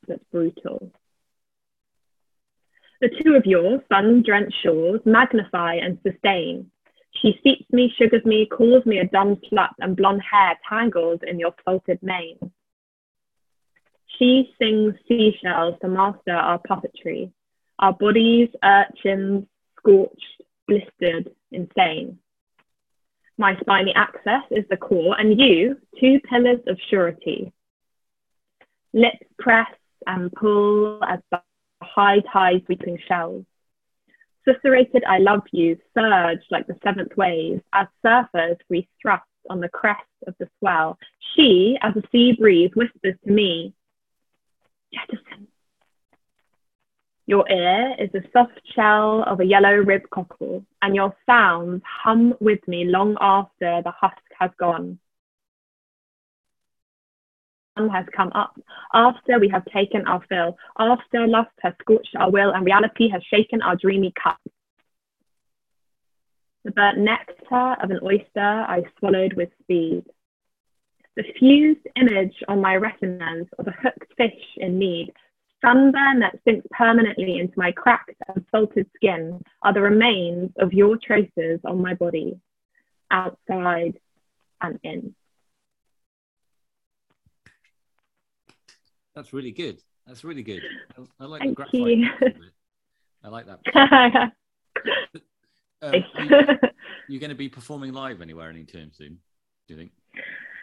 that's 0.07 0.25
brutal. 0.33 0.91
The 3.01 3.11
two 3.23 3.35
of 3.35 3.45
your 3.45 3.83
sun 3.93 4.23
drenched 4.25 4.57
shores 4.63 5.01
magnify 5.05 5.75
and 5.75 5.99
sustain. 6.03 6.71
She 7.23 7.39
seeps 7.43 7.71
me, 7.71 7.93
sugars 7.97 8.25
me, 8.25 8.47
calls 8.47 8.87
me 8.87 8.99
a 8.99 9.07
dumb 9.07 9.37
slut, 9.53 9.71
and 9.81 9.97
blonde 9.97 10.23
hair 10.23 10.59
tangles 10.69 11.21
in 11.27 11.39
your 11.39 11.55
salted 11.65 11.99
mane. 12.03 12.53
She 14.19 14.55
sings 14.59 14.95
seashells 15.07 15.75
to 15.83 15.89
master 15.89 16.33
our 16.33 16.59
puppetry, 16.59 17.33
our 17.79 17.93
bodies, 17.93 18.49
urchins, 18.63 19.47
scorched, 19.79 20.43
blistered, 20.67 21.31
insane. 21.51 22.19
My 23.39 23.57
spiny 23.61 23.93
axis 23.95 24.43
is 24.51 24.65
the 24.71 24.77
core, 24.77 25.19
and 25.19 25.39
you, 25.39 25.77
two 26.01 26.21
pillars 26.21 26.61
of 26.67 26.79
surety. 26.89 27.53
Lips 28.95 29.27
press 29.39 29.69
and 30.07 30.33
pull 30.33 31.05
as 31.05 31.21
the 31.31 31.43
high 31.83 32.21
tide 32.33 32.63
sweeping 32.65 32.99
shells. 33.07 33.45
Susurrated 34.49 35.03
I 35.07 35.19
love 35.19 35.43
you 35.53 35.77
surge 35.93 36.41
like 36.51 36.67
the 36.67 36.79
seventh 36.83 37.17
wave 37.17 37.61
as 37.73 37.89
surfers 38.05 38.57
we 38.71 38.89
thrust 39.03 39.25
on 39.51 39.61
the 39.61 39.69
crest 39.69 40.01
of 40.27 40.35
the 40.39 40.49
swell. 40.59 40.99
She, 41.35 41.77
as 41.83 41.95
a 41.97 42.03
sea 42.11 42.33
breeze, 42.33 42.71
whispers 42.75 43.17
to 43.25 43.31
me, 43.31 43.75
Jettison. 44.95 45.49
Your 47.29 47.45
ear 47.51 47.97
is 47.99 48.11
the 48.13 48.23
soft 48.33 48.61
shell 48.73 49.25
of 49.25 49.41
a 49.41 49.45
yellow 49.45 49.75
rib 49.75 50.03
cockle, 50.11 50.65
and 50.81 50.95
your 50.95 51.15
sounds 51.27 51.83
hum 51.85 52.35
with 52.41 52.67
me 52.69 52.85
long 52.85 53.17
after 53.21 53.83
the 53.83 53.91
husk 53.91 54.23
has 54.39 54.53
gone. 54.59 55.01
Sun 57.77 57.89
has 57.89 58.07
come 58.17 58.31
up, 58.33 58.57
after 58.95 59.41
we 59.41 59.49
have 59.49 59.65
taken 59.67 60.07
our 60.07 60.23
fill, 60.29 60.57
after 60.79 61.27
lust 61.27 61.51
has 61.63 61.75
scorched 61.81 62.15
our 62.15 62.31
will 62.31 62.53
and 62.53 62.65
reality 62.65 63.09
has 63.09 63.23
shaken 63.25 63.61
our 63.61 63.75
dreamy 63.75 64.13
cup. 64.13 64.39
The 66.65 66.71
burnt 66.71 66.99
nectar 66.99 67.77
of 67.83 67.91
an 67.91 67.99
oyster 68.05 68.41
I 68.41 68.85
swallowed 68.99 69.33
with 69.35 69.51
speed. 69.63 70.05
The 71.17 71.25
fused 71.39 71.87
image 71.97 72.37
on 72.47 72.61
my 72.61 72.75
retinas 72.75 73.49
of 73.59 73.67
a 73.67 73.73
hooked 73.73 74.13
fish 74.17 74.45
in 74.59 74.79
need 74.79 75.13
sunburn 75.65 76.21
that 76.21 76.39
sinks 76.45 76.67
permanently 76.71 77.39
into 77.39 77.55
my 77.57 77.73
cracked 77.73 78.15
and 78.29 78.45
salted 78.51 78.89
skin 78.95 79.43
are 79.63 79.73
the 79.73 79.81
remains 79.81 80.51
of 80.59 80.73
your 80.73 80.97
traces 80.97 81.61
on 81.65 81.81
my 81.81 81.95
body, 81.95 82.39
outside 83.11 83.99
and 84.61 84.79
in. 84.83 85.15
That's 89.15 89.33
really 89.33 89.53
good. 89.53 89.81
That's 90.07 90.25
really 90.25 90.43
good. 90.43 90.63
I, 90.97 91.25
I 91.25 91.27
like 91.27 91.41
Thank 91.41 91.57
the 91.57 91.65
graphite. 91.65 91.99
you. 91.99 92.09
part 92.11 92.23
of 92.23 92.43
it. 92.43 92.53
I 93.25 93.29
like 93.29 93.47
that. 93.47 94.33
Um, 95.83 95.93
you, 96.19 96.31
you're 97.09 97.21
going 97.21 97.31
to 97.31 97.37
be 97.37 97.49
performing 97.49 97.93
live 97.93 98.23
anywhere 98.23 98.49
anytime 98.49 98.93
soon? 98.93 99.19
Do 99.69 99.75
you 99.75 99.77
think? 99.77 99.93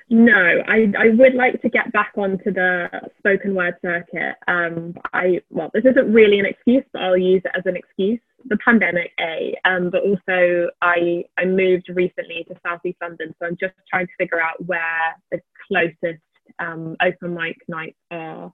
No, 0.09 0.61
I, 0.67 0.91
I 0.97 1.09
would 1.09 1.33
like 1.33 1.61
to 1.61 1.69
get 1.69 1.91
back 1.91 2.13
onto 2.17 2.51
the 2.51 2.89
spoken 3.17 3.55
word 3.55 3.75
circuit. 3.81 4.35
Um, 4.47 4.95
I 5.13 5.41
well, 5.49 5.71
this 5.73 5.85
isn't 5.85 6.11
really 6.11 6.39
an 6.39 6.45
excuse, 6.45 6.83
but 6.91 7.01
I'll 7.01 7.17
use 7.17 7.41
it 7.45 7.51
as 7.57 7.63
an 7.65 7.77
excuse. 7.77 8.19
The 8.45 8.57
pandemic, 8.57 9.11
a, 9.19 9.57
um, 9.63 9.89
but 9.89 10.03
also 10.03 10.69
I 10.81 11.23
I 11.37 11.45
moved 11.45 11.89
recently 11.89 12.45
to 12.49 12.55
Southeast 12.65 12.97
London, 13.01 13.33
so 13.39 13.47
I'm 13.47 13.57
just 13.57 13.73
trying 13.89 14.07
to 14.07 14.13
figure 14.17 14.41
out 14.41 14.63
where 14.65 15.15
the 15.31 15.39
closest 15.67 16.21
um, 16.59 16.97
open 17.01 17.33
mic 17.33 17.57
nights 17.69 17.97
are 18.11 18.53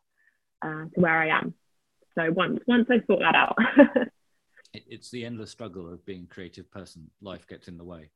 uh, 0.62 0.86
to 0.86 1.00
where 1.00 1.18
I 1.18 1.40
am. 1.40 1.56
So 2.16 2.32
once 2.32 2.60
once 2.68 2.88
I 2.92 3.02
sort 3.08 3.22
that 3.22 3.36
out, 3.36 3.58
it's 4.74 5.10
the 5.10 5.26
endless 5.26 5.50
struggle 5.52 5.92
of 5.92 6.06
being 6.06 6.28
a 6.30 6.34
creative 6.34 6.70
person. 6.70 7.10
Life 7.22 7.48
gets 7.48 7.68
in 7.68 7.78
the 7.78 7.84
way. 7.84 8.12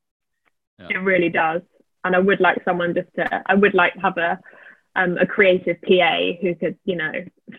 it 0.80 0.98
really 0.98 1.30
does. 1.30 1.62
And 2.04 2.16
I 2.16 2.20
would 2.20 2.40
like 2.42 2.64
someone 2.66 2.94
just 2.94 3.10
to 3.16 3.44
I 3.46 3.56
would 3.56 3.74
like 3.74 3.94
to 3.96 4.00
have 4.02 4.18
a 4.18 4.40
um, 4.96 5.18
a 5.18 5.26
creative 5.26 5.78
PA 5.82 6.34
who 6.42 6.56
could 6.56 6.78
you 6.86 6.96
know 6.96 7.12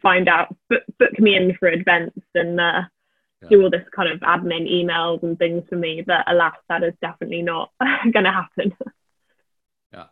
find 0.02 0.28
out 0.28 0.54
book, 0.70 0.82
book 0.98 1.18
me 1.18 1.36
in 1.36 1.56
for 1.58 1.68
events 1.68 2.18
and 2.34 2.60
uh, 2.60 2.82
Yeah. 3.42 3.48
do 3.50 3.62
all 3.62 3.70
this 3.70 3.86
kind 3.94 4.10
of 4.10 4.20
admin 4.20 4.70
emails 4.70 5.22
and 5.22 5.38
things 5.38 5.64
for 5.68 5.76
me. 5.76 6.02
But 6.06 6.24
alas, 6.30 6.56
that 6.68 6.84
is 6.84 6.94
definitely 7.00 7.42
not 7.42 7.70
going 8.12 8.24
to 8.24 8.32
happen. 8.32 8.74
Yeah. 9.92 10.06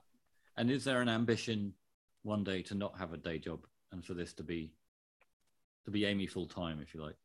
And 0.57 0.71
is 0.71 0.85
there 0.85 1.01
an 1.03 1.09
ambition 1.09 1.75
one 2.23 2.45
day 2.45 2.63
to 2.65 2.75
not 2.75 2.99
have 2.99 3.13
a 3.13 3.17
day 3.17 3.39
job 3.39 3.67
and 3.93 4.05
for 4.05 4.15
this 4.15 4.33
to 4.35 4.43
be 4.43 4.73
to 5.85 5.91
be 5.91 6.05
Amy 6.05 6.27
full 6.27 6.47
time, 6.47 6.81
if 6.81 6.95
you 6.95 7.03
like? 7.03 7.17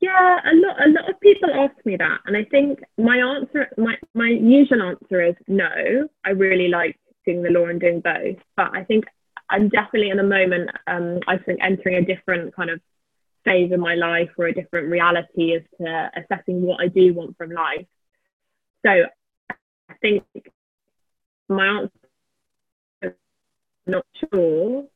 Yeah, 0.00 0.38
a 0.44 0.54
lot 0.54 0.86
a 0.86 0.88
lot 0.90 1.10
of 1.10 1.20
people 1.20 1.50
ask 1.52 1.74
me 1.84 1.96
that, 1.96 2.20
and 2.24 2.36
I 2.36 2.44
think 2.44 2.80
my 2.96 3.18
answer, 3.18 3.68
my 3.76 3.96
my 4.14 4.28
usual 4.28 4.82
answer 4.82 5.22
is 5.22 5.34
no. 5.46 6.08
I 6.24 6.30
really 6.30 6.68
like 6.68 6.98
doing 7.26 7.42
the 7.42 7.50
law 7.50 7.66
and 7.66 7.78
doing 7.80 8.00
both, 8.00 8.38
but 8.56 8.74
I 8.74 8.84
think 8.84 9.04
I'm 9.50 9.68
definitely 9.68 10.08
in 10.10 10.18
a 10.18 10.22
moment. 10.24 10.70
Um, 10.86 11.20
I 11.28 11.36
think 11.36 11.60
entering 11.62 11.96
a 11.96 12.04
different 12.06 12.56
kind 12.56 12.70
of 12.70 12.80
phase 13.44 13.72
in 13.72 13.80
my 13.80 13.94
life 13.94 14.30
or 14.38 14.46
a 14.46 14.54
different 14.54 14.88
reality 14.90 15.54
as 15.54 15.62
to 15.80 16.10
assessing 16.16 16.62
what 16.62 16.80
I 16.80 16.88
do 16.88 17.12
want 17.14 17.36
from 17.36 17.50
life. 17.50 17.86
So 18.86 18.90
I 19.90 19.94
think 20.00 20.24
my 21.48 21.66
answer 21.66 21.90
is 23.02 23.12
not 23.86 24.06
sure. 24.32 24.86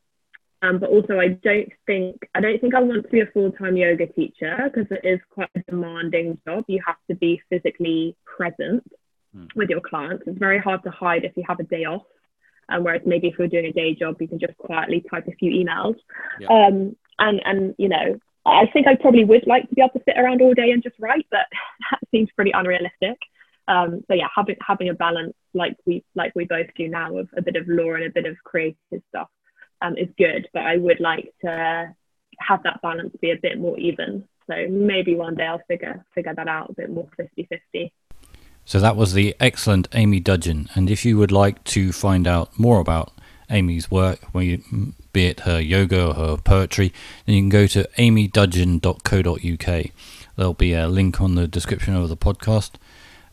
Um, 0.64 0.78
but 0.78 0.88
also, 0.88 1.18
I 1.18 1.28
don't 1.28 1.70
think 1.86 2.26
I 2.34 2.40
don't 2.40 2.58
think 2.60 2.74
I 2.74 2.80
want 2.80 3.04
to 3.04 3.08
be 3.10 3.20
a 3.20 3.26
full 3.26 3.52
time 3.52 3.76
yoga 3.76 4.06
teacher 4.06 4.56
because 4.64 4.86
it 4.90 5.06
is 5.06 5.20
quite 5.30 5.50
a 5.56 5.60
demanding 5.70 6.38
job. 6.46 6.64
You 6.68 6.80
have 6.86 6.96
to 7.10 7.16
be 7.16 7.42
physically 7.50 8.16
present 8.24 8.82
Hmm. 9.34 9.46
with 9.56 9.68
your 9.68 9.80
clients. 9.80 10.22
It's 10.26 10.38
very 10.38 10.58
hard 10.58 10.84
to 10.84 10.90
hide 10.90 11.24
if 11.24 11.36
you 11.36 11.42
have 11.48 11.58
a 11.58 11.64
day 11.64 11.84
off. 11.84 12.02
Um, 12.68 12.84
whereas 12.84 13.02
maybe 13.04 13.28
if 13.28 13.34
you're 13.38 13.48
doing 13.48 13.66
a 13.66 13.72
day 13.72 13.94
job, 13.94 14.16
you 14.20 14.28
can 14.28 14.38
just 14.38 14.56
quietly 14.56 15.04
type 15.10 15.26
a 15.26 15.32
few 15.32 15.50
emails. 15.52 15.96
Yeah. 16.40 16.48
Um, 16.48 16.96
and 17.18 17.40
and 17.44 17.74
you 17.76 17.88
know, 17.88 18.18
I 18.46 18.66
think 18.72 18.86
I 18.86 18.94
probably 18.94 19.24
would 19.24 19.46
like 19.46 19.68
to 19.68 19.74
be 19.74 19.82
able 19.82 19.98
to 19.98 20.04
sit 20.06 20.18
around 20.18 20.40
all 20.40 20.54
day 20.54 20.70
and 20.70 20.82
just 20.82 20.96
write, 20.98 21.26
but 21.30 21.46
that 21.90 22.00
seems 22.10 22.30
pretty 22.36 22.52
unrealistic. 22.52 23.18
Um, 23.66 24.02
so 24.06 24.14
yeah, 24.14 24.28
having 24.34 24.56
having 24.66 24.88
a 24.88 24.94
balance 24.94 25.34
like 25.52 25.76
we 25.84 26.04
like 26.14 26.32
we 26.34 26.44
both 26.44 26.68
do 26.76 26.88
now 26.88 27.18
of 27.18 27.28
a 27.36 27.42
bit 27.42 27.56
of 27.56 27.66
law 27.68 27.94
and 27.94 28.04
a 28.04 28.10
bit 28.10 28.26
of 28.26 28.36
creative 28.44 29.02
stuff 29.08 29.28
um, 29.84 29.96
is 29.96 30.08
good. 30.16 30.48
But 30.52 30.62
I 30.62 30.76
would 30.76 31.00
like 31.00 31.32
to 31.42 31.94
have 32.38 32.62
that 32.64 32.80
balance 32.82 33.14
be 33.20 33.30
a 33.30 33.36
bit 33.36 33.58
more 33.58 33.78
even. 33.78 34.24
So 34.46 34.66
maybe 34.68 35.14
one 35.14 35.34
day 35.36 35.46
I'll 35.46 35.62
figure 35.68 36.04
figure 36.14 36.34
that 36.34 36.48
out 36.48 36.70
a 36.70 36.74
bit 36.74 36.90
more 36.90 37.08
50-50. 37.18 37.92
So 38.66 38.80
that 38.80 38.96
was 38.96 39.12
the 39.12 39.36
excellent 39.40 39.88
Amy 39.92 40.20
Dudgeon. 40.20 40.70
And 40.74 40.90
if 40.90 41.04
you 41.04 41.18
would 41.18 41.32
like 41.32 41.62
to 41.64 41.92
find 41.92 42.26
out 42.26 42.58
more 42.58 42.80
about 42.80 43.12
Amy's 43.50 43.90
work, 43.90 44.20
be 44.32 45.26
it 45.26 45.40
her 45.40 45.60
yoga 45.60 46.08
or 46.08 46.14
her 46.14 46.36
poetry, 46.38 46.92
then 47.26 47.34
you 47.34 47.42
can 47.42 47.50
go 47.50 47.66
to 47.66 47.86
amydudgeon.co.uk. 47.98 49.90
There'll 50.36 50.54
be 50.54 50.72
a 50.72 50.88
link 50.88 51.20
on 51.20 51.34
the 51.34 51.46
description 51.46 51.94
of 51.94 52.08
the 52.08 52.16
podcast 52.16 52.72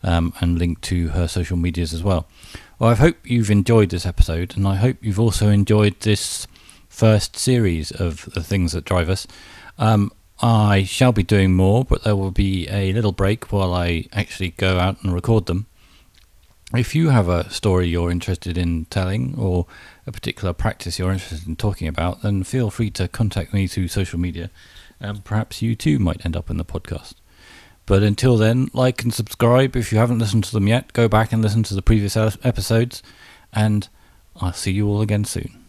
um, 0.02 0.34
and 0.40 0.58
link 0.58 0.82
to 0.82 1.08
her 1.08 1.26
social 1.26 1.56
medias 1.56 1.94
as 1.94 2.02
well. 2.02 2.28
Well, 2.82 2.90
I 2.90 2.94
hope 2.96 3.18
you've 3.22 3.52
enjoyed 3.52 3.90
this 3.90 4.04
episode, 4.04 4.56
and 4.56 4.66
I 4.66 4.74
hope 4.74 4.96
you've 5.02 5.20
also 5.20 5.50
enjoyed 5.50 6.00
this 6.00 6.48
first 6.88 7.36
series 7.36 7.92
of 7.92 8.28
the 8.34 8.42
things 8.42 8.72
that 8.72 8.84
drive 8.84 9.08
us. 9.08 9.24
Um, 9.78 10.10
I 10.40 10.82
shall 10.82 11.12
be 11.12 11.22
doing 11.22 11.54
more, 11.54 11.84
but 11.84 12.02
there 12.02 12.16
will 12.16 12.32
be 12.32 12.66
a 12.68 12.92
little 12.92 13.12
break 13.12 13.52
while 13.52 13.72
I 13.72 14.06
actually 14.12 14.50
go 14.50 14.80
out 14.80 15.00
and 15.04 15.14
record 15.14 15.46
them. 15.46 15.66
If 16.74 16.96
you 16.96 17.10
have 17.10 17.28
a 17.28 17.48
story 17.50 17.86
you're 17.86 18.10
interested 18.10 18.58
in 18.58 18.86
telling 18.86 19.36
or 19.38 19.66
a 20.04 20.10
particular 20.10 20.52
practice 20.52 20.98
you're 20.98 21.12
interested 21.12 21.46
in 21.46 21.54
talking 21.54 21.86
about, 21.86 22.22
then 22.22 22.42
feel 22.42 22.68
free 22.68 22.90
to 22.90 23.06
contact 23.06 23.54
me 23.54 23.68
through 23.68 23.86
social 23.86 24.18
media, 24.18 24.50
and 24.98 25.24
perhaps 25.24 25.62
you 25.62 25.76
too 25.76 26.00
might 26.00 26.26
end 26.26 26.34
up 26.34 26.50
in 26.50 26.56
the 26.56 26.64
podcast. 26.64 27.14
But 27.86 28.02
until 28.02 28.36
then, 28.36 28.70
like 28.72 29.02
and 29.02 29.12
subscribe. 29.12 29.76
If 29.76 29.92
you 29.92 29.98
haven't 29.98 30.18
listened 30.18 30.44
to 30.44 30.52
them 30.52 30.68
yet, 30.68 30.92
go 30.92 31.08
back 31.08 31.32
and 31.32 31.42
listen 31.42 31.62
to 31.64 31.74
the 31.74 31.82
previous 31.82 32.16
episodes, 32.16 33.02
and 33.52 33.88
I'll 34.36 34.52
see 34.52 34.72
you 34.72 34.88
all 34.88 35.02
again 35.02 35.24
soon. 35.24 35.61